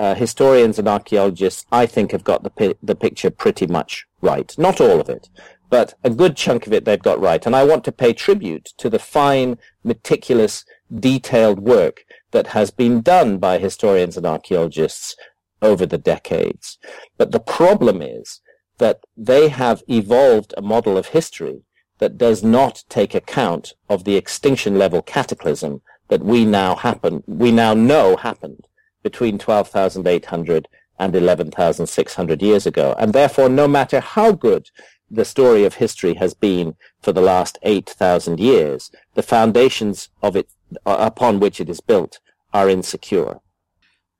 uh, 0.00 0.14
historians 0.14 0.78
and 0.78 0.88
archaeologists, 0.88 1.66
I 1.70 1.84
think, 1.84 2.12
have 2.12 2.24
got 2.24 2.42
the, 2.42 2.48
pi- 2.48 2.74
the 2.82 2.94
picture 2.94 3.30
pretty 3.30 3.66
much 3.66 4.06
right. 4.22 4.50
Not 4.56 4.80
all 4.80 4.98
of 4.98 5.10
it, 5.10 5.28
but 5.68 5.92
a 6.02 6.08
good 6.08 6.38
chunk 6.38 6.66
of 6.66 6.72
it 6.72 6.86
they've 6.86 7.08
got 7.10 7.20
right. 7.20 7.44
And 7.44 7.54
I 7.54 7.64
want 7.64 7.84
to 7.84 7.92
pay 7.92 8.14
tribute 8.14 8.70
to 8.78 8.88
the 8.88 8.98
fine, 8.98 9.58
meticulous, 9.84 10.64
detailed 10.90 11.60
work 11.60 12.04
that 12.30 12.48
has 12.48 12.70
been 12.70 13.02
done 13.02 13.36
by 13.36 13.58
historians 13.58 14.16
and 14.16 14.24
archaeologists 14.24 15.16
over 15.60 15.84
the 15.84 15.98
decades. 15.98 16.78
But 17.18 17.32
the 17.32 17.38
problem 17.38 18.00
is 18.00 18.40
that 18.78 19.00
they 19.18 19.50
have 19.50 19.82
evolved 19.86 20.54
a 20.56 20.62
model 20.62 20.96
of 20.96 21.08
history 21.08 21.64
that 21.98 22.16
does 22.16 22.42
not 22.42 22.84
take 22.88 23.14
account 23.14 23.74
of 23.90 24.04
the 24.04 24.16
extinction 24.16 24.78
level 24.78 25.02
cataclysm 25.02 25.82
that 26.08 26.24
we 26.24 26.46
now 26.46 26.74
happen, 26.74 27.22
we 27.26 27.52
now 27.52 27.74
know 27.74 28.16
happened 28.16 28.66
between 29.02 29.38
12,800 29.38 30.68
and 30.98 31.16
11,600 31.16 32.42
years 32.42 32.66
ago. 32.66 32.94
And 32.98 33.12
therefore, 33.12 33.48
no 33.48 33.66
matter 33.66 34.00
how 34.00 34.32
good 34.32 34.70
the 35.10 35.24
story 35.24 35.64
of 35.64 35.74
history 35.74 36.14
has 36.14 36.34
been 36.34 36.76
for 37.02 37.12
the 37.12 37.20
last 37.20 37.58
8,000 37.62 38.38
years, 38.38 38.90
the 39.14 39.22
foundations 39.22 40.10
of 40.22 40.36
it 40.36 40.48
uh, 40.86 40.96
upon 41.00 41.40
which 41.40 41.60
it 41.60 41.68
is 41.68 41.80
built 41.80 42.20
are 42.52 42.68
insecure. 42.68 43.40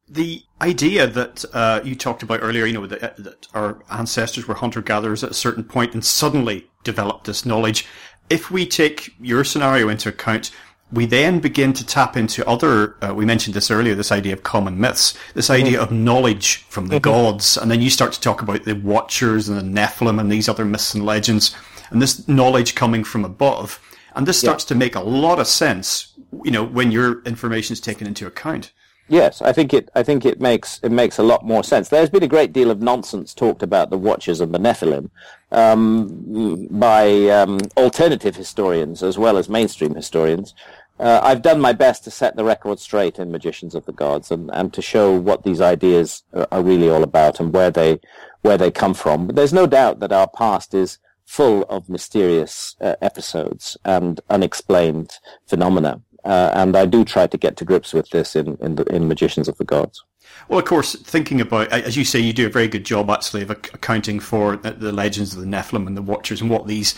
The 0.09 0.43
idea 0.61 1.07
that 1.07 1.45
uh, 1.53 1.81
you 1.85 1.95
talked 1.95 2.25
about 2.25 2.41
earlier, 2.43 2.67
you 2.67 2.73
know, 2.73 2.87
that, 2.87 3.17
that 3.19 3.47
our 3.55 3.83
ancestors 3.91 4.49
were 4.49 4.55
hunter-gatherers 4.55 5.23
at 5.23 5.31
a 5.31 5.35
certain 5.35 5.63
point 5.63 5.95
and 5.95 6.05
suddenly 6.05 6.69
developed 6.83 7.27
this 7.27 7.47
knowledge. 7.47 7.87
If 8.29 8.51
we 8.51 8.67
take 8.67 9.15
your 9.21 9.45
scenario 9.45 9.89
into 9.89 10.09
account, 10.09 10.51
we 10.93 11.07
then 11.07 11.41
begin 11.41 11.73
to 11.75 11.87
tap 11.87 12.17
into 12.17 12.47
other, 12.49 12.97
uh, 13.01 13.15
we 13.15 13.25
mentioned 13.25 13.55
this 13.55 13.71
earlier, 13.71 13.95
this 13.95 14.11
idea 14.11 14.33
of 14.33 14.43
common 14.43 14.81
myths, 14.81 15.17
this 15.35 15.51
idea 15.51 15.75
mm-hmm. 15.75 15.83
of 15.83 15.93
knowledge 15.93 16.65
from 16.65 16.89
the 16.89 16.97
mm-hmm. 16.97 17.11
gods. 17.11 17.57
And 17.57 17.71
then 17.71 17.81
you 17.81 17.91
start 17.91 18.13
to 18.13 18.21
talk 18.21 18.43
about 18.43 18.65
the 18.65 18.75
Watchers 18.75 19.49
and 19.49 19.59
the 19.59 19.81
Nephilim 19.81 20.21
and 20.21 20.31
these 20.31 20.49
other 20.49 20.65
myths 20.65 20.95
and 20.95 21.07
legends 21.07 21.55
and 21.91 22.01
this 22.01 22.27
knowledge 22.29 22.75
coming 22.75 23.05
from 23.05 23.25
above. 23.25 23.81
And 24.15 24.27
this 24.27 24.41
starts 24.41 24.65
yeah. 24.65 24.69
to 24.69 24.75
make 24.77 24.95
a 24.95 25.01
lot 25.01 25.39
of 25.39 25.47
sense, 25.47 26.13
you 26.45 26.51
know, 26.51 26.65
when 26.65 26.91
your 26.91 27.23
information 27.23 27.73
is 27.73 27.81
taken 27.81 28.07
into 28.07 28.27
account. 28.27 28.73
Yes, 29.11 29.43
I 29.43 29.53
think 29.53 29.75
it. 29.75 29.91
I 29.97 30.05
think 30.05 30.25
it 30.25 30.41
makes 30.41 30.79
it 30.85 30.93
makes 30.93 31.19
a 31.19 31.25
lot 31.25 31.45
more 31.45 31.65
sense. 31.65 31.89
There's 31.89 32.09
been 32.09 32.23
a 32.23 32.29
great 32.29 32.53
deal 32.53 32.71
of 32.71 32.81
nonsense 32.81 33.35
talked 33.35 33.61
about 33.61 33.91
the 33.91 33.99
Watchers 33.99 34.41
and 34.41 34.55
the 34.55 34.59
Nephilim 34.59 35.11
um, 35.51 36.69
by 36.71 37.27
um, 37.29 37.59
alternative 37.77 38.37
historians 38.37 39.03
as 39.03 39.19
well 39.19 39.37
as 39.37 39.49
mainstream 39.49 39.97
historians. 39.97 40.55
Uh, 41.01 41.19
I've 41.23 41.41
done 41.41 41.61
my 41.61 41.73
best 41.73 42.05
to 42.05 42.11
set 42.11 42.37
the 42.37 42.45
record 42.45 42.79
straight 42.79 43.19
in 43.19 43.33
Magicians 43.33 43.75
of 43.75 43.87
the 43.87 43.93
Gods 43.93 44.31
and, 44.31 44.51
and 44.53 44.71
to 44.75 44.83
show 44.83 45.19
what 45.19 45.45
these 45.45 45.61
ideas 45.63 46.25
are, 46.35 46.63
really 46.63 46.91
all 46.91 47.03
about 47.03 47.41
and 47.41 47.55
where 47.55 47.71
they 47.71 48.01
where 48.43 48.59
they 48.59 48.71
come 48.71 48.93
from. 48.93 49.27
But 49.27 49.37
there's 49.37 49.53
no 49.53 49.67
doubt 49.67 50.01
that 50.01 50.13
our 50.13 50.29
past 50.29 50.75
is 50.75 50.99
full 51.25 51.63
of 51.65 51.89
mysterious 51.89 52.77
uh, 52.83 52.97
episodes 53.01 53.79
and 53.85 54.21
unexplained 54.29 55.13
phenomena. 55.47 56.03
Uh, 56.23 56.51
and 56.53 56.77
I 56.77 56.85
do 56.85 57.05
try 57.05 57.27
to 57.27 57.39
get 57.39 57.57
to 57.59 57.65
grips 57.65 57.95
with 57.95 58.11
this 58.11 58.37
in 58.37 58.59
in, 58.61 58.75
the, 58.75 58.85
in 58.95 59.09
Magicians 59.09 59.49
of 59.49 59.57
the 59.57 59.65
Gods. 59.65 60.05
Well, 60.49 60.59
of 60.59 60.67
course, 60.67 60.97
thinking 60.97 61.41
about 61.41 61.69
as 61.69 61.97
you 61.97 62.05
say, 62.05 62.21
you 62.21 62.35
do 62.35 62.47
a 62.47 62.51
very 62.51 62.69
good 62.69 62.85
job 62.85 63.09
actually 63.09 63.41
of 63.41 63.51
accounting 63.51 64.21
for 64.21 64.57
the 64.57 64.93
legends 64.93 65.35
of 65.35 65.41
the 65.41 65.47
Nephilim 65.47 65.87
and 65.87 65.97
the 65.97 66.03
Watchers 66.03 66.43
and 66.43 66.51
what 66.51 66.67
these 66.67 66.95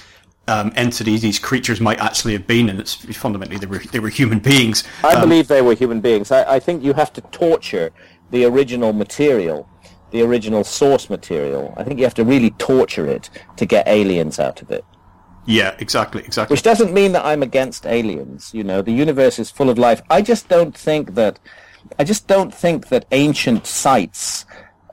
um, 0.48 0.72
entities, 0.74 1.22
these 1.22 1.38
creatures 1.38 1.80
might 1.80 2.00
actually 2.00 2.32
have 2.32 2.46
been, 2.46 2.68
and 2.68 2.80
it's 2.80 2.94
fundamentally 2.94 3.58
they 3.58 3.66
were 3.66 3.78
they 3.78 4.00
were 4.00 4.08
human 4.08 4.38
beings. 4.38 4.84
I 5.04 5.14
um, 5.14 5.28
believe 5.28 5.48
they 5.48 5.62
were 5.62 5.74
human 5.74 6.00
beings. 6.00 6.30
I, 6.30 6.54
I 6.54 6.58
think 6.58 6.82
you 6.82 6.92
have 6.94 7.12
to 7.14 7.20
torture 7.20 7.90
the 8.30 8.44
original 8.44 8.92
material 8.92 9.68
the 10.12 10.22
original 10.22 10.62
source 10.62 11.10
material. 11.10 11.74
I 11.76 11.82
think 11.82 11.98
you 11.98 12.04
have 12.04 12.14
to 12.14 12.24
really 12.24 12.50
torture 12.52 13.06
it 13.06 13.28
to 13.56 13.66
get 13.66 13.88
aliens 13.88 14.38
out 14.38 14.62
of 14.62 14.70
it. 14.70 14.84
Yeah, 15.44 15.74
exactly, 15.78 16.22
exactly. 16.22 16.54
Which 16.54 16.62
doesn't 16.62 16.92
mean 16.92 17.12
that 17.12 17.24
I'm 17.24 17.42
against 17.42 17.84
aliens. 17.84 18.54
You 18.54 18.62
know, 18.62 18.80
the 18.80 18.92
universe 18.92 19.40
is 19.40 19.50
full 19.50 19.70
of 19.70 19.78
life. 19.78 20.00
I 20.08 20.22
just 20.22 20.48
don't 20.48 20.76
think 20.76 21.14
that. 21.14 21.40
I 21.98 22.04
just 22.04 22.28
don't 22.28 22.54
think 22.54 22.88
that 22.88 23.06
ancient 23.10 23.66
sites 23.66 24.46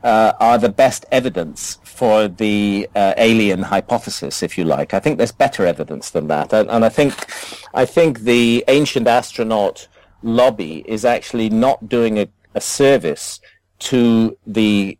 uh, 0.03 0.33
are 0.39 0.57
the 0.57 0.69
best 0.69 1.05
evidence 1.11 1.77
for 1.99 2.29
the 2.29 2.87
uh, 2.95 3.13
alien 3.17 3.61
hypothesis, 3.61 4.41
if 4.41 4.57
you 4.57 4.63
like. 4.63 4.93
I 4.93 5.01
think 5.01 5.17
there's 5.17 5.33
better 5.33 5.65
evidence 5.65 6.11
than 6.11 6.27
that, 6.29 6.53
and, 6.53 6.69
and 6.69 6.85
I 6.85 6.91
think, 6.97 7.13
I 7.73 7.85
think 7.95 8.21
the 8.21 8.63
ancient 8.69 9.05
astronaut 9.05 9.89
lobby 10.23 10.75
is 10.87 11.03
actually 11.03 11.49
not 11.49 11.89
doing 11.89 12.17
a, 12.17 12.27
a 12.55 12.61
service 12.61 13.41
to 13.89 14.37
the 14.47 14.97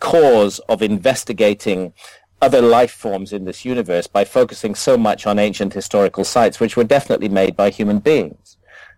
cause 0.00 0.60
of 0.60 0.80
investigating 0.80 1.92
other 2.40 2.62
life 2.62 2.92
forms 2.92 3.30
in 3.32 3.44
this 3.44 3.64
universe 3.64 4.06
by 4.06 4.24
focusing 4.24 4.74
so 4.74 4.96
much 4.96 5.26
on 5.26 5.38
ancient 5.38 5.74
historical 5.74 6.24
sites, 6.24 6.58
which 6.58 6.74
were 6.74 6.84
definitely 6.84 7.28
made 7.28 7.54
by 7.54 7.68
human 7.68 7.98
beings. 7.98 8.56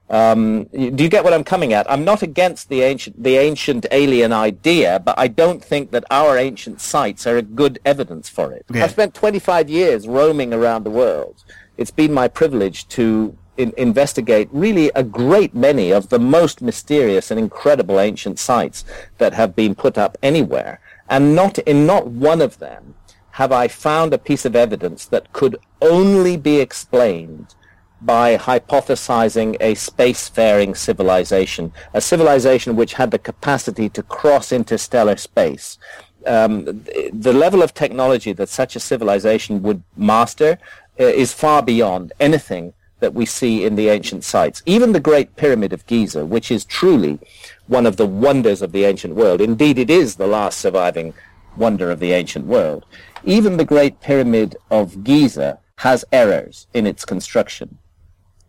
Um, 0.08 0.64
do 0.64 1.02
you 1.02 1.08
get 1.08 1.24
what 1.24 1.32
I'm 1.32 1.42
coming 1.42 1.72
at? 1.72 1.90
I'm 1.90 2.04
not 2.04 2.22
against 2.22 2.68
the 2.68 2.82
ancient, 2.82 3.20
the 3.22 3.36
ancient 3.36 3.86
alien 3.90 4.32
idea, 4.32 5.00
but 5.00 5.18
I 5.18 5.26
don't 5.26 5.64
think 5.64 5.90
that 5.90 6.04
our 6.10 6.38
ancient 6.38 6.80
sites 6.80 7.26
are 7.26 7.36
a 7.36 7.42
good 7.42 7.80
evidence 7.84 8.28
for 8.28 8.52
it. 8.52 8.64
Yeah. 8.72 8.84
I've 8.84 8.92
spent 8.92 9.14
25 9.14 9.68
years 9.68 10.06
roaming 10.06 10.54
around 10.54 10.84
the 10.84 10.90
world. 10.90 11.42
It's 11.76 11.90
been 11.90 12.12
my 12.12 12.28
privilege 12.28 12.86
to 12.88 13.36
in, 13.56 13.72
investigate 13.76 14.48
really 14.52 14.90
a 14.94 15.02
great 15.02 15.54
many 15.54 15.90
of 15.90 16.08
the 16.08 16.18
most 16.18 16.62
mysterious 16.62 17.30
and 17.30 17.40
incredible 17.40 17.98
ancient 17.98 18.38
sites 18.38 18.84
that 19.18 19.32
have 19.34 19.56
been 19.56 19.74
put 19.74 19.98
up 19.98 20.16
anywhere. 20.22 20.80
And 21.08 21.34
not 21.34 21.58
in 21.58 21.86
not 21.86 22.08
one 22.08 22.40
of 22.40 22.58
them 22.58 22.94
have 23.32 23.52
I 23.52 23.68
found 23.68 24.14
a 24.14 24.18
piece 24.18 24.44
of 24.44 24.56
evidence 24.56 25.04
that 25.06 25.32
could 25.32 25.56
only 25.82 26.36
be 26.36 26.58
explained 26.58 27.54
by 28.02 28.36
hypothesizing 28.36 29.56
a 29.60 29.74
spacefaring 29.74 30.76
civilization, 30.76 31.72
a 31.94 32.00
civilization 32.00 32.76
which 32.76 32.94
had 32.94 33.10
the 33.10 33.18
capacity 33.18 33.88
to 33.88 34.02
cross 34.02 34.52
interstellar 34.52 35.16
space. 35.16 35.78
Um, 36.26 36.64
the 37.12 37.32
level 37.32 37.62
of 37.62 37.72
technology 37.72 38.32
that 38.32 38.48
such 38.48 38.76
a 38.76 38.80
civilization 38.80 39.62
would 39.62 39.82
master 39.96 40.58
uh, 40.98 41.04
is 41.04 41.32
far 41.32 41.62
beyond 41.62 42.12
anything 42.20 42.74
that 43.00 43.14
we 43.14 43.26
see 43.26 43.64
in 43.64 43.76
the 43.76 43.88
ancient 43.88 44.24
sites. 44.24 44.62
Even 44.66 44.92
the 44.92 45.00
Great 45.00 45.36
Pyramid 45.36 45.72
of 45.72 45.86
Giza, 45.86 46.24
which 46.24 46.50
is 46.50 46.64
truly 46.64 47.18
one 47.66 47.86
of 47.86 47.96
the 47.96 48.06
wonders 48.06 48.62
of 48.62 48.72
the 48.72 48.84
ancient 48.84 49.14
world. 49.14 49.40
Indeed, 49.40 49.78
it 49.78 49.90
is 49.90 50.16
the 50.16 50.26
last 50.26 50.58
surviving 50.58 51.14
wonder 51.56 51.90
of 51.90 52.00
the 52.00 52.12
ancient 52.12 52.46
world. 52.46 52.84
Even 53.24 53.56
the 53.56 53.64
Great 53.64 54.00
Pyramid 54.00 54.56
of 54.70 55.04
Giza 55.04 55.58
has 55.76 56.04
errors 56.10 56.66
in 56.72 56.86
its 56.86 57.04
construction. 57.04 57.78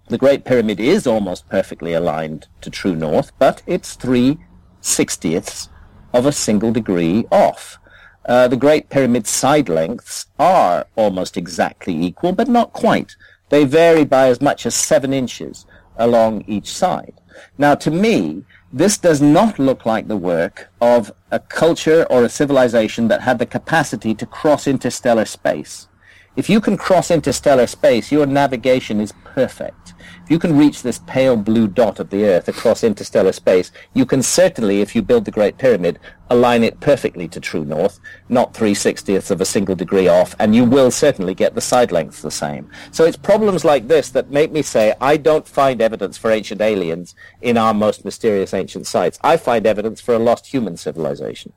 The 0.10 0.18
Great 0.18 0.46
Pyramid 0.46 0.80
is 0.80 1.06
almost 1.06 1.50
perfectly 1.50 1.94
aligned 1.94 2.48
to 2.62 2.70
true 2.70 2.96
north, 2.96 3.34
but 3.38 3.62
it's 3.68 3.96
three 3.96 4.38
sixtieths 4.82 5.68
of 6.14 6.26
a 6.26 6.32
single 6.32 6.72
degree 6.72 7.26
off. 7.30 7.78
Uh, 8.26 8.48
the 8.48 8.56
Great 8.56 8.90
Pyramid's 8.90 9.30
side 9.30 9.68
lengths 9.68 10.28
are 10.40 10.88
almost 10.96 11.36
exactly 11.36 11.94
equal, 11.94 12.32
but 12.32 12.48
not 12.48 12.72
quite. 12.72 13.18
They 13.50 13.66
vary 13.66 14.06
by 14.06 14.30
as 14.30 14.40
much 14.40 14.66
as 14.66 14.76
seven 14.76 15.12
inches 15.12 15.66
along 15.98 16.46
each 16.48 16.72
side. 16.74 17.20
Now, 17.58 17.76
to 17.76 17.92
me, 17.92 18.46
this 18.72 18.98
does 18.98 19.22
not 19.22 19.60
look 19.60 19.86
like 19.86 20.08
the 20.08 20.16
work 20.16 20.70
of 20.80 21.12
a 21.32 21.40
culture 21.40 22.06
or 22.10 22.24
a 22.24 22.30
civilization 22.30 23.10
that 23.10 23.22
had 23.22 23.40
the 23.40 23.46
capacity 23.46 24.16
to 24.16 24.26
cross 24.26 24.68
interstellar 24.68 25.26
space. 25.26 25.90
If 26.38 26.52
you 26.52 26.62
can 26.62 26.78
cross 26.78 27.10
interstellar 27.10 27.66
space, 27.66 28.12
your 28.12 28.28
navigation 28.28 29.02
is 29.02 29.12
perfect. 29.24 29.96
If 30.24 30.30
you 30.30 30.38
can 30.38 30.56
reach 30.56 30.84
this 30.84 31.00
pale 31.08 31.36
blue 31.36 31.68
dot 31.68 32.00
of 32.00 32.12
the 32.12 32.26
Earth 32.26 32.48
across 32.48 32.84
interstellar 32.84 33.32
space, 33.32 33.72
you 33.96 34.06
can 34.06 34.22
certainly, 34.22 34.82
if 34.82 34.96
you 34.96 35.02
build 35.02 35.26
the 35.26 35.32
Great 35.32 35.58
Pyramid, 35.58 35.98
align 36.30 36.64
it 36.64 36.80
perfectly 36.80 37.28
to 37.30 37.40
true 37.40 37.66
north, 37.66 38.00
not 38.30 38.54
3 38.54 38.76
60ths 38.76 39.32
of 39.32 39.42
a 39.42 39.46
single 39.46 39.74
degree 39.74 40.08
off, 40.08 40.36
and 40.38 40.54
you 40.54 40.64
will 40.64 40.92
certainly 40.92 41.34
get 41.34 41.56
the 41.56 41.62
side 41.62 41.92
lengths 41.92 42.22
the 42.22 42.30
same. 42.30 42.70
So 42.92 43.04
it's 43.04 43.18
problems 43.18 43.66
like 43.66 43.88
this 43.88 44.12
that 44.12 44.30
make 44.30 44.52
me 44.52 44.62
say 44.62 44.94
I 45.02 45.18
don't 45.18 45.48
find 45.48 45.82
evidence 45.82 46.20
for 46.20 46.30
ancient 46.30 46.62
aliens 46.62 47.16
in 47.42 47.58
our 47.58 47.74
most 47.74 48.06
mysterious 48.06 48.54
ancient 48.54 48.86
sites. 48.86 49.18
I 49.24 49.38
find 49.38 49.66
evidence 49.66 50.02
for 50.02 50.14
a 50.14 50.20
lost 50.20 50.46
human 50.46 50.78
civilization. 50.78 51.54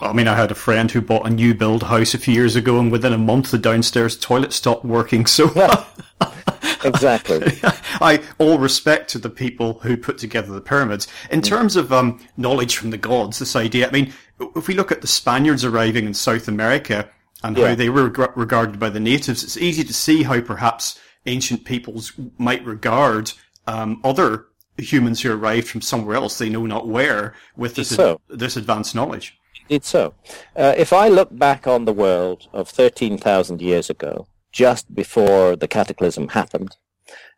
I 0.00 0.12
mean, 0.12 0.28
I 0.28 0.34
had 0.34 0.50
a 0.50 0.54
friend 0.56 0.90
who 0.90 1.00
bought 1.00 1.26
a 1.26 1.30
new 1.30 1.54
build 1.54 1.84
house 1.84 2.14
a 2.14 2.18
few 2.18 2.34
years 2.34 2.56
ago, 2.56 2.78
and 2.78 2.90
within 2.90 3.12
a 3.12 3.18
month, 3.18 3.50
the 3.50 3.58
downstairs 3.58 4.16
toilet 4.16 4.52
stopped 4.52 4.84
working. 4.84 5.26
So, 5.26 5.50
exactly. 6.84 7.58
I 7.62 8.22
all 8.38 8.58
respect 8.58 9.10
to 9.10 9.18
the 9.18 9.30
people 9.30 9.80
who 9.80 9.96
put 9.96 10.18
together 10.18 10.52
the 10.52 10.60
pyramids. 10.60 11.06
In 11.30 11.42
terms 11.42 11.76
of 11.76 11.92
um, 11.92 12.20
knowledge 12.36 12.76
from 12.76 12.90
the 12.90 12.98
gods, 12.98 13.38
this 13.38 13.56
idea. 13.56 13.88
I 13.88 13.90
mean, 13.90 14.12
if 14.56 14.68
we 14.68 14.74
look 14.74 14.90
at 14.90 15.02
the 15.02 15.06
Spaniards 15.06 15.64
arriving 15.64 16.06
in 16.06 16.14
South 16.14 16.48
America 16.48 17.08
and 17.42 17.56
yeah. 17.56 17.68
how 17.68 17.74
they 17.74 17.90
were 17.90 18.08
regarded 18.36 18.78
by 18.78 18.90
the 18.90 19.00
natives, 19.00 19.42
it's 19.44 19.56
easy 19.56 19.84
to 19.84 19.94
see 19.94 20.22
how 20.22 20.40
perhaps 20.40 20.98
ancient 21.26 21.64
peoples 21.64 22.12
might 22.38 22.64
regard 22.64 23.32
um, 23.66 24.00
other 24.02 24.46
humans 24.78 25.20
who 25.20 25.32
arrived 25.32 25.68
from 25.68 25.80
somewhere 25.80 26.16
else, 26.16 26.38
they 26.38 26.48
know 26.48 26.66
not 26.66 26.88
where, 26.88 27.34
with 27.56 27.74
this 27.74 27.94
so. 27.94 28.20
ad- 28.30 28.38
this 28.38 28.56
advanced 28.56 28.94
knowledge. 28.94 29.38
It's 29.70 29.88
so. 29.88 30.14
Uh, 30.56 30.74
if 30.76 30.92
I 30.92 31.06
look 31.06 31.28
back 31.30 31.68
on 31.68 31.84
the 31.84 31.92
world 31.92 32.48
of 32.52 32.68
13,000 32.68 33.62
years 33.62 33.88
ago, 33.88 34.26
just 34.50 34.92
before 34.92 35.54
the 35.54 35.68
cataclysm 35.68 36.30
happened, 36.30 36.76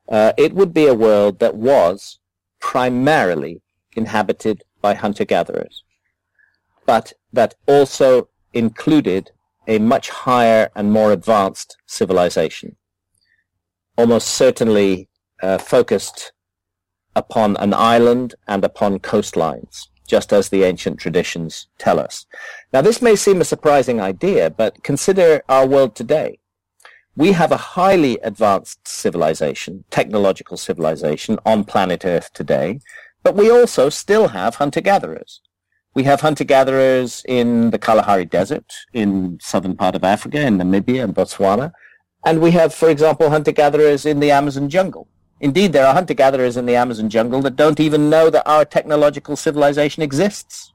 uh, 0.08 0.32
it 0.38 0.54
would 0.54 0.72
be 0.72 0.86
a 0.86 0.94
world 0.94 1.40
that 1.40 1.54
was 1.54 2.18
primarily 2.58 3.60
inhabited 3.94 4.64
by 4.80 4.94
hunter-gatherers, 4.94 5.84
but 6.86 7.12
that 7.34 7.54
also 7.68 8.30
included 8.54 9.30
a 9.68 9.78
much 9.78 10.08
higher 10.08 10.70
and 10.74 10.90
more 10.90 11.12
advanced 11.12 11.76
civilization, 11.86 12.76
almost 13.98 14.28
certainly 14.28 15.10
uh, 15.42 15.58
focused 15.58 16.32
upon 17.14 17.58
an 17.58 17.74
island 17.74 18.34
and 18.48 18.64
upon 18.64 18.98
coastlines. 19.00 19.88
Just 20.07 20.32
as 20.32 20.48
the 20.48 20.64
ancient 20.64 20.98
traditions 20.98 21.68
tell 21.78 21.98
us. 21.98 22.26
Now, 22.72 22.80
this 22.82 23.00
may 23.00 23.16
seem 23.16 23.40
a 23.40 23.44
surprising 23.44 24.00
idea, 24.00 24.50
but 24.50 24.82
consider 24.82 25.42
our 25.48 25.66
world 25.66 25.94
today. 25.94 26.38
We 27.14 27.32
have 27.32 27.53
a 27.53 27.57
highly 27.57 28.18
advanced 28.22 28.88
civilization, 28.88 29.84
technological 29.90 30.57
civilization 30.57 31.38
on 31.44 31.64
planet 31.64 32.05
Earth 32.05 32.32
today, 32.32 32.80
but 33.22 33.36
we 33.36 33.50
also 33.50 33.90
still 33.90 34.28
have 34.28 34.57
hunter-gatherers. 34.57 35.40
We 35.94 36.05
have 36.05 36.22
hunter-gatherers 36.22 37.22
in 37.28 37.70
the 37.70 37.78
Kalahari 37.78 38.24
Desert, 38.24 38.72
in 38.94 39.38
southern 39.42 39.76
part 39.76 39.94
of 39.94 40.05
Africa, 40.05 40.40
in 40.40 40.57
Namibia 40.57 41.05
and 41.05 41.14
Botswana. 41.14 41.72
And 42.24 42.40
we 42.40 42.53
have, 42.53 42.72
for 42.72 42.88
example, 42.88 43.28
hunter-gatherers 43.28 44.07
in 44.07 44.20
the 44.20 44.30
Amazon 44.30 44.70
jungle. 44.70 45.07
Indeed, 45.43 45.72
there 45.72 45.84
are 45.84 45.93
hunter-gatherers 45.93 46.57
in 46.57 46.66
the 46.66 46.76
Amazon 46.76 47.11
jungle 47.11 47.43
that 47.43 47.57
don't 47.57 47.80
even 47.80 48.09
know 48.09 48.30
that 48.30 48.49
our 48.49 48.64
technological 48.64 49.34
civilization 49.34 50.01
exists. 50.01 50.72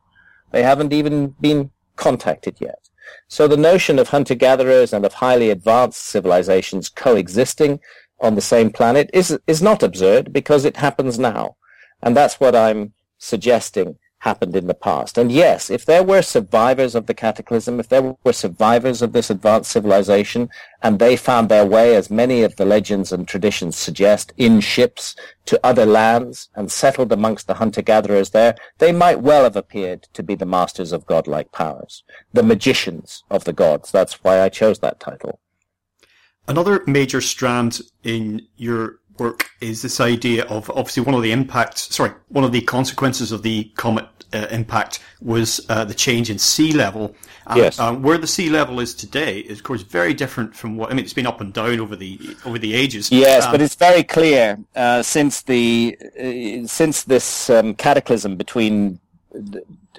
They 0.51 0.61
haven't 0.61 0.91
even 0.91 1.35
been 1.39 1.71
contacted 1.95 2.57
yet. 2.59 2.89
So 3.29 3.47
the 3.47 3.55
notion 3.55 3.97
of 3.97 4.09
hunter-gatherers 4.09 4.91
and 4.91 5.05
of 5.05 5.13
highly 5.13 5.49
advanced 5.49 6.03
civilizations 6.03 6.89
coexisting 6.89 7.79
on 8.19 8.35
the 8.35 8.41
same 8.41 8.69
planet 8.69 9.09
is, 9.13 9.39
is 9.47 9.61
not 9.61 9.83
absurd 9.83 10.33
because 10.33 10.65
it 10.65 10.75
happens 10.75 11.17
now. 11.17 11.55
And 12.03 12.15
that's 12.15 12.37
what 12.37 12.53
I'm 12.53 12.91
suggesting 13.17 13.97
happened 14.19 14.55
in 14.55 14.67
the 14.67 14.73
past. 14.73 15.17
And 15.17 15.31
yes, 15.31 15.69
if 15.69 15.85
there 15.85 16.03
were 16.03 16.21
survivors 16.21 16.95
of 16.95 17.05
the 17.05 17.13
cataclysm, 17.13 17.79
if 17.79 17.87
there 17.89 18.15
were 18.23 18.33
survivors 18.33 19.01
of 19.01 19.13
this 19.13 19.29
advanced 19.29 19.71
civilization, 19.71 20.49
and 20.81 20.97
they 20.97 21.15
found 21.15 21.49
their 21.49 21.65
way, 21.65 21.95
as 21.95 22.09
many 22.09 22.41
of 22.41 22.55
the 22.55 22.65
legends 22.65 23.11
and 23.11 23.27
traditions 23.27 23.77
suggest, 23.77 24.33
in 24.37 24.59
ships 24.59 25.15
to 25.45 25.59
other 25.63 25.85
lands 25.85 26.49
and 26.55 26.71
settled 26.71 27.11
amongst 27.11 27.47
the 27.47 27.55
hunter-gatherers 27.55 28.31
there, 28.31 28.55
they 28.79 28.91
might 28.91 29.21
well 29.21 29.43
have 29.43 29.55
appeared 29.55 30.07
to 30.13 30.23
be 30.23 30.35
the 30.35 30.45
masters 30.45 30.91
of 30.91 31.05
godlike 31.05 31.51
powers, 31.51 32.03
the 32.33 32.43
magicians 32.43 33.23
of 33.29 33.43
the 33.43 33.53
gods. 33.53 33.91
That's 33.91 34.23
why 34.23 34.41
I 34.41 34.49
chose 34.49 34.79
that 34.79 34.99
title. 34.99 35.39
Another 36.47 36.81
major 36.87 37.21
strand 37.21 37.81
in 38.03 38.47
your 38.55 38.99
work 39.19 39.49
is 39.61 39.81
this 39.81 39.99
idea 39.99 40.45
of 40.45 40.69
obviously 40.69 41.03
one 41.03 41.15
of 41.15 41.23
the 41.23 41.31
impacts, 41.31 41.93
sorry, 41.95 42.11
one 42.29 42.43
of 42.43 42.51
the 42.51 42.61
consequences 42.61 43.31
of 43.31 43.41
the 43.43 43.65
comet 43.75 44.07
uh, 44.33 44.47
impact 44.51 44.99
was 45.21 45.65
uh, 45.69 45.85
the 45.85 45.93
change 45.93 46.29
in 46.29 46.37
sea 46.37 46.71
level. 46.73 47.15
And, 47.47 47.57
yes. 47.57 47.79
Um, 47.79 48.01
where 48.01 48.17
the 48.17 48.27
sea 48.27 48.49
level 48.49 48.79
is 48.79 48.93
today 48.93 49.39
is, 49.39 49.59
of 49.59 49.63
course, 49.63 49.81
very 49.81 50.13
different 50.13 50.55
from 50.55 50.77
what 50.77 50.91
I 50.91 50.93
mean. 50.93 51.05
It's 51.05 51.13
been 51.13 51.27
up 51.27 51.41
and 51.41 51.53
down 51.53 51.79
over 51.79 51.95
the 51.95 52.19
over 52.45 52.59
the 52.59 52.73
ages. 52.73 53.11
Yes, 53.11 53.45
um, 53.45 53.51
but 53.51 53.61
it's 53.61 53.75
very 53.75 54.03
clear 54.03 54.59
uh, 54.75 55.01
since 55.01 55.41
the 55.43 55.97
uh, 56.19 56.67
since 56.67 57.03
this 57.03 57.49
um, 57.49 57.73
cataclysm 57.75 58.35
between 58.35 58.99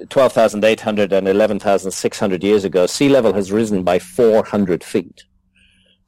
12,800 0.08 1.12
and 1.12 1.28
11,600 1.28 2.44
years 2.44 2.64
ago, 2.64 2.86
sea 2.86 3.08
level 3.08 3.32
has 3.32 3.50
risen 3.50 3.82
by 3.82 3.98
400 3.98 4.84
feet 4.84 5.24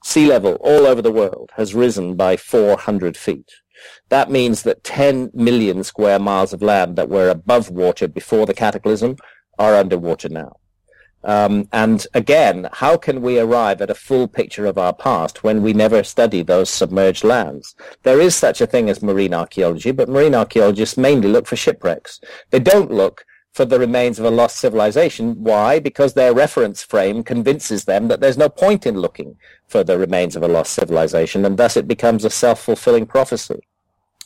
sea 0.02 0.26
level 0.26 0.54
all 0.60 0.86
over 0.86 1.02
the 1.02 1.12
world 1.12 1.50
has 1.56 1.74
risen 1.74 2.14
by 2.14 2.36
400 2.36 3.16
feet. 3.16 3.50
That 4.08 4.30
means 4.30 4.62
that 4.62 4.84
10 4.84 5.30
million 5.32 5.84
square 5.84 6.18
miles 6.18 6.52
of 6.52 6.62
land 6.62 6.96
that 6.96 7.08
were 7.08 7.28
above 7.28 7.70
water 7.70 8.08
before 8.08 8.46
the 8.46 8.54
cataclysm 8.54 9.16
are 9.58 9.76
underwater 9.76 10.28
now. 10.28 10.56
Um, 11.22 11.68
and 11.72 12.06
again, 12.14 12.68
how 12.72 12.96
can 12.96 13.20
we 13.20 13.38
arrive 13.38 13.82
at 13.82 13.90
a 13.90 13.94
full 13.94 14.26
picture 14.26 14.64
of 14.64 14.78
our 14.78 14.94
past 14.94 15.44
when 15.44 15.62
we 15.62 15.74
never 15.74 16.02
study 16.02 16.42
those 16.42 16.70
submerged 16.70 17.24
lands? 17.24 17.74
There 18.04 18.20
is 18.20 18.34
such 18.34 18.60
a 18.60 18.66
thing 18.66 18.88
as 18.88 19.02
marine 19.02 19.34
archaeology, 19.34 19.90
but 19.90 20.08
marine 20.08 20.34
archaeologists 20.34 20.96
mainly 20.96 21.28
look 21.28 21.46
for 21.46 21.56
shipwrecks. 21.56 22.20
They 22.50 22.58
don't 22.58 22.90
look 22.90 23.26
for 23.52 23.64
the 23.64 23.78
remains 23.78 24.18
of 24.18 24.24
a 24.24 24.30
lost 24.30 24.58
civilization. 24.58 25.42
Why? 25.42 25.80
Because 25.80 26.14
their 26.14 26.32
reference 26.32 26.82
frame 26.82 27.22
convinces 27.24 27.84
them 27.84 28.08
that 28.08 28.20
there's 28.20 28.38
no 28.38 28.48
point 28.48 28.86
in 28.86 28.98
looking 28.98 29.36
for 29.66 29.82
the 29.82 29.98
remains 29.98 30.36
of 30.36 30.42
a 30.42 30.48
lost 30.48 30.72
civilization, 30.72 31.44
and 31.44 31.56
thus 31.56 31.76
it 31.76 31.88
becomes 31.88 32.24
a 32.24 32.30
self-fulfilling 32.30 33.06
prophecy. 33.06 33.60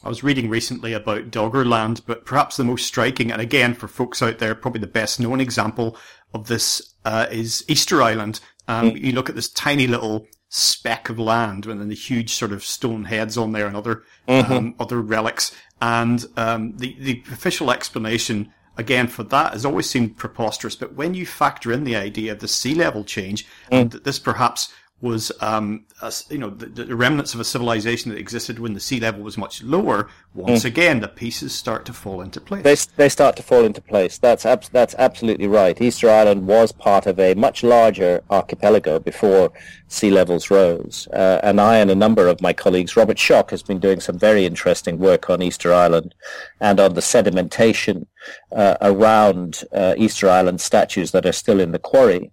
I 0.02 0.08
was 0.08 0.22
reading 0.22 0.50
recently 0.50 0.92
about 0.92 1.30
Doggerland, 1.30 2.02
but 2.06 2.26
perhaps 2.26 2.58
the 2.58 2.64
most 2.64 2.86
striking, 2.86 3.32
and 3.32 3.40
again 3.40 3.72
for 3.72 3.88
folks 3.88 4.22
out 4.22 4.38
there, 4.38 4.54
probably 4.54 4.82
the 4.82 4.86
best 4.86 5.18
known 5.18 5.40
example 5.40 5.96
of 6.34 6.46
this 6.46 6.94
uh, 7.06 7.26
is 7.30 7.64
Easter 7.68 8.02
Island. 8.02 8.40
Um, 8.68 8.90
mm. 8.90 9.00
You 9.00 9.12
look 9.12 9.30
at 9.30 9.34
this 9.34 9.48
tiny 9.48 9.86
little 9.86 10.26
speck 10.50 11.08
of 11.08 11.18
land, 11.18 11.66
and 11.66 11.80
then 11.80 11.88
the 11.88 11.94
huge 11.94 12.34
sort 12.34 12.52
of 12.52 12.62
stone 12.62 13.04
heads 13.04 13.38
on 13.38 13.52
there 13.52 13.66
and 13.66 13.76
other 13.76 14.04
mm-hmm. 14.28 14.52
um, 14.52 14.74
other 14.78 15.00
relics, 15.00 15.56
and 15.80 16.26
um, 16.36 16.76
the 16.76 16.94
the 17.00 17.22
official 17.32 17.70
explanation 17.70 18.52
again, 18.76 19.08
for 19.08 19.22
that 19.24 19.52
has 19.52 19.64
always 19.64 19.88
seemed 19.88 20.16
preposterous. 20.16 20.76
But 20.76 20.94
when 20.94 21.14
you 21.14 21.26
factor 21.26 21.72
in 21.72 21.84
the 21.84 21.96
idea 21.96 22.32
of 22.32 22.40
the 22.40 22.48
sea 22.48 22.74
level 22.74 23.04
change, 23.04 23.44
mm. 23.44 23.48
and 23.70 23.90
that 23.90 24.04
this 24.04 24.18
perhaps 24.18 24.72
was, 25.00 25.30
um, 25.40 25.84
a, 26.00 26.12
you 26.30 26.38
know, 26.38 26.50
the, 26.50 26.66
the, 26.66 26.96
remnants 26.96 27.34
of 27.34 27.40
a 27.40 27.44
civilization 27.44 28.10
that 28.10 28.18
existed 28.18 28.58
when 28.58 28.72
the 28.72 28.80
sea 28.80 29.00
level 29.00 29.22
was 29.22 29.36
much 29.36 29.62
lower. 29.62 30.08
Once 30.35 30.62
mm. 30.62 30.66
again, 30.66 30.99
the 30.99 31.07
pieces 31.07 31.55
start 31.55 31.85
to 31.85 31.93
fall 31.93 32.20
into 32.20 32.41
place. 32.41 32.64
They, 32.64 33.05
they 33.05 33.09
start 33.09 33.37
to 33.37 33.43
fall 33.43 33.64
into 33.64 33.80
place. 33.80 34.18
That's 34.18 34.45
ab- 34.45 34.64
that's 34.72 34.97
absolutely 34.99 35.47
right. 35.47 35.80
Easter 35.80 36.11
Island 36.11 36.49
was 36.49 36.72
part 36.72 37.07
of 37.07 37.20
a 37.20 37.35
much 37.35 37.62
larger 37.62 38.20
archipelago 38.30 38.99
before 38.99 39.53
sea 39.87 40.11
levels 40.11 40.51
rose. 40.51 41.07
Uh, 41.12 41.39
and 41.45 41.61
I 41.61 41.76
and 41.76 41.89
a 41.89 41.95
number 41.95 42.26
of 42.26 42.41
my 42.41 42.53
colleagues, 42.53 42.97
Robert 42.97 43.16
Schoch 43.16 43.51
has 43.51 43.62
been 43.62 43.78
doing 43.78 44.01
some 44.01 44.18
very 44.18 44.45
interesting 44.45 44.99
work 44.99 45.30
on 45.30 45.41
Easter 45.41 45.72
Island 45.72 46.16
and 46.61 46.80
on 46.80 46.95
the 46.95 47.01
sedimentation 47.01 48.07
uh, 48.51 48.76
around 48.80 49.62
uh, 49.72 49.95
Easter 49.97 50.28
Island 50.28 50.61
statues 50.61 51.12
that 51.12 51.26
are 51.26 51.32
still 51.32 51.61
in 51.61 51.70
the 51.70 51.78
quarry. 51.78 52.32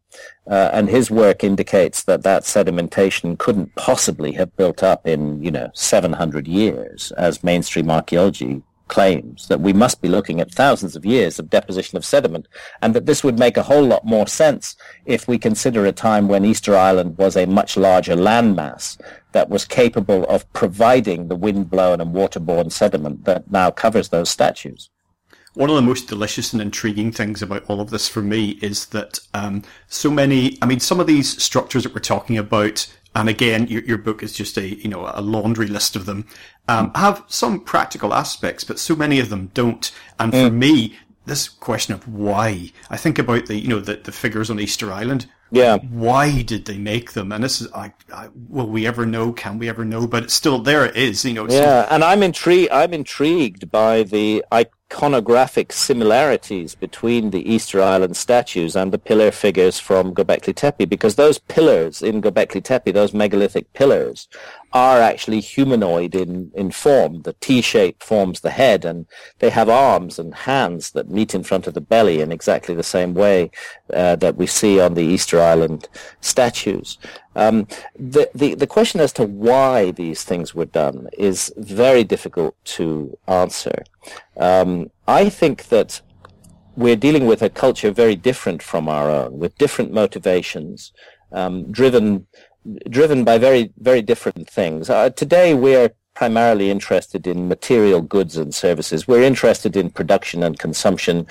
Uh, 0.50 0.72
and 0.74 0.90
his 0.90 1.12
work 1.12 1.44
indicates 1.44 2.04
that 2.04 2.24
that 2.24 2.44
sedimentation 2.44 3.38
couldn't 3.38 3.74
possibly 3.76 4.32
have 4.34 4.56
built 4.58 4.82
up 4.82 5.08
in, 5.08 5.42
you 5.44 5.52
know, 5.52 5.70
700 5.74 6.48
years, 6.48 7.12
as 7.12 7.44
mainstream 7.44 7.91
archaeology 7.92 8.64
claims 8.92 9.48
that 9.48 9.62
we 9.62 9.72
must 9.72 10.02
be 10.02 10.10
looking 10.10 10.42
at 10.42 10.52
thousands 10.52 10.98
of 10.98 11.06
years 11.06 11.40
of 11.40 11.50
deposition 11.50 11.96
of 11.98 12.04
sediment, 12.04 12.46
and 12.82 12.94
that 12.94 13.06
this 13.06 13.24
would 13.24 13.40
make 13.40 13.56
a 13.56 13.64
whole 13.64 13.86
lot 13.86 14.06
more 14.06 14.28
sense 14.28 14.76
if 15.06 15.30
we 15.30 15.38
consider 15.38 15.86
a 15.86 15.94
time 15.94 16.28
when 16.28 16.44
Easter 16.44 16.76
Island 16.76 17.18
was 17.18 17.38
a 17.38 17.48
much 17.48 17.78
larger 17.78 18.16
landmass 18.16 19.00
that 19.32 19.50
was 19.50 19.64
capable 19.64 20.26
of 20.26 20.52
providing 20.52 21.30
the 21.30 21.38
wind-blown 21.38 22.02
and 22.02 22.14
waterborne 22.14 22.70
sediment 22.70 23.24
that 23.24 23.50
now 23.50 23.72
covers 23.72 24.10
those 24.10 24.30
statues. 24.30 24.90
One 25.54 25.70
of 25.70 25.78
the 25.78 25.82
most 25.82 26.10
delicious 26.10 26.52
and 26.52 26.62
intriguing 26.62 27.14
things 27.14 27.42
about 27.42 27.66
all 27.70 27.80
of 27.80 27.92
this 27.92 28.10
for 28.10 28.22
me 28.22 28.52
is 28.62 28.88
that 28.88 29.20
um, 29.34 29.64
so 29.88 30.12
many, 30.12 30.58
I 30.62 30.66
mean, 30.66 30.82
some 30.82 31.00
of 31.00 31.08
these 31.08 31.42
structures 31.42 31.84
that 31.84 31.94
we're 31.94 32.02
talking 32.02 32.38
about 32.38 32.88
and 33.14 33.28
again, 33.28 33.68
your, 33.68 33.84
your 33.84 33.98
book 33.98 34.24
is 34.24 34.32
just 34.32 34.58
a, 34.58 34.68
you 34.68 34.88
know, 34.88 35.12
a 35.14 35.22
laundry 35.22 35.68
list 35.68 35.96
of 35.96 36.06
them, 36.06 36.26
um, 36.68 36.92
have 36.96 37.24
some 37.28 37.60
practical 37.60 38.14
aspects, 38.14 38.64
but 38.64 38.80
so 38.80 38.96
many 38.96 39.20
of 39.20 39.30
them 39.30 39.52
don't. 39.54 39.92
And 40.20 40.32
for 40.32 40.50
mm. 40.50 40.54
me, 40.54 40.98
this 41.26 41.50
question 41.50 41.94
of 41.94 42.08
why, 42.08 42.72
I 42.90 42.98
think 42.98 43.20
about 43.20 43.46
the, 43.48 43.56
you 43.56 43.68
know, 43.68 43.80
the, 43.80 43.96
the 43.96 44.12
figures 44.12 44.50
on 44.50 44.60
Easter 44.60 44.92
Island. 44.92 45.28
Yeah. 45.52 45.78
Why 45.78 46.44
did 46.44 46.66
they 46.66 46.78
make 46.78 47.12
them? 47.12 47.32
And 47.32 47.44
this 47.44 47.60
is, 47.60 47.72
I, 47.74 47.94
I 48.14 48.30
will 48.48 48.68
we 48.68 48.88
ever 48.88 49.06
know? 49.06 49.34
Can 49.34 49.60
we 49.60 49.68
ever 49.68 49.84
know? 49.84 50.08
But 50.08 50.24
it's 50.24 50.34
still, 50.34 50.60
there 50.60 50.86
it 50.86 50.96
is, 50.96 51.26
you 51.26 51.34
know. 51.34 51.48
Yeah. 51.50 51.88
and 51.92 52.04
I'm 52.04 52.24
intrigued, 52.24 52.72
I'm 52.72 52.94
intrigued 52.94 53.70
by 53.70 54.04
the, 54.04 54.46
I, 54.52 54.68
iconographic 54.92 55.72
similarities 55.72 56.76
between 56.76 57.30
the 57.30 57.50
Easter 57.50 57.82
Island 57.82 58.18
statues 58.18 58.76
and 58.76 58.92
the 58.92 58.98
pillar 58.98 59.32
figures 59.32 59.80
from 59.80 60.14
Göbekli 60.14 60.54
Tepe 60.54 60.86
because 60.86 61.16
those 61.16 61.40
pillars 61.40 62.02
in 62.02 62.22
Göbekli 62.22 62.62
Tepe, 62.64 62.92
those 62.92 63.14
megalithic 63.14 63.72
pillars, 63.74 64.28
are 64.74 65.00
actually 65.00 65.40
humanoid 65.40 66.14
in, 66.14 66.52
in 66.56 66.72
form. 66.72 67.22
The 67.22 67.34
T-shape 67.34 68.04
forms 68.04 68.42
the 68.42 68.52
head 68.52 68.86
and 68.86 69.06
they 69.40 69.50
have 69.50 69.70
arms 69.70 70.20
and 70.20 70.34
hands 70.34 70.92
that 70.92 71.10
meet 71.10 71.34
in 71.34 71.44
front 71.44 71.68
of 71.68 71.74
the 71.74 71.82
belly 71.82 72.22
in 72.22 72.32
exactly 72.32 72.76
the 72.76 72.84
same 72.84 73.14
way 73.14 73.52
uh, 73.94 74.16
that 74.18 74.36
we 74.36 74.48
see 74.48 74.80
on 74.80 74.94
the 74.94 75.04
Easter 75.04 75.42
Island 75.42 75.88
statues. 76.20 76.98
Um, 77.36 77.68
the, 77.98 78.30
the, 78.36 78.56
the 78.56 78.68
question 78.68 79.00
as 79.00 79.14
to 79.14 79.24
why 79.24 79.92
these 79.92 80.24
things 80.24 80.54
were 80.54 80.66
done 80.66 81.08
is 81.18 81.54
very 81.58 82.04
difficult 82.04 82.56
to 82.66 83.18
answer. 83.28 83.84
Um, 84.38 84.92
I 85.08 85.30
think 85.30 85.70
that 85.70 86.02
we're 86.76 86.96
dealing 86.96 87.26
with 87.26 87.42
a 87.42 87.50
culture 87.50 87.92
very 87.92 88.16
different 88.16 88.62
from 88.64 88.88
our 88.88 89.10
own, 89.10 89.40
with 89.40 89.58
different 89.58 89.92
motivations, 89.92 90.94
um, 91.32 91.72
driven 91.72 92.28
driven 92.90 93.24
by 93.24 93.38
very 93.38 93.74
very 93.78 94.02
different 94.02 94.50
things. 94.50 94.90
Uh, 94.90 95.10
today 95.10 95.54
we're 95.54 95.92
primarily 96.14 96.70
interested 96.70 97.26
in 97.26 97.48
material 97.48 98.02
goods 98.02 98.38
and 98.38 98.54
services. 98.54 99.08
We're 99.08 99.24
interested 99.24 99.76
in 99.76 99.90
production 99.90 100.44
and 100.44 100.60
consumption. 100.60 101.26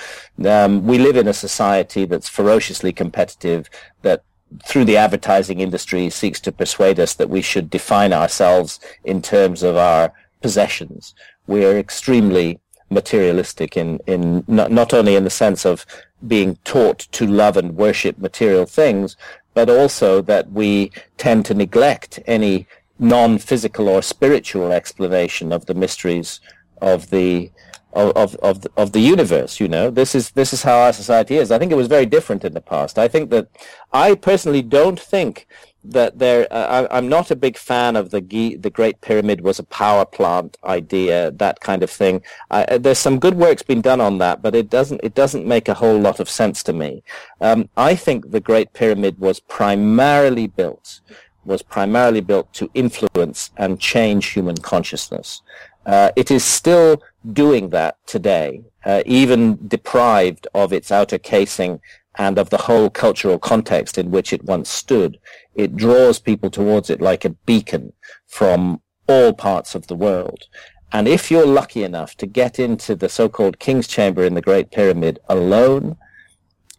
Um, 0.44 0.86
we 0.86 0.98
live 0.98 1.16
in 1.16 1.28
a 1.28 1.32
society 1.32 2.06
that's 2.06 2.28
ferociously 2.28 2.92
competitive, 2.92 3.68
that 4.02 4.24
through 4.64 4.86
the 4.86 4.96
advertising 4.96 5.60
industry 5.60 6.10
seeks 6.10 6.40
to 6.40 6.52
persuade 6.52 6.98
us 6.98 7.14
that 7.14 7.30
we 7.30 7.42
should 7.42 7.70
define 7.70 8.12
ourselves 8.12 8.80
in 9.04 9.22
terms 9.22 9.62
of 9.62 9.76
our 9.76 10.12
possessions. 10.40 11.14
We're 11.46 11.78
extremely 11.78 12.60
materialistic 12.90 13.76
in, 13.76 14.00
in 14.06 14.44
not, 14.48 14.70
not 14.70 14.92
only 14.92 15.14
in 15.16 15.24
the 15.24 15.30
sense 15.30 15.64
of 15.64 15.86
being 16.26 16.56
taught 16.64 16.98
to 17.12 17.26
love 17.26 17.56
and 17.56 17.76
worship 17.76 18.18
material 18.18 18.66
things, 18.66 19.16
but 19.54 19.70
also 19.70 20.20
that 20.22 20.50
we 20.50 20.90
tend 21.16 21.46
to 21.46 21.54
neglect 21.54 22.20
any 22.26 22.66
non-physical 22.98 23.88
or 23.88 24.02
spiritual 24.02 24.72
explanation 24.72 25.52
of 25.52 25.66
the 25.66 25.74
mysteries 25.74 26.40
of 26.80 27.10
the 27.10 27.50
of, 27.92 28.12
of, 28.16 28.36
of, 28.36 28.60
the, 28.62 28.70
of 28.76 28.92
the 28.92 29.00
universe, 29.00 29.58
you 29.58 29.66
know. 29.66 29.90
This 29.90 30.14
is, 30.14 30.30
this 30.30 30.52
is 30.52 30.62
how 30.62 30.78
our 30.78 30.92
society 30.92 31.36
is. 31.36 31.50
I 31.50 31.58
think 31.58 31.72
it 31.72 31.76
was 31.76 31.88
very 31.88 32.06
different 32.06 32.44
in 32.44 32.54
the 32.54 32.60
past. 32.60 33.00
I 33.00 33.08
think 33.08 33.30
that, 33.30 33.48
I 33.92 34.14
personally 34.14 34.62
don't 34.62 35.00
think 35.00 35.48
that 35.84 36.18
there, 36.18 36.46
uh, 36.52 36.86
I, 36.90 36.98
am 36.98 37.08
not 37.08 37.30
a 37.30 37.36
big 37.36 37.56
fan 37.56 37.96
of 37.96 38.10
the 38.10 38.20
the 38.20 38.70
Great 38.70 39.00
Pyramid 39.00 39.40
was 39.40 39.58
a 39.58 39.64
power 39.64 40.04
plant 40.04 40.58
idea, 40.64 41.30
that 41.32 41.60
kind 41.60 41.82
of 41.82 41.90
thing. 41.90 42.22
Uh, 42.50 42.78
there's 42.78 42.98
some 42.98 43.18
good 43.18 43.34
work's 43.34 43.62
been 43.62 43.80
done 43.80 44.00
on 44.00 44.18
that, 44.18 44.42
but 44.42 44.54
it 44.54 44.68
doesn't 44.70 45.00
it 45.02 45.14
doesn't 45.14 45.46
make 45.46 45.68
a 45.68 45.74
whole 45.74 45.98
lot 45.98 46.20
of 46.20 46.28
sense 46.28 46.62
to 46.64 46.72
me. 46.72 47.02
Um, 47.40 47.68
I 47.76 47.94
think 47.94 48.30
the 48.30 48.40
Great 48.40 48.72
Pyramid 48.72 49.18
was 49.18 49.40
primarily 49.40 50.46
built 50.46 51.00
was 51.44 51.62
primarily 51.62 52.20
built 52.20 52.52
to 52.52 52.70
influence 52.74 53.50
and 53.56 53.80
change 53.80 54.26
human 54.26 54.56
consciousness. 54.56 55.42
Uh, 55.86 56.10
it 56.16 56.30
is 56.30 56.44
still 56.44 57.02
doing 57.32 57.70
that 57.70 57.96
today, 58.06 58.62
uh, 58.84 59.02
even 59.06 59.58
deprived 59.66 60.46
of 60.54 60.72
its 60.72 60.92
outer 60.92 61.18
casing 61.18 61.80
and 62.16 62.38
of 62.38 62.50
the 62.50 62.58
whole 62.58 62.90
cultural 62.90 63.38
context 63.38 63.96
in 63.98 64.10
which 64.10 64.32
it 64.32 64.44
once 64.44 64.68
stood. 64.68 65.18
It 65.54 65.76
draws 65.76 66.18
people 66.18 66.50
towards 66.50 66.90
it 66.90 67.00
like 67.00 67.24
a 67.24 67.30
beacon 67.30 67.92
from 68.26 68.80
all 69.08 69.32
parts 69.32 69.74
of 69.74 69.86
the 69.86 69.94
world. 69.94 70.44
And 70.92 71.06
if 71.06 71.30
you're 71.30 71.46
lucky 71.46 71.84
enough 71.84 72.16
to 72.16 72.26
get 72.26 72.58
into 72.58 72.96
the 72.96 73.08
so-called 73.08 73.60
King's 73.60 73.86
Chamber 73.86 74.24
in 74.24 74.34
the 74.34 74.40
Great 74.40 74.70
Pyramid 74.70 75.20
alone, 75.28 75.96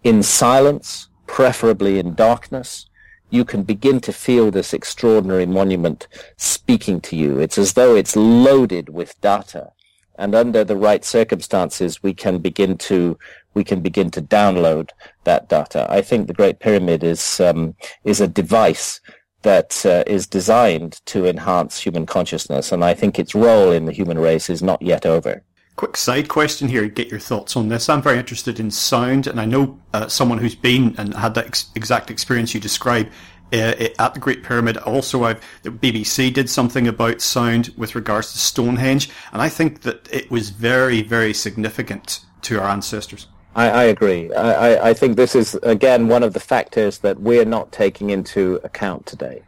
in 0.03 0.21
silence, 0.21 1.07
preferably 1.27 1.97
in 1.97 2.13
darkness, 2.13 2.87
you 3.29 3.45
can 3.45 3.63
begin 3.63 4.01
to 4.01 4.11
feel 4.11 4.51
this 4.51 4.73
extraordinary 4.73 5.45
monument 5.45 6.07
speaking 6.35 6.99
to 6.99 7.15
you. 7.15 7.39
It's 7.39 7.57
as 7.57 7.73
though 7.73 7.95
it's 7.95 8.17
loaded 8.17 8.89
with 8.89 9.19
data. 9.21 9.71
And 10.17 10.35
under 10.35 10.65
the 10.65 10.75
right 10.75 11.05
circumstances, 11.05 12.03
we 12.03 12.13
can 12.13 12.39
begin 12.39 12.77
to 12.79 13.17
we 13.53 13.63
can 13.63 13.81
begin 13.81 14.09
to 14.11 14.21
download 14.21 14.89
that 15.23 15.49
data. 15.49 15.85
I 15.89 16.01
think 16.01 16.27
the 16.27 16.33
Great 16.33 16.59
Pyramid 16.59 17.03
is 17.03 17.39
um, 17.39 17.75
is 18.03 18.21
a 18.21 18.27
device 18.27 18.99
that 19.43 19.85
uh, 19.85 20.03
is 20.05 20.27
designed 20.27 21.01
to 21.07 21.25
enhance 21.25 21.79
human 21.79 22.05
consciousness, 22.05 22.71
and 22.71 22.83
I 22.83 22.93
think 22.93 23.17
its 23.17 23.35
role 23.35 23.71
in 23.71 23.85
the 23.85 23.91
human 23.91 24.19
race 24.19 24.49
is 24.49 24.61
not 24.61 24.81
yet 24.81 25.05
over. 25.05 25.43
Quick 25.77 25.97
side 25.97 26.27
question 26.27 26.67
here, 26.67 26.87
get 26.87 27.09
your 27.09 27.19
thoughts 27.19 27.55
on 27.55 27.69
this. 27.69 27.89
I'm 27.89 28.01
very 28.01 28.19
interested 28.19 28.59
in 28.59 28.69
sound, 28.69 29.25
and 29.25 29.39
I 29.39 29.45
know 29.45 29.79
uh, 29.93 30.07
someone 30.07 30.37
who's 30.37 30.53
been 30.55 30.93
and 30.97 31.13
had 31.15 31.33
that 31.35 31.47
ex- 31.47 31.71
exact 31.75 32.11
experience 32.11 32.53
you 32.53 32.59
describe 32.59 33.09
uh, 33.53 33.87
at 33.99 34.13
the 34.13 34.19
Great 34.19 34.43
Pyramid. 34.43 34.77
Also, 34.77 35.23
I've, 35.23 35.43
the 35.63 35.71
BBC 35.71 36.33
did 36.33 36.49
something 36.49 36.87
about 36.87 37.21
sound 37.21 37.73
with 37.77 37.95
regards 37.95 38.31
to 38.33 38.37
Stonehenge, 38.37 39.09
and 39.33 39.41
I 39.41 39.49
think 39.49 39.81
that 39.81 40.07
it 40.11 40.29
was 40.29 40.49
very, 40.49 41.01
very 41.01 41.33
significant 41.33 42.21
to 42.43 42.59
our 42.59 42.67
ancestors. 42.67 43.27
I, 43.55 43.69
I 43.69 43.83
agree. 43.85 44.33
I, 44.33 44.89
I, 44.89 44.93
think 44.93 45.17
this 45.17 45.35
is, 45.35 45.55
again, 45.55 46.07
one 46.07 46.23
of 46.23 46.33
the 46.33 46.39
factors 46.39 46.99
that 46.99 47.19
we're 47.19 47.45
not 47.45 47.71
taking 47.71 48.09
into 48.09 48.59
account 48.63 49.05
today. 49.05 49.43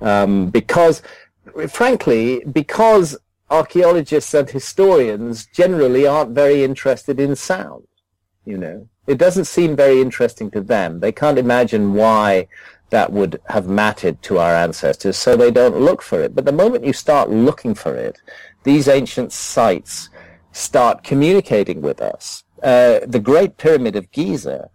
Um, 0.00 0.50
because, 0.50 1.00
frankly, 1.68 2.42
because 2.52 3.16
archaeologists 3.48 4.34
and 4.34 4.50
historians 4.50 5.46
generally 5.46 6.06
aren't 6.06 6.32
very 6.32 6.64
interested 6.64 7.20
in 7.20 7.36
sound, 7.36 7.86
you 8.44 8.58
know. 8.58 8.88
It 9.06 9.18
doesn't 9.18 9.44
seem 9.44 9.76
very 9.76 10.00
interesting 10.00 10.50
to 10.50 10.60
them. 10.60 10.98
They 10.98 11.12
can't 11.12 11.38
imagine 11.38 11.94
why 11.94 12.48
that 12.90 13.12
would 13.12 13.40
have 13.48 13.68
mattered 13.68 14.20
to 14.22 14.38
our 14.38 14.54
ancestors, 14.54 15.16
so 15.16 15.36
they 15.36 15.52
don't 15.52 15.78
look 15.78 16.02
for 16.02 16.20
it. 16.20 16.34
But 16.34 16.44
the 16.44 16.52
moment 16.52 16.84
you 16.84 16.92
start 16.92 17.30
looking 17.30 17.74
for 17.74 17.94
it, 17.94 18.20
these 18.64 18.88
ancient 18.88 19.32
sites 19.32 20.10
start 20.50 21.04
communicating 21.04 21.80
with 21.80 22.00
us 22.00 22.42
uh, 22.66 22.98
the 23.06 23.20
Great 23.20 23.58
Pyramid 23.58 23.94
of 23.94 24.10
Giza 24.10 24.70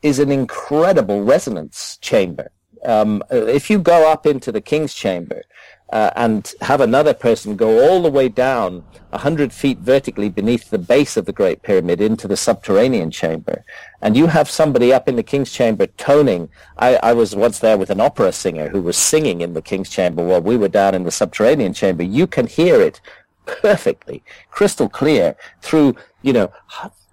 is 0.00 0.18
an 0.18 0.32
incredible 0.32 1.22
resonance 1.22 1.98
chamber. 2.00 2.50
Um, 2.86 3.22
if 3.30 3.68
you 3.68 3.78
go 3.78 4.10
up 4.10 4.26
into 4.26 4.50
the 4.50 4.62
King's 4.62 4.94
Chamber 4.94 5.42
uh, 5.90 6.10
and 6.16 6.54
have 6.62 6.80
another 6.80 7.12
person 7.12 7.54
go 7.54 7.86
all 7.86 8.02
the 8.02 8.10
way 8.10 8.30
down 8.30 8.82
100 9.10 9.52
feet 9.52 9.78
vertically 9.78 10.30
beneath 10.30 10.70
the 10.70 10.78
base 10.78 11.18
of 11.18 11.26
the 11.26 11.34
Great 11.34 11.62
Pyramid 11.62 12.00
into 12.00 12.26
the 12.26 12.36
subterranean 12.36 13.10
chamber, 13.10 13.62
and 14.00 14.16
you 14.16 14.26
have 14.26 14.48
somebody 14.48 14.92
up 14.92 15.06
in 15.06 15.16
the 15.16 15.22
King's 15.22 15.52
Chamber 15.52 15.86
toning. 15.86 16.48
I, 16.78 16.96
I 16.96 17.12
was 17.12 17.36
once 17.36 17.58
there 17.58 17.76
with 17.76 17.90
an 17.90 18.00
opera 18.00 18.32
singer 18.32 18.70
who 18.70 18.80
was 18.80 18.96
singing 18.96 19.42
in 19.42 19.52
the 19.52 19.62
King's 19.62 19.90
Chamber 19.90 20.24
while 20.24 20.40
we 20.40 20.56
were 20.56 20.68
down 20.68 20.94
in 20.94 21.04
the 21.04 21.10
subterranean 21.10 21.74
chamber. 21.74 22.02
You 22.02 22.26
can 22.26 22.46
hear 22.46 22.80
it 22.80 23.02
perfectly, 23.44 24.22
crystal 24.50 24.88
clear 24.88 25.36
through, 25.60 25.94
you 26.22 26.32
know, 26.32 26.50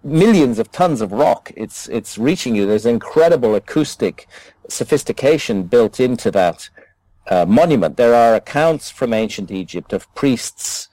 millions 0.04 0.60
of 0.60 0.72
tons 0.72 1.02
of 1.02 1.12
rock. 1.12 1.52
It's 1.56 1.88
it's 1.89 2.18
reaching 2.18 2.56
you. 2.56 2.66
There's 2.66 2.86
incredible 2.86 3.56
acoustic 3.56 4.28
sophistication 4.68 5.64
built 5.64 5.99
into 5.99 6.32
that 6.32 6.70
uh, 7.30 7.45
monument. 7.45 7.97
There 7.97 8.14
are 8.14 8.36
accounts 8.36 8.89
from 8.89 9.14
ancient 9.14 9.52
Egypt 9.52 9.93
of 9.93 10.14
priests 10.16 10.89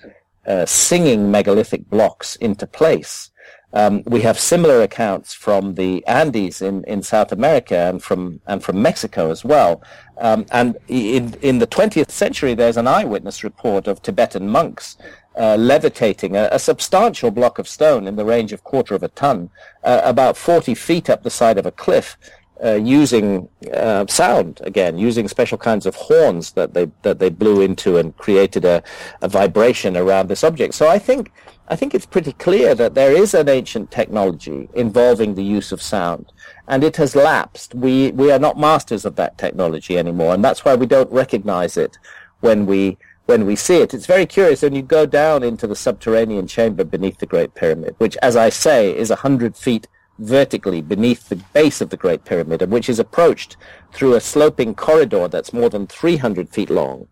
uh, 0.46 0.66
singing 0.66 1.30
megalithic 1.30 1.88
blocks 1.88 2.36
into 2.36 2.66
place. 2.66 3.30
Um, 3.74 4.02
we 4.06 4.22
have 4.22 4.38
similar 4.38 4.80
accounts 4.80 5.34
from 5.34 5.74
the 5.74 6.02
Andes 6.06 6.62
in, 6.62 6.84
in 6.84 7.02
South 7.02 7.32
America 7.32 7.76
and 7.76 8.02
from 8.02 8.40
and 8.46 8.62
from 8.62 8.80
Mexico 8.80 9.30
as 9.30 9.44
well. 9.44 9.82
Um, 10.16 10.46
and 10.50 10.78
in 10.88 11.34
in 11.42 11.58
the 11.58 11.66
20th 11.66 12.10
century, 12.10 12.54
there's 12.54 12.78
an 12.78 12.86
eyewitness 12.86 13.44
report 13.44 13.86
of 13.86 14.00
Tibetan 14.00 14.48
monks 14.48 14.96
uh, 15.38 15.56
levitating 15.56 16.36
a, 16.36 16.48
a, 16.50 16.58
substantial 16.58 17.30
block 17.30 17.58
of 17.58 17.68
stone 17.68 18.06
in 18.08 18.16
the 18.16 18.24
range 18.24 18.52
of 18.52 18.64
quarter 18.64 18.94
of 18.94 19.02
a 19.02 19.08
ton, 19.08 19.50
uh, 19.84 20.00
about 20.04 20.36
40 20.36 20.74
feet 20.74 21.08
up 21.08 21.22
the 21.22 21.30
side 21.30 21.58
of 21.58 21.66
a 21.66 21.70
cliff, 21.70 22.16
uh, 22.64 22.74
using 22.74 23.48
uh, 23.72 24.04
sound 24.08 24.60
again, 24.64 24.98
using 24.98 25.28
special 25.28 25.56
kinds 25.56 25.86
of 25.86 25.94
horns 25.94 26.52
that 26.52 26.74
they 26.74 26.90
that 27.02 27.20
they 27.20 27.30
blew 27.30 27.60
into 27.60 27.98
and 27.98 28.16
created 28.16 28.64
a, 28.64 28.82
a 29.22 29.28
vibration 29.28 29.96
around 29.96 30.28
this 30.28 30.42
object. 30.42 30.74
So 30.74 30.88
I 30.88 30.98
think 30.98 31.30
I 31.68 31.76
think 31.76 31.94
it's 31.94 32.06
pretty 32.06 32.32
clear 32.32 32.74
that 32.74 32.94
there 32.94 33.12
is 33.12 33.32
an 33.34 33.48
ancient 33.48 33.92
technology 33.92 34.68
involving 34.74 35.34
the 35.34 35.44
use 35.44 35.70
of 35.70 35.80
sound, 35.80 36.32
and 36.66 36.82
it 36.82 36.96
has 36.96 37.14
lapsed. 37.14 37.76
We 37.76 38.10
we 38.12 38.32
are 38.32 38.40
not 38.40 38.58
masters 38.58 39.04
of 39.04 39.14
that 39.16 39.38
technology 39.38 39.96
anymore, 39.96 40.34
and 40.34 40.42
that's 40.44 40.64
why 40.64 40.74
we 40.74 40.86
don't 40.86 41.12
recognize 41.12 41.76
it 41.76 41.96
when 42.40 42.66
we 42.66 42.98
when 43.28 43.44
we 43.44 43.54
see 43.54 43.76
it. 43.76 43.92
It's 43.92 44.06
very 44.06 44.24
curious 44.24 44.62
when 44.62 44.74
you 44.74 44.80
go 44.80 45.04
down 45.04 45.42
into 45.42 45.66
the 45.66 45.76
subterranean 45.76 46.46
chamber 46.46 46.82
beneath 46.82 47.18
the 47.18 47.26
Great 47.26 47.54
Pyramid, 47.54 47.94
which, 47.98 48.16
as 48.22 48.36
I 48.36 48.48
say, 48.48 48.96
is 48.96 49.10
a 49.10 49.16
hundred 49.16 49.54
feet 49.54 49.86
vertically 50.18 50.80
beneath 50.80 51.28
the 51.28 51.36
base 51.36 51.82
of 51.82 51.90
the 51.90 51.98
Great 51.98 52.24
Pyramid, 52.24 52.62
and 52.62 52.72
which 52.72 52.88
is 52.88 52.98
approached 52.98 53.58
through 53.92 54.14
a 54.14 54.20
sloping 54.20 54.74
corridor 54.74 55.28
that's 55.28 55.52
more 55.52 55.68
than 55.68 55.86
300 55.86 56.48
feet 56.48 56.70
long. 56.70 57.06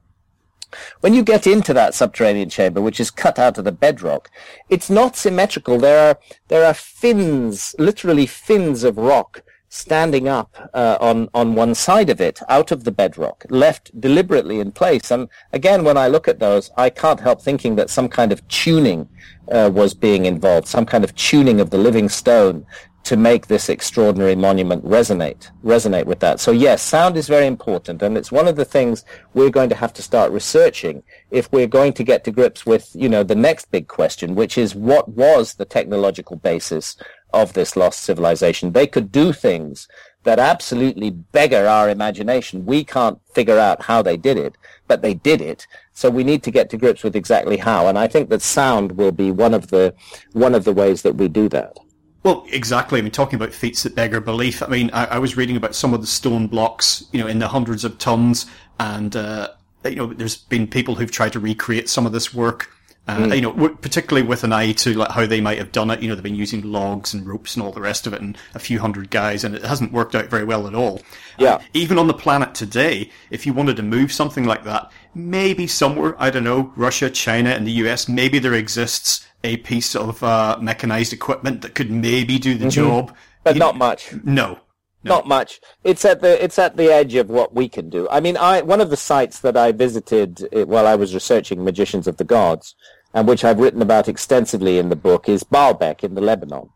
When 1.01 1.13
you 1.13 1.23
get 1.23 1.47
into 1.47 1.75
that 1.75 1.95
subterranean 1.95 2.49
chamber, 2.49 2.81
which 2.81 2.99
is 2.99 3.11
cut 3.11 3.39
out 3.39 3.59
of 3.59 3.65
the 3.65 3.73
bedrock, 3.73 4.31
it's 4.71 4.89
not 4.89 5.17
symmetrical. 5.17 5.79
There 5.79 6.09
are 6.09 6.19
there 6.49 6.65
are 6.65 6.75
fins, 6.75 7.75
literally 7.79 8.25
fins 8.27 8.85
of 8.85 8.97
rock 8.97 9.43
standing 9.77 10.27
up 10.29 10.71
uh, 10.75 10.97
on 11.01 11.29
on 11.35 11.55
one 11.55 11.75
side 11.75 12.11
of 12.11 12.21
it, 12.21 12.41
out 12.49 12.71
of 12.71 12.85
the 12.85 12.93
bedrock, 12.93 13.45
left 13.51 13.99
deliberately 14.01 14.61
in 14.61 14.73
place. 14.73 15.11
And 15.11 15.29
again, 15.53 15.85
when 15.85 15.97
I 15.97 16.09
look 16.09 16.29
at 16.29 16.39
those, 16.39 16.71
I 16.77 16.91
can't 16.91 17.21
help 17.21 17.43
thinking 17.43 17.77
that 17.77 17.91
some 17.91 18.09
kind 18.09 18.33
of 18.33 18.47
tuning 18.49 19.09
uh, 19.51 19.71
was 19.73 19.95
being 19.95 20.27
involved, 20.27 20.67
some 20.67 20.87
kind 20.87 21.05
of 21.05 21.15
tuning 21.15 21.61
of 21.61 21.71
the 21.71 21.79
living 21.79 22.09
stone 22.09 22.67
to 23.07 23.17
make 23.17 23.47
this 23.47 23.69
extraordinary 23.69 24.35
monument 24.35 24.85
resonate 24.85 25.49
resonate 25.65 26.07
with 26.07 26.19
that. 26.19 26.41
So 26.41 26.51
yes, 26.51 26.83
sound 26.83 27.17
is 27.17 27.29
very 27.29 27.47
important, 27.47 28.03
and 28.03 28.19
it's 28.19 28.33
one 28.33 28.49
of 28.49 28.57
the 28.57 28.65
things 28.65 29.05
we're 29.33 29.57
going 29.59 29.69
to 29.69 29.77
have 29.77 29.93
to 29.93 30.03
start 30.03 30.33
researching 30.33 31.05
if 31.31 31.53
we're 31.53 31.69
going 31.69 31.93
to 31.93 32.03
get 32.03 32.25
to 32.25 32.33
grips 32.33 32.67
with 32.67 32.91
you 32.97 33.09
know 33.09 33.23
the 33.23 33.37
next 33.37 33.71
big 33.71 33.87
question, 33.87 34.35
which 34.35 34.59
is 34.59 34.75
what 34.75 35.09
was 35.09 35.55
the 35.55 35.65
technological 35.65 36.35
basis 36.35 36.97
of 37.33 37.53
this 37.53 37.77
lost 37.77 38.03
civilization. 38.03 38.73
They 38.73 38.87
could 38.87 39.13
do 39.13 39.33
things 39.33 39.89
that 40.25 40.39
absolutely 40.39 41.11
beggar 41.11 41.67
our 41.67 41.89
imagination. 41.89 42.67
We 42.67 42.85
can't 42.85 43.21
figure 43.33 43.59
out 43.59 43.83
how 43.83 44.03
they 44.03 44.17
did 44.17 44.37
it, 44.37 44.57
but 44.89 45.01
they 45.01 45.15
did 45.15 45.41
it. 45.41 45.67
So 45.93 46.11
we 46.11 46.25
need 46.25 46.43
to 46.43 46.51
get 46.51 46.69
to 46.71 46.77
grips 46.77 47.05
with 47.05 47.15
exactly 47.15 47.57
how. 47.57 47.87
And 47.87 47.97
I 47.97 48.09
think 48.09 48.29
that 48.31 48.43
sound 48.43 48.93
will 48.93 49.13
be 49.13 49.31
one 49.31 49.55
of 49.55 49.69
the 49.69 49.95
one 50.33 50.55
of 50.55 50.65
the 50.65 50.73
ways 50.73 51.03
that 51.03 51.15
we 51.15 51.29
do 51.29 51.49
that. 51.51 51.79
Well, 52.25 52.45
exactly. 52.51 52.99
I 52.99 53.03
mean, 53.03 53.13
talking 53.13 53.37
about 53.37 53.55
feats 53.55 53.85
that 53.85 53.95
beggar 53.95 54.21
belief. 54.21 54.61
I 54.63 54.67
mean, 54.67 54.91
I, 54.93 55.07
I 55.07 55.19
was 55.21 55.37
reading 55.37 55.57
about 55.57 55.77
some 55.77 55.95
of 55.95 56.01
the 56.01 56.09
stone 56.09 56.49
blocks, 56.49 57.05
you 57.13 57.21
know, 57.21 57.29
in 57.29 57.39
the 57.39 57.47
hundreds 57.47 57.85
of 57.85 57.99
tons, 57.99 58.47
and 58.81 59.15
uh, 59.15 59.51
you 59.85 59.95
know, 59.95 60.13
there's 60.13 60.37
been 60.37 60.67
people 60.67 60.97
who've 60.97 61.11
tried 61.11 61.33
to 61.35 61.41
recreate 61.41 61.89
some 61.89 62.05
of 62.05 62.11
this 62.11 62.35
work 62.35 62.73
Uh, 63.09 63.19
mm. 63.19 63.37
You 63.37 63.41
know, 63.43 63.69
particularly 63.69 64.27
with 64.27 64.43
an 64.43 64.53
eye 64.53 64.73
to 64.73 64.95
like 64.95 65.13
how 65.13 65.27
they 65.27 65.41
might 65.41 65.59
have 65.59 65.71
done 65.71 65.91
it. 65.91 66.01
You 66.03 66.09
know, 66.09 66.17
they've 66.17 66.25
been 66.25 66.35
using 66.35 66.63
logs 66.63 67.15
and 67.15 67.27
ropes 67.27 67.55
and 67.55 67.65
all 67.65 67.71
the 67.71 67.81
rest 67.81 68.07
of 68.07 68.13
it, 68.13 68.21
and 68.21 68.37
a 68.55 68.59
few 68.59 68.81
hundred 68.81 69.11
guys, 69.11 69.45
and 69.45 69.55
it 69.55 69.65
hasn't 69.65 69.93
worked 69.93 70.17
out 70.17 70.27
very 70.27 70.45
well 70.45 70.67
at 70.67 70.75
all. 70.75 71.03
Yeah. 71.39 71.55
Uh, 71.55 71.63
even 71.73 71.99
on 71.99 72.09
the 72.09 72.15
planet 72.15 72.55
today, 72.55 73.11
if 73.31 73.47
you 73.47 73.53
wanted 73.53 73.77
to 73.77 73.83
move 73.85 74.11
something 74.13 74.45
like 74.45 74.65
that, 74.65 74.91
maybe 75.15 75.69
somewhere 75.69 76.17
I 76.21 76.31
don't 76.31 76.45
know, 76.45 76.73
Russia, 76.75 77.09
China, 77.09 77.51
and 77.51 77.67
the 77.67 77.73
US, 77.73 78.09
maybe 78.09 78.41
there 78.41 78.55
exists 78.55 79.25
a 79.45 79.59
piece 79.59 79.95
of 79.95 80.23
uh, 80.25 80.59
mechanized 80.61 81.13
equipment 81.13 81.63
that 81.63 81.77
could 81.77 81.91
maybe 81.91 82.39
do 82.39 82.55
the 82.55 82.67
mm-hmm. 82.67 82.71
job, 82.71 83.17
but 83.45 83.55
you 83.55 83.61
not 83.61 83.77
know, 83.77 83.79
much. 83.79 84.13
No, 84.25 84.59
no. 85.07 85.15
Not 85.15 85.29
much. 85.29 85.61
It's 85.85 86.05
at 86.05 86.21
the 86.21 86.43
it's 86.43 86.59
at 86.59 86.77
the 86.77 86.93
edge 86.93 87.15
of 87.15 87.31
what 87.31 87.55
we 87.55 87.69
can 87.69 87.89
do. 87.89 88.09
I 88.11 88.19
mean, 88.19 88.37
I 88.37 88.63
one 88.63 88.81
of 88.81 88.91
the 88.91 88.97
sites 88.97 89.39
that 89.41 89.57
I 89.57 89.71
visited 89.71 90.49
while 90.53 90.87
I 90.87 90.97
was 90.97 91.15
researching 91.15 91.63
Magicians 91.63 92.09
of 92.09 92.17
the 92.17 92.25
Gods, 92.25 92.75
and 93.17 93.27
which 93.27 93.47
I've 93.47 93.61
written 93.61 93.81
about 93.81 94.09
extensively 94.09 94.79
in 94.79 94.91
the 94.91 94.95
book, 94.95 95.27
is 95.27 95.43
Baalbek 95.43 96.05
in 96.05 96.15
the 96.15 96.21
Lebanon. 96.21 96.69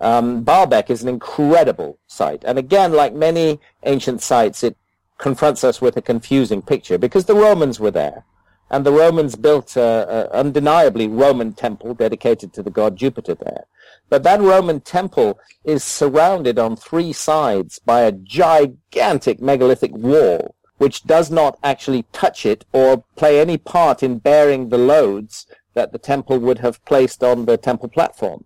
Um, 0.00 0.44
Baalbek 0.44 0.90
is 0.90 1.04
an 1.04 1.08
incredible 1.08 2.00
site, 2.08 2.42
and 2.44 2.58
again, 2.58 2.92
like 2.92 3.14
many 3.14 3.60
ancient 3.84 4.20
sites, 4.20 4.64
it 4.64 4.76
confronts 5.16 5.62
us 5.62 5.80
with 5.80 5.96
a 5.96 6.02
confusing 6.02 6.60
picture 6.60 6.98
because 6.98 7.26
the 7.26 7.36
Romans 7.36 7.78
were 7.78 7.92
there, 7.92 8.24
and 8.68 8.84
the 8.84 8.90
Romans 8.90 9.36
built 9.36 9.76
a, 9.76 10.26
a 10.32 10.36
undeniably 10.36 11.06
Roman 11.06 11.52
temple 11.52 11.94
dedicated 11.94 12.52
to 12.54 12.64
the 12.64 12.70
god 12.78 12.96
Jupiter 12.96 13.36
there. 13.36 13.66
But 14.10 14.24
that 14.24 14.40
Roman 14.40 14.80
temple 14.80 15.38
is 15.62 15.84
surrounded 15.84 16.58
on 16.58 16.74
three 16.74 17.12
sides 17.12 17.78
by 17.78 18.00
a 18.00 18.10
gigantic 18.10 19.40
megalithic 19.40 19.92
wall, 19.92 20.56
which 20.78 21.04
does 21.04 21.30
not 21.30 21.60
actually 21.62 22.06
touch 22.12 22.44
it 22.44 22.64
or 22.72 23.04
play 23.14 23.38
any 23.38 23.56
part 23.56 24.02
in 24.02 24.18
bearing 24.18 24.70
the 24.70 24.78
loads 24.78 25.46
that 25.76 25.92
the 25.92 25.98
temple 25.98 26.38
would 26.38 26.58
have 26.58 26.84
placed 26.84 27.22
on 27.22 27.44
the 27.44 27.56
temple 27.56 27.88
platform. 27.88 28.44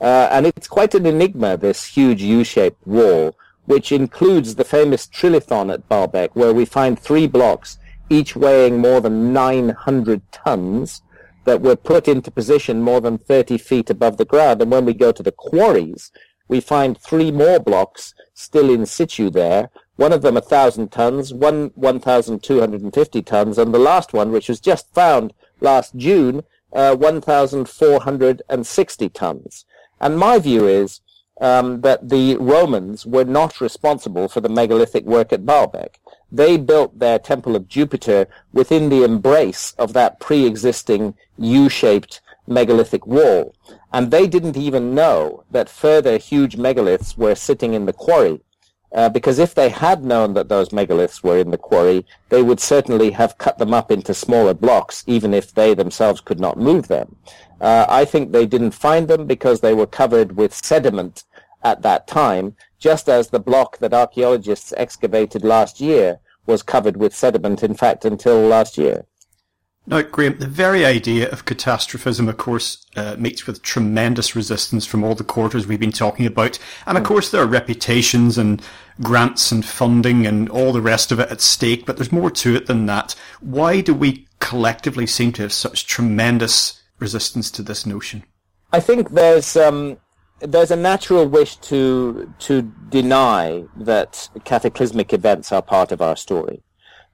Uh, 0.00 0.28
and 0.30 0.46
it's 0.46 0.68
quite 0.68 0.94
an 0.94 1.06
enigma, 1.06 1.56
this 1.56 1.84
huge 1.86 2.22
U-shaped 2.22 2.86
wall, 2.86 3.34
which 3.64 3.90
includes 3.90 4.54
the 4.54 4.64
famous 4.64 5.06
trilithon 5.06 5.72
at 5.72 5.88
Baalbek, 5.88 6.30
where 6.34 6.52
we 6.52 6.66
find 6.66 6.98
three 6.98 7.26
blocks, 7.26 7.78
each 8.10 8.36
weighing 8.36 8.78
more 8.78 9.00
than 9.00 9.32
900 9.32 10.20
tons, 10.30 11.02
that 11.46 11.62
were 11.62 11.76
put 11.76 12.08
into 12.08 12.30
position 12.30 12.82
more 12.82 13.00
than 13.00 13.16
30 13.16 13.56
feet 13.56 13.88
above 13.88 14.18
the 14.18 14.24
ground. 14.24 14.60
And 14.60 14.70
when 14.70 14.84
we 14.84 14.92
go 14.92 15.12
to 15.12 15.22
the 15.22 15.32
quarries, 15.32 16.12
we 16.48 16.60
find 16.60 16.98
three 16.98 17.30
more 17.30 17.58
blocks 17.58 18.14
still 18.34 18.68
in 18.68 18.84
situ 18.84 19.30
there. 19.30 19.70
One 19.96 20.12
of 20.12 20.20
them 20.20 20.34
1,000 20.34 20.92
tons, 20.92 21.32
one 21.32 21.70
1,250 21.74 23.22
tons, 23.22 23.56
and 23.58 23.72
the 23.72 23.78
last 23.78 24.12
one, 24.12 24.30
which 24.30 24.48
was 24.48 24.60
just 24.60 24.92
found 24.92 25.32
last 25.60 25.96
June, 25.96 26.42
uh, 26.72 26.96
1,460 26.96 29.08
tons. 29.10 29.66
And 30.00 30.18
my 30.18 30.38
view 30.38 30.66
is 30.66 31.02
um, 31.40 31.82
that 31.82 32.08
the 32.08 32.36
Romans 32.36 33.06
were 33.06 33.24
not 33.24 33.60
responsible 33.60 34.28
for 34.28 34.40
the 34.40 34.48
megalithic 34.48 35.04
work 35.04 35.32
at 35.32 35.44
Baalbek. 35.44 35.96
They 36.30 36.56
built 36.56 36.98
their 36.98 37.18
temple 37.18 37.56
of 37.56 37.68
Jupiter 37.68 38.26
within 38.52 38.88
the 38.88 39.04
embrace 39.04 39.74
of 39.78 39.92
that 39.92 40.20
pre-existing 40.20 41.14
U-shaped 41.38 42.20
megalithic 42.46 43.06
wall. 43.06 43.54
And 43.92 44.10
they 44.10 44.26
didn't 44.26 44.56
even 44.56 44.94
know 44.94 45.44
that 45.50 45.68
further 45.68 46.18
huge 46.18 46.56
megaliths 46.56 47.16
were 47.16 47.34
sitting 47.34 47.74
in 47.74 47.86
the 47.86 47.92
quarry. 47.92 48.40
Uh, 48.96 49.10
because 49.10 49.38
if 49.38 49.54
they 49.54 49.68
had 49.68 50.02
known 50.02 50.32
that 50.32 50.48
those 50.48 50.70
megaliths 50.70 51.22
were 51.22 51.36
in 51.36 51.50
the 51.50 51.58
quarry, 51.58 52.06
they 52.30 52.42
would 52.42 52.58
certainly 52.58 53.10
have 53.10 53.36
cut 53.36 53.58
them 53.58 53.74
up 53.74 53.90
into 53.90 54.14
smaller 54.14 54.54
blocks, 54.54 55.04
even 55.06 55.34
if 55.34 55.52
they 55.52 55.74
themselves 55.74 56.22
could 56.22 56.40
not 56.40 56.58
move 56.58 56.88
them. 56.88 57.14
Uh, 57.60 57.84
I 57.90 58.06
think 58.06 58.32
they 58.32 58.46
didn't 58.46 58.70
find 58.70 59.06
them 59.06 59.26
because 59.26 59.60
they 59.60 59.74
were 59.74 59.86
covered 59.86 60.36
with 60.36 60.54
sediment 60.54 61.24
at 61.62 61.82
that 61.82 62.06
time, 62.06 62.56
just 62.78 63.06
as 63.06 63.28
the 63.28 63.38
block 63.38 63.78
that 63.78 63.92
archaeologists 63.92 64.72
excavated 64.78 65.44
last 65.44 65.78
year 65.78 66.18
was 66.46 66.62
covered 66.62 66.96
with 66.96 67.14
sediment, 67.14 67.62
in 67.62 67.74
fact, 67.74 68.06
until 68.06 68.40
last 68.40 68.78
year. 68.78 69.04
Now, 69.88 70.02
Graham, 70.02 70.38
the 70.38 70.48
very 70.48 70.84
idea 70.84 71.30
of 71.30 71.44
catastrophism, 71.44 72.28
of 72.28 72.36
course, 72.36 72.84
uh, 72.96 73.14
meets 73.18 73.46
with 73.46 73.62
tremendous 73.62 74.34
resistance 74.34 74.84
from 74.84 75.04
all 75.04 75.14
the 75.14 75.22
quarters 75.22 75.66
we've 75.66 75.78
been 75.78 75.92
talking 75.92 76.26
about. 76.26 76.58
And 76.86 76.98
of 76.98 77.04
mm. 77.04 77.06
course, 77.06 77.30
there 77.30 77.40
are 77.42 77.46
reputations 77.46 78.36
and 78.36 78.60
grants 79.00 79.52
and 79.52 79.64
funding 79.64 80.26
and 80.26 80.48
all 80.48 80.72
the 80.72 80.80
rest 80.80 81.12
of 81.12 81.20
it 81.20 81.30
at 81.30 81.40
stake, 81.40 81.86
but 81.86 81.96
there's 81.96 82.10
more 82.10 82.32
to 82.32 82.56
it 82.56 82.66
than 82.66 82.86
that. 82.86 83.14
Why 83.40 83.80
do 83.80 83.94
we 83.94 84.26
collectively 84.40 85.06
seem 85.06 85.32
to 85.34 85.42
have 85.42 85.52
such 85.52 85.86
tremendous 85.86 86.82
resistance 86.98 87.50
to 87.52 87.62
this 87.62 87.86
notion? 87.86 88.24
I 88.72 88.80
think 88.80 89.10
there's 89.10 89.56
um, 89.56 89.98
there's 90.40 90.72
a 90.72 90.76
natural 90.76 91.26
wish 91.28 91.56
to 91.56 92.32
to 92.40 92.62
deny 92.88 93.64
that 93.76 94.28
cataclysmic 94.44 95.12
events 95.12 95.52
are 95.52 95.62
part 95.62 95.92
of 95.92 96.02
our 96.02 96.16
story, 96.16 96.62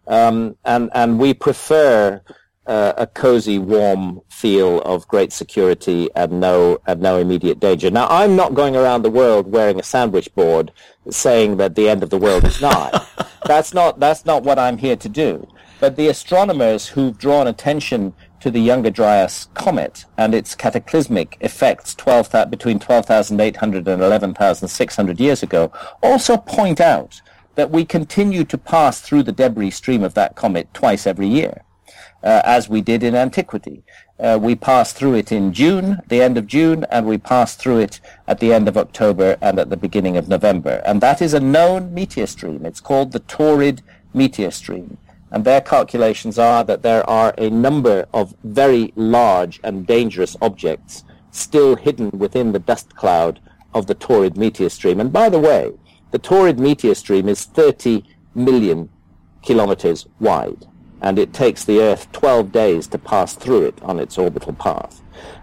um, 0.07 0.57
and 0.64 0.91
and 0.95 1.18
we 1.18 1.35
prefer 1.35 2.23
uh, 2.67 2.93
a 2.97 3.07
cozy, 3.07 3.59
warm 3.59 4.21
feel 4.29 4.81
of 4.83 5.09
great 5.09 5.33
security 5.33 6.09
and 6.15 6.41
no 6.41 6.79
and 6.87 7.01
no 7.01 7.19
immediate 7.19 7.59
danger. 7.59 7.91
Now, 7.91 8.07
I'm 8.09 8.37
not 8.37 8.55
going 8.55 8.77
around 8.77 9.03
the 9.03 9.11
world 9.11 9.51
wearing 9.51 9.81
a 9.81 9.83
sandwich 9.83 10.33
board 10.35 10.73
saying 11.11 11.57
that 11.57 11.75
the 11.75 11.89
end 11.89 12.03
of 12.03 12.11
the 12.11 12.19
world 12.19 12.45
is 12.45 12.61
nigh. 12.61 13.05
that's 13.47 13.75
not 13.75 13.99
that's 13.99 14.25
not 14.25 14.45
what 14.45 14.59
I'm 14.59 14.79
here 14.79 14.97
to 14.97 15.09
do. 15.09 15.47
But 15.81 15.97
the 15.97 16.09
astronomers 16.09 16.87
who've 16.89 17.19
drawn 17.19 17.49
attention 17.49 18.15
to 18.39 18.51
the 18.51 18.61
Younger 18.61 18.91
Dryas 18.91 19.49
comet 19.55 20.05
and 20.17 20.35
its 20.35 20.55
cataclysmic 20.55 21.37
effects 21.41 21.95
12, 21.95 22.51
between 22.51 22.79
12,800 22.79 23.89
and 23.89 24.03
11,600 24.03 25.21
years 25.21 25.43
ago 25.43 25.73
also 26.03 26.37
point 26.37 26.81
out 26.81 27.21
that 27.55 27.71
we 27.71 27.85
continue 27.85 28.45
to 28.45 28.59
pass 28.59 29.01
through 29.01 29.23
the 29.23 29.33
debris 29.33 29.71
stream 29.71 30.03
of 30.03 30.15
that 30.15 30.35
comet 30.35 30.73
twice 30.73 31.07
every 31.07 31.29
year, 31.29 31.63
uh, 32.23 32.43
as 32.45 32.68
we 32.68 32.81
did 32.81 33.03
in 33.03 33.14
antiquity. 33.14 33.83
Uh, 34.18 34.39
we 34.41 34.55
pass 34.55 34.93
through 34.93 35.14
it 35.14 35.33
in 35.33 35.53
June, 35.53 36.01
the 36.09 36.23
end 36.23 36.39
of 36.39 36.47
June, 36.47 36.85
and 36.91 37.07
we 37.07 37.18
pass 37.18 37.57
through 37.57 37.79
it 37.79 38.01
at 38.29 38.39
the 38.41 38.53
end 38.53 38.68
of 38.68 38.77
October 38.77 39.37
and 39.41 39.59
at 39.59 39.70
the 39.70 39.77
beginning 39.77 40.16
of 40.16 40.29
November. 40.29 40.81
And 40.85 41.01
that 41.01 41.20
is 41.20 41.35
a 41.35 41.41
known 41.41 41.93
meteor 41.93 42.27
stream. 42.27 42.64
It's 42.64 42.81
called 42.81 43.12
the 43.12 43.20
Taurid 43.20 43.81
meteor 44.14 44.51
stream 44.51 44.99
and 45.33 45.47
their 45.47 45.62
calculations 45.62 46.39
are 46.39 46.62
that 46.62 46.83
there 46.83 47.09
are 47.09 47.35
a 47.39 47.49
number 47.49 48.07
of 48.12 48.37
very 48.45 48.93
large 48.97 49.59
and 49.64 49.87
dangerous 49.87 50.37
objects 50.43 51.05
still 51.31 51.75
hidden 51.75 52.11
within 52.11 52.53
the 52.53 52.59
dust 52.59 52.95
cloud 52.95 53.41
of 53.73 53.87
the 53.87 53.95
Taurid 53.95 54.37
meteor 54.37 54.68
stream. 54.68 55.01
And 55.01 55.11
by 55.11 55.31
the 55.31 55.39
way, 55.39 55.73
the 56.11 56.18
Taurid 56.18 56.59
meteor 56.59 56.95
stream 56.95 57.31
is 57.31 57.47
30 57.47 58.05
million 58.35 58.91
kilometers 59.41 60.07
wide, 60.20 60.66
and 61.03 61.19
it 61.19 61.35
takes 61.35 61.65
the 61.65 61.81
Earth 61.81 62.11
12 62.13 62.53
days 62.53 62.87
to 62.87 62.99
pass 62.99 63.35
through 63.35 63.67
it 63.67 63.83
on 63.83 63.99
its 63.99 64.17
orbital 64.17 64.55
path. 64.55 65.03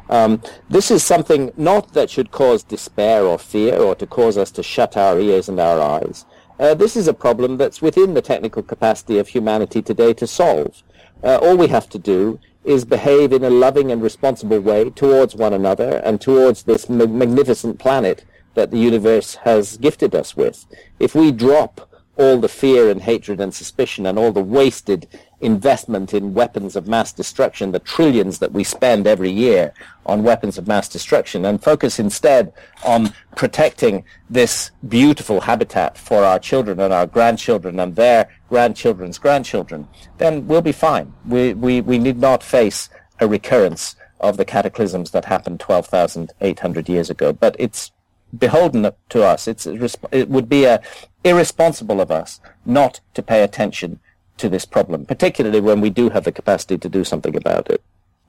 Um, 0.09 0.41
this 0.69 0.89
is 0.89 1.03
something 1.03 1.51
not 1.55 1.93
that 1.93 2.09
should 2.09 2.31
cause 2.31 2.63
despair 2.63 3.23
or 3.23 3.37
fear 3.37 3.77
or 3.77 3.93
to 3.95 4.07
cause 4.07 4.37
us 4.37 4.49
to 4.51 4.63
shut 4.63 4.97
our 4.97 5.19
ears 5.19 5.47
and 5.49 5.59
our 5.59 5.79
eyes. 5.79 6.25
Uh, 6.59 6.73
this 6.73 6.97
is 6.97 7.07
a 7.07 7.13
problem 7.13 7.57
that's 7.57 7.81
within 7.81 8.15
the 8.15 8.21
technical 8.21 8.63
capacity 8.63 9.19
of 9.19 9.27
humanity 9.27 9.81
today 9.81 10.13
to 10.13 10.25
solve. 10.25 10.81
Uh, 11.23 11.37
all 11.41 11.55
we 11.55 11.67
have 11.67 11.87
to 11.89 11.99
do 11.99 12.39
is 12.63 12.85
behave 12.85 13.31
in 13.31 13.43
a 13.43 13.49
loving 13.49 13.91
and 13.91 14.01
responsible 14.01 14.59
way 14.59 14.89
towards 14.89 15.35
one 15.35 15.53
another 15.53 15.97
and 16.03 16.19
towards 16.19 16.63
this 16.63 16.89
ma- 16.89 17.05
magnificent 17.05 17.79
planet 17.79 18.25
that 18.55 18.71
the 18.71 18.77
universe 18.77 19.35
has 19.35 19.77
gifted 19.77 20.15
us 20.15 20.35
with. 20.35 20.65
If 20.99 21.15
we 21.15 21.31
drop 21.31 21.89
all 22.17 22.39
the 22.39 22.49
fear 22.49 22.89
and 22.89 23.01
hatred 23.01 23.39
and 23.39 23.53
suspicion 23.53 24.05
and 24.05 24.19
all 24.19 24.33
the 24.33 24.43
wasted 24.43 25.07
investment 25.41 26.13
in 26.13 26.33
weapons 26.33 26.75
of 26.75 26.87
mass 26.87 27.13
destruction, 27.13 27.71
the 27.71 27.79
trillions 27.79 28.39
that 28.39 28.51
we 28.51 28.63
spend 28.63 29.07
every 29.07 29.31
year 29.31 29.73
on 30.05 30.23
weapons 30.23 30.57
of 30.57 30.67
mass 30.67 30.89
destruction, 30.89 31.45
and 31.45 31.63
focus 31.63 31.99
instead 31.99 32.51
on 32.83 33.13
protecting 33.35 34.03
this 34.29 34.71
beautiful 34.87 35.41
habitat 35.41 35.97
for 35.97 36.23
our 36.23 36.39
children 36.39 36.79
and 36.79 36.93
our 36.93 37.07
grandchildren 37.07 37.79
and 37.79 37.95
their 37.95 38.29
grandchildren's 38.49 39.17
grandchildren, 39.17 39.87
then 40.17 40.47
we'll 40.47 40.61
be 40.61 40.71
fine. 40.71 41.13
We, 41.25 41.53
we, 41.53 41.81
we 41.81 41.97
need 41.97 42.17
not 42.17 42.43
face 42.43 42.89
a 43.19 43.27
recurrence 43.27 43.95
of 44.19 44.37
the 44.37 44.45
cataclysms 44.45 45.11
that 45.11 45.25
happened 45.25 45.59
12,800 45.59 46.89
years 46.89 47.09
ago. 47.09 47.31
But 47.31 47.55
it's 47.57 47.91
beholden 48.37 48.91
to 49.09 49.23
us. 49.23 49.47
It's, 49.47 49.65
it 49.65 50.29
would 50.29 50.49
be 50.49 50.65
a, 50.65 50.81
irresponsible 51.23 52.01
of 52.01 52.11
us 52.11 52.39
not 52.65 52.99
to 53.13 53.21
pay 53.21 53.43
attention 53.43 53.99
to 54.39 54.49
this 54.49 54.65
problem, 54.65 55.05
particularly 55.05 55.61
when 55.61 55.81
we 55.81 55.89
do 55.89 56.09
have 56.09 56.23
the 56.23 56.31
capacity 56.31 56.77
to 56.77 56.89
do 56.89 57.03
something 57.03 57.35
about 57.35 57.69
it. 57.69 57.81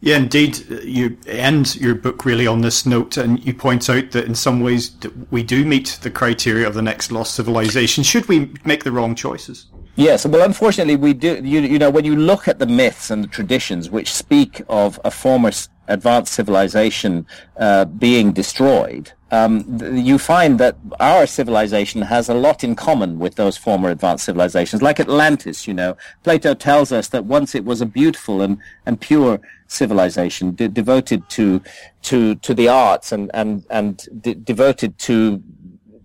Yeah, 0.02 0.16
indeed. 0.16 0.66
Uh, 0.70 0.80
you 0.80 1.18
end 1.26 1.76
your 1.76 1.94
book 1.94 2.24
really 2.24 2.46
on 2.46 2.62
this 2.62 2.86
note, 2.86 3.16
and 3.16 3.44
you 3.44 3.52
point 3.52 3.88
out 3.90 4.12
that 4.12 4.24
in 4.24 4.34
some 4.34 4.60
ways 4.60 4.96
we 5.30 5.42
do 5.42 5.64
meet 5.64 5.98
the 6.02 6.10
criteria 6.10 6.66
of 6.66 6.74
the 6.74 6.82
next 6.82 7.12
lost 7.12 7.34
civilization. 7.34 8.02
Should 8.02 8.26
we 8.26 8.52
make 8.64 8.84
the 8.84 8.92
wrong 8.92 9.14
choices? 9.14 9.66
Yes, 9.96 10.24
well, 10.24 10.42
unfortunately, 10.42 10.96
we 10.96 11.12
do. 11.12 11.40
You, 11.44 11.60
you 11.60 11.78
know, 11.78 11.90
when 11.90 12.06
you 12.06 12.16
look 12.16 12.48
at 12.48 12.58
the 12.58 12.66
myths 12.66 13.10
and 13.10 13.22
the 13.22 13.28
traditions 13.28 13.90
which 13.90 14.12
speak 14.12 14.62
of 14.68 14.98
a 15.04 15.10
former 15.10 15.50
advanced 15.90 16.32
civilization 16.32 17.26
uh, 17.58 17.84
being 17.84 18.32
destroyed, 18.32 19.12
um, 19.32 19.64
you 19.94 20.18
find 20.18 20.58
that 20.58 20.76
our 20.98 21.26
civilization 21.26 22.02
has 22.02 22.28
a 22.28 22.34
lot 22.34 22.64
in 22.64 22.74
common 22.74 23.18
with 23.18 23.36
those 23.36 23.56
former 23.56 23.90
advanced 23.90 24.24
civilizations, 24.24 24.82
like 24.82 24.98
Atlantis. 24.98 25.68
You 25.68 25.74
know, 25.74 25.96
Plato 26.24 26.54
tells 26.54 26.90
us 26.90 27.08
that 27.08 27.24
once 27.26 27.54
it 27.54 27.64
was 27.64 27.80
a 27.80 27.86
beautiful 27.86 28.42
and, 28.42 28.58
and 28.86 29.00
pure 29.00 29.40
civilization 29.68 30.54
de- 30.54 30.68
devoted 30.68 31.28
to 31.30 31.62
to 32.02 32.34
to 32.36 32.54
the 32.54 32.68
arts 32.68 33.12
and 33.12 33.30
and 33.34 33.64
and 33.70 34.08
de- 34.20 34.34
devoted 34.34 34.98
to 34.98 35.42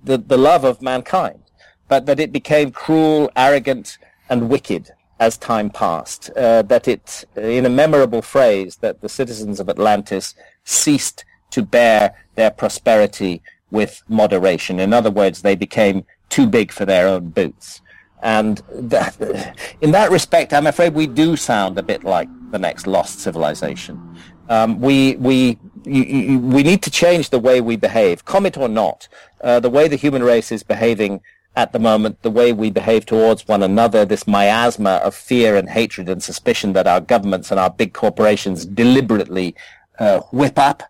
the 0.03 0.17
the 0.17 0.37
love 0.37 0.63
of 0.63 0.81
mankind, 0.81 1.41
but 1.87 2.05
that 2.05 2.19
it 2.19 2.31
became 2.31 2.71
cruel, 2.71 3.31
arrogant, 3.35 3.97
and 4.29 4.49
wicked 4.49 4.91
as 5.19 5.37
time 5.37 5.69
passed. 5.69 6.29
Uh, 6.35 6.61
that 6.63 6.87
it, 6.87 7.25
in 7.35 7.65
a 7.65 7.69
memorable 7.69 8.21
phrase, 8.21 8.77
that 8.77 9.01
the 9.01 9.09
citizens 9.09 9.59
of 9.59 9.69
Atlantis 9.69 10.35
ceased 10.63 11.25
to 11.51 11.61
bear 11.61 12.15
their 12.35 12.51
prosperity 12.51 13.41
with 13.71 14.03
moderation. 14.07 14.79
In 14.79 14.93
other 14.93 15.11
words, 15.11 15.41
they 15.41 15.55
became 15.55 16.05
too 16.29 16.47
big 16.47 16.71
for 16.71 16.85
their 16.85 17.07
own 17.07 17.29
boots. 17.29 17.81
And 18.21 18.61
that, 18.71 19.55
in 19.81 19.91
that 19.91 20.11
respect, 20.11 20.53
I'm 20.53 20.67
afraid 20.67 20.93
we 20.93 21.07
do 21.07 21.35
sound 21.35 21.77
a 21.77 21.83
bit 21.83 22.03
like 22.03 22.29
the 22.51 22.59
next 22.59 22.87
lost 22.87 23.19
civilization. 23.19 24.17
Um, 24.49 24.79
we 24.79 25.15
we 25.17 25.59
we 25.85 26.63
need 26.63 26.81
to 26.83 26.91
change 26.91 27.29
the 27.29 27.39
way 27.39 27.61
we 27.61 27.75
behave, 27.75 28.25
comet 28.25 28.57
or 28.57 28.67
not. 28.67 29.07
Uh, 29.41 29.59
the 29.59 29.69
way 29.69 29.87
the 29.87 29.95
human 29.95 30.23
race 30.23 30.51
is 30.51 30.63
behaving 30.63 31.21
at 31.55 31.71
the 31.71 31.79
moment, 31.79 32.21
the 32.21 32.31
way 32.31 32.51
we 32.51 32.69
behave 32.69 33.05
towards 33.05 33.47
one 33.47 33.63
another, 33.63 34.05
this 34.05 34.27
miasma 34.27 34.95
of 35.03 35.15
fear 35.15 35.55
and 35.55 35.69
hatred 35.69 36.09
and 36.09 36.21
suspicion 36.21 36.73
that 36.73 36.87
our 36.87 37.01
governments 37.01 37.51
and 37.51 37.59
our 37.59 37.69
big 37.69 37.93
corporations 37.93 38.65
deliberately 38.65 39.55
uh, 39.99 40.19
whip 40.31 40.59
up, 40.59 40.83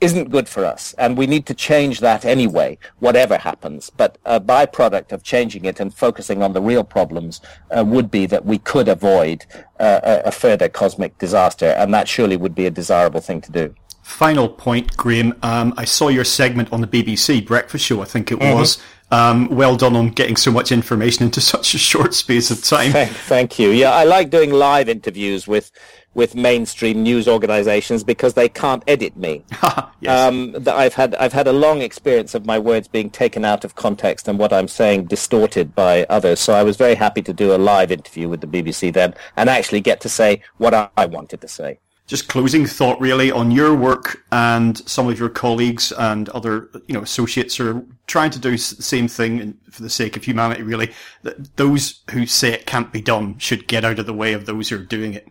isn't 0.00 0.30
good 0.30 0.48
for 0.48 0.64
us. 0.64 0.94
And 0.98 1.16
we 1.16 1.26
need 1.26 1.46
to 1.46 1.54
change 1.54 2.00
that 2.00 2.24
anyway, 2.24 2.78
whatever 2.98 3.38
happens. 3.38 3.88
But 3.88 4.18
a 4.24 4.40
byproduct 4.40 5.12
of 5.12 5.22
changing 5.22 5.64
it 5.64 5.80
and 5.80 5.94
focusing 5.94 6.42
on 6.42 6.52
the 6.52 6.60
real 6.60 6.84
problems 6.84 7.40
uh, 7.76 7.84
would 7.84 8.10
be 8.10 8.26
that 8.26 8.44
we 8.44 8.58
could 8.58 8.88
avoid 8.88 9.46
uh, 9.80 10.00
a, 10.02 10.28
a 10.28 10.32
further 10.32 10.68
cosmic 10.68 11.16
disaster. 11.18 11.66
And 11.66 11.94
that 11.94 12.08
surely 12.08 12.36
would 12.36 12.54
be 12.54 12.66
a 12.66 12.70
desirable 12.70 13.20
thing 13.20 13.40
to 13.42 13.52
do. 13.52 13.74
Final 14.02 14.48
point, 14.48 14.96
Graham. 14.96 15.34
Um, 15.42 15.74
I 15.76 15.84
saw 15.84 16.08
your 16.08 16.24
segment 16.24 16.72
on 16.72 16.80
the 16.80 16.86
BBC 16.86 17.44
Breakfast 17.44 17.84
Show, 17.84 18.02
I 18.02 18.04
think 18.04 18.30
it 18.30 18.38
mm-hmm. 18.38 18.58
was. 18.58 18.78
Um, 19.10 19.48
well 19.48 19.76
done 19.76 19.94
on 19.94 20.08
getting 20.08 20.36
so 20.36 20.50
much 20.50 20.72
information 20.72 21.24
into 21.24 21.40
such 21.54 21.74
a 21.74 21.78
short 21.78 22.14
space 22.14 22.50
of 22.50 22.62
time. 22.64 22.92
Thank, 22.92 23.12
thank 23.12 23.58
you. 23.58 23.70
Yeah, 23.70 23.92
I 23.92 24.04
like 24.04 24.30
doing 24.30 24.52
live 24.52 24.88
interviews 24.88 25.46
with 25.46 25.70
with 26.16 26.34
mainstream 26.34 27.02
news 27.02 27.28
organizations 27.28 28.02
because 28.02 28.32
they 28.32 28.48
can't 28.48 28.82
edit 28.86 29.14
me. 29.18 29.44
yes. 30.00 30.28
um, 30.28 30.56
I've 30.66 30.94
had 30.94 31.14
I've 31.16 31.34
had 31.34 31.46
a 31.46 31.52
long 31.52 31.82
experience 31.82 32.34
of 32.34 32.46
my 32.46 32.58
words 32.58 32.88
being 32.88 33.10
taken 33.10 33.44
out 33.44 33.64
of 33.64 33.74
context 33.74 34.26
and 34.26 34.38
what 34.38 34.50
I'm 34.50 34.66
saying 34.66 35.04
distorted 35.04 35.74
by 35.74 36.04
others. 36.04 36.40
So 36.40 36.54
I 36.54 36.62
was 36.62 36.78
very 36.78 36.94
happy 36.94 37.20
to 37.20 37.34
do 37.34 37.54
a 37.54 37.58
live 37.58 37.92
interview 37.92 38.30
with 38.30 38.40
the 38.40 38.46
BBC 38.46 38.94
then 38.94 39.14
and 39.36 39.50
actually 39.50 39.82
get 39.82 40.00
to 40.00 40.08
say 40.08 40.42
what 40.56 40.72
I 40.96 41.04
wanted 41.04 41.42
to 41.42 41.48
say. 41.48 41.78
Just 42.06 42.28
closing 42.28 42.64
thought 42.64 42.98
really 42.98 43.30
on 43.30 43.50
your 43.50 43.74
work 43.74 44.24
and 44.32 44.78
some 44.88 45.08
of 45.08 45.18
your 45.18 45.28
colleagues 45.28 45.92
and 45.92 46.30
other 46.30 46.70
you 46.88 46.94
know 46.94 47.02
associates 47.02 47.60
are 47.60 47.84
trying 48.06 48.30
to 48.30 48.38
do 48.38 48.52
the 48.52 48.58
same 48.58 49.08
thing 49.08 49.56
for 49.70 49.82
the 49.82 49.90
sake 49.90 50.16
of 50.16 50.24
humanity 50.24 50.62
really 50.62 50.92
that 51.22 51.56
those 51.56 52.02
who 52.10 52.26
say 52.26 52.52
it 52.52 52.66
can't 52.66 52.92
be 52.92 53.00
done 53.00 53.38
should 53.38 53.66
get 53.66 53.84
out 53.84 53.98
of 53.98 54.06
the 54.06 54.14
way 54.14 54.32
of 54.32 54.46
those 54.46 54.68
who 54.68 54.76
are 54.76 54.84
doing 54.84 55.14
it 55.14 55.28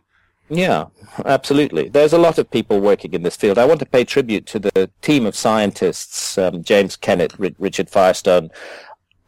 yeah, 0.50 0.86
absolutely. 1.26 1.90
There's 1.90 2.14
a 2.14 2.20
lot 2.20 2.38
of 2.38 2.52
people 2.52 2.80
working 2.80 3.14
in 3.14 3.24
this 3.24 3.36
field. 3.36 3.58
I 3.58 3.66
want 3.66 3.80
to 3.80 3.86
pay 3.86 4.04
tribute 4.04 4.46
to 4.48 4.60
the 4.60 4.92
team 5.02 5.26
of 5.26 5.36
scientists, 5.36 6.38
um, 6.38 6.64
James 6.64 6.96
Kennett, 6.96 7.40
R- 7.40 7.50
Richard 7.58 7.90
Firestone, 7.90 8.52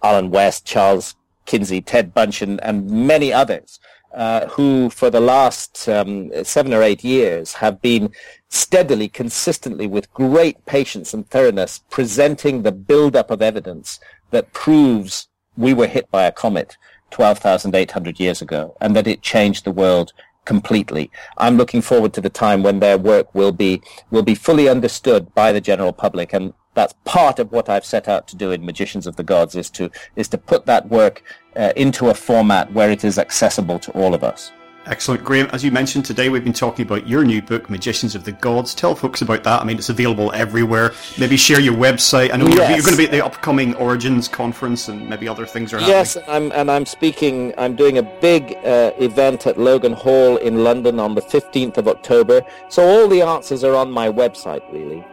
Allen 0.03 0.29
West, 0.29 0.65
Charles 0.65 1.15
Kinzie, 1.45 1.81
Ted 1.81 2.13
Bunch, 2.13 2.43
and, 2.43 2.61
and 2.63 2.89
many 3.07 3.33
others, 3.33 3.79
uh, 4.13 4.45
who 4.47 4.91
for 4.91 5.09
the 5.09 5.19
last 5.19 5.89
um, 5.89 6.31
seven 6.43 6.71
or 6.71 6.83
eight 6.83 7.03
years 7.03 7.53
have 7.53 7.81
been 7.81 8.13
steadily, 8.49 9.07
consistently, 9.07 9.87
with 9.87 10.13
great 10.13 10.65
patience 10.65 11.13
and 11.13 11.29
thoroughness, 11.29 11.81
presenting 11.89 12.61
the 12.61 12.71
build-up 12.71 13.29
of 13.31 13.41
evidence 13.41 13.99
that 14.31 14.53
proves 14.53 15.27
we 15.57 15.73
were 15.73 15.87
hit 15.87 16.09
by 16.11 16.25
a 16.25 16.31
comet 16.31 16.77
12,800 17.11 18.19
years 18.19 18.41
ago 18.41 18.75
and 18.81 18.95
that 18.95 19.07
it 19.07 19.21
changed 19.21 19.63
the 19.63 19.71
world 19.71 20.13
completely. 20.45 21.11
I'm 21.37 21.57
looking 21.57 21.81
forward 21.81 22.13
to 22.13 22.21
the 22.21 22.29
time 22.29 22.63
when 22.63 22.79
their 22.79 22.97
work 22.97 23.33
will 23.35 23.51
be 23.51 23.81
will 24.11 24.23
be 24.23 24.35
fully 24.35 24.69
understood 24.69 25.33
by 25.35 25.51
the 25.51 25.59
general 25.59 25.91
public 25.91 26.33
and 26.33 26.53
that's 26.73 26.93
part 27.05 27.39
of 27.39 27.51
what 27.51 27.69
I've 27.69 27.83
set 27.83 28.07
out 28.07 28.27
to 28.29 28.35
do 28.35 28.51
in 28.51 28.65
Magicians 28.65 29.07
of 29.07 29.15
the 29.15 29.23
Gods 29.23 29.55
is 29.55 29.69
to 29.71 29.89
is 30.15 30.27
to 30.29 30.37
put 30.37 30.65
that 30.67 30.87
work 30.87 31.23
uh, 31.55 31.73
into 31.75 32.09
a 32.09 32.13
format 32.13 32.71
where 32.71 32.91
it 32.91 33.03
is 33.03 33.17
accessible 33.17 33.79
to 33.79 33.91
all 33.91 34.13
of 34.13 34.23
us. 34.23 34.51
Excellent, 34.87 35.23
Graham. 35.23 35.47
As 35.51 35.63
you 35.65 35.71
mentioned 35.71 36.05
today, 36.05 36.29
we've 36.29 36.45
been 36.45 36.53
talking 36.53 36.85
about 36.85 37.05
your 37.05 37.25
new 37.25 37.41
book, 37.41 37.69
Magicians 37.69 38.15
of 38.15 38.23
the 38.23 38.31
Gods. 38.31 38.73
Tell 38.73 38.95
folks 38.95 39.21
about 39.21 39.43
that. 39.43 39.61
I 39.61 39.65
mean, 39.65 39.77
it's 39.77 39.89
available 39.89 40.31
everywhere. 40.33 40.93
Maybe 41.19 41.35
share 41.35 41.59
your 41.59 41.73
website. 41.73 42.33
I 42.33 42.37
know 42.37 42.47
yes. 42.47 42.69
you're, 42.69 42.83
going 42.83 42.93
to 42.93 42.97
be 42.97 43.03
at 43.03 43.11
the 43.11 43.21
upcoming 43.23 43.75
Origins 43.75 44.27
conference, 44.29 44.87
and 44.87 45.09
maybe 45.09 45.27
other 45.27 45.45
things 45.45 45.73
are 45.73 45.79
happening. 45.79 45.97
Yes, 45.97 46.17
I'm, 46.29 46.53
and 46.53 46.71
I'm 46.71 46.85
speaking. 46.85 47.53
I'm 47.57 47.75
doing 47.75 47.97
a 47.97 48.03
big 48.03 48.55
uh, 48.63 48.93
event 48.97 49.45
at 49.45 49.59
Logan 49.59 49.91
Hall 49.91 50.37
in 50.37 50.63
London 50.63 51.01
on 51.01 51.15
the 51.15 51.21
15th 51.21 51.77
of 51.77 51.89
October. 51.89 52.41
So 52.69 52.87
all 52.87 53.09
the 53.09 53.21
answers 53.21 53.65
are 53.65 53.75
on 53.75 53.91
my 53.91 54.09
website. 54.09 54.61
Really, 54.71 55.03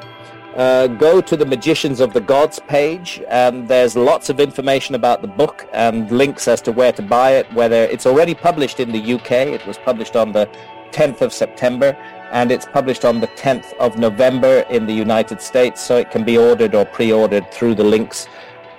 uh, 0.57 0.87
go 0.87 1.21
to 1.21 1.37
the 1.37 1.47
Magicians 1.47 2.01
of 2.01 2.13
the 2.13 2.21
Gods 2.21 2.59
page. 2.59 3.23
and 3.29 3.69
there's 3.69 3.97
lots 3.97 4.31
of 4.31 4.41
information 4.41 4.95
about 4.95 5.23
the 5.23 5.29
book 5.29 5.69
and 5.73 6.11
links 6.11 6.49
as 6.49 6.61
to 6.63 6.73
where 6.73 6.93
to 6.93 7.03
buy 7.03 7.33
it, 7.33 7.53
whether 7.53 7.85
it's 7.85 8.07
already 8.07 8.35
published 8.35 8.81
in 8.81 8.91
the 8.93 9.15
UK. 9.15 9.33
It 9.33 9.67
was 9.67 9.79
published 9.79 10.17
on 10.17 10.33
the 10.33 10.49
10th 10.91 11.21
of 11.21 11.33
September 11.33 11.97
and 12.33 12.51
it's 12.51 12.67
published 12.67 13.05
on 13.05 13.21
the 13.21 13.29
10th 13.29 13.73
of 13.79 13.99
November 13.99 14.65
in 14.71 14.87
the 14.87 14.93
United 14.93 15.41
States, 15.41 15.81
so 15.81 15.97
it 15.97 16.11
can 16.11 16.25
be 16.25 16.37
ordered 16.37 16.75
or 16.75 16.85
pre-ordered 16.85 17.51
through 17.51 17.75
the 17.75 17.85
links 17.85 18.27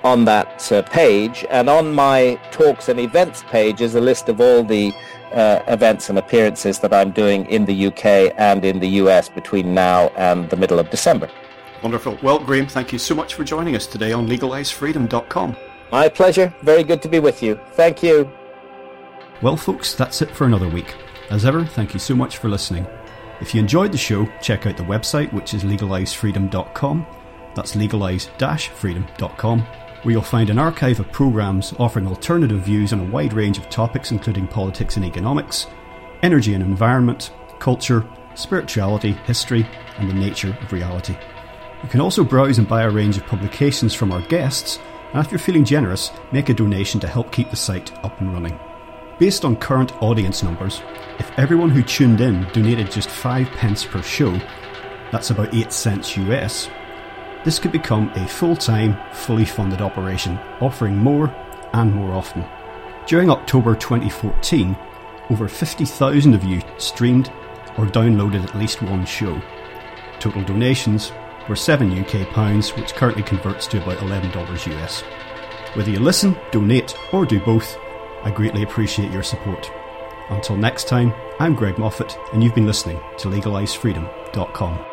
on 0.03 0.25
that 0.25 0.71
uh, 0.71 0.81
page. 0.83 1.45
And 1.49 1.69
on 1.69 1.91
my 1.91 2.39
talks 2.51 2.89
and 2.89 2.99
events 2.99 3.43
page 3.43 3.81
is 3.81 3.95
a 3.95 4.01
list 4.01 4.29
of 4.29 4.39
all 4.39 4.63
the 4.63 4.93
uh, 5.33 5.61
events 5.67 6.09
and 6.09 6.17
appearances 6.17 6.79
that 6.79 6.93
I'm 6.93 7.11
doing 7.11 7.45
in 7.47 7.65
the 7.65 7.87
UK 7.87 8.33
and 8.37 8.63
in 8.65 8.79
the 8.79 8.89
US 9.03 9.29
between 9.29 9.73
now 9.73 10.09
and 10.15 10.49
the 10.49 10.57
middle 10.57 10.79
of 10.79 10.89
December. 10.89 11.29
Wonderful. 11.81 12.17
Well, 12.21 12.39
Graham, 12.39 12.67
thank 12.67 12.91
you 12.91 12.99
so 12.99 13.15
much 13.15 13.35
for 13.35 13.43
joining 13.43 13.75
us 13.75 13.87
today 13.87 14.11
on 14.11 14.27
legalizefreedom.com. 14.27 15.55
My 15.91 16.09
pleasure. 16.09 16.53
Very 16.61 16.83
good 16.83 17.01
to 17.01 17.07
be 17.09 17.19
with 17.19 17.41
you. 17.41 17.59
Thank 17.71 18.03
you. 18.03 18.29
Well, 19.41 19.57
folks, 19.57 19.95
that's 19.95 20.21
it 20.21 20.31
for 20.31 20.45
another 20.45 20.67
week. 20.67 20.95
As 21.29 21.45
ever, 21.45 21.65
thank 21.65 21.93
you 21.93 21.99
so 21.99 22.15
much 22.15 22.37
for 22.37 22.49
listening. 22.49 22.85
If 23.39 23.55
you 23.55 23.61
enjoyed 23.61 23.93
the 23.93 23.97
show, 23.97 24.27
check 24.41 24.65
out 24.67 24.75
the 24.75 24.83
website, 24.83 25.31
which 25.31 25.53
is 25.53 25.63
legalizefreedom.com. 25.63 27.07
That's 27.55 27.75
legalize-freedom.com, 27.75 29.59
where 29.61 30.11
you'll 30.11 30.21
find 30.21 30.49
an 30.49 30.59
archive 30.59 30.99
of 30.99 31.11
programs 31.11 31.73
offering 31.79 32.07
alternative 32.07 32.61
views 32.61 32.91
on 32.91 32.99
a 32.99 33.05
wide 33.05 33.33
range 33.33 33.57
of 33.57 33.69
topics, 33.69 34.11
including 34.11 34.47
politics 34.47 34.97
and 34.97 35.05
economics, 35.05 35.67
energy 36.21 36.53
and 36.53 36.63
environment, 36.63 37.31
culture, 37.59 38.05
spirituality, 38.35 39.13
history, 39.25 39.65
and 39.97 40.09
the 40.09 40.13
nature 40.13 40.57
of 40.61 40.73
reality. 40.73 41.15
You 41.83 41.89
can 41.89 42.01
also 42.01 42.23
browse 42.23 42.57
and 42.57 42.67
buy 42.67 42.83
a 42.83 42.89
range 42.89 43.17
of 43.17 43.25
publications 43.25 43.93
from 43.93 44.11
our 44.11 44.21
guests, 44.23 44.79
and 45.13 45.25
if 45.25 45.31
you're 45.31 45.39
feeling 45.39 45.63
generous, 45.63 46.11
make 46.31 46.49
a 46.49 46.53
donation 46.53 46.99
to 46.99 47.07
help 47.07 47.31
keep 47.31 47.49
the 47.49 47.55
site 47.55 47.93
up 48.03 48.19
and 48.19 48.33
running. 48.33 48.59
Based 49.17 49.45
on 49.45 49.55
current 49.55 49.91
audience 50.01 50.43
numbers, 50.43 50.81
if 51.19 51.31
everyone 51.37 51.69
who 51.69 51.81
tuned 51.81 52.21
in 52.21 52.43
donated 52.53 52.91
just 52.91 53.09
5 53.09 53.47
pence 53.51 53.85
per 53.85 54.01
show, 54.01 54.39
that's 55.11 55.29
about 55.29 55.53
8 55.53 55.71
cents 55.71 56.17
US, 56.17 56.69
this 57.45 57.59
could 57.59 57.71
become 57.71 58.09
a 58.09 58.27
full 58.27 58.55
time, 58.55 58.97
fully 59.13 59.45
funded 59.45 59.81
operation, 59.81 60.37
offering 60.59 60.97
more 60.97 61.33
and 61.73 61.93
more 61.93 62.11
often. 62.11 62.45
During 63.07 63.29
October 63.29 63.75
2014, 63.75 64.75
over 65.29 65.47
50,000 65.47 66.33
of 66.33 66.43
you 66.43 66.61
streamed 66.77 67.31
or 67.77 67.85
downloaded 67.85 68.43
at 68.43 68.55
least 68.55 68.81
one 68.81 69.05
show. 69.05 69.41
Total 70.19 70.43
donations 70.43 71.13
were 71.49 71.55
7 71.55 71.91
UK 71.99 72.29
pounds, 72.29 72.69
which 72.75 72.93
currently 72.93 73.23
converts 73.23 73.67
to 73.67 73.81
about 73.81 73.97
$11 73.97 74.77
US. 74.77 75.01
Whether 75.73 75.91
you 75.91 75.99
listen, 75.99 76.37
donate, 76.51 76.95
or 77.11 77.25
do 77.25 77.39
both, 77.39 77.77
I 78.23 78.31
greatly 78.31 78.63
appreciate 78.63 79.11
your 79.11 79.23
support. 79.23 79.69
Until 80.29 80.55
next 80.55 80.87
time, 80.87 81.13
I'm 81.39 81.55
Greg 81.55 81.77
Moffitt, 81.77 82.17
and 82.31 82.43
you've 82.43 82.55
been 82.55 82.67
listening 82.67 83.01
to 83.17 83.29
LegalizeFreedom.com. 83.29 84.88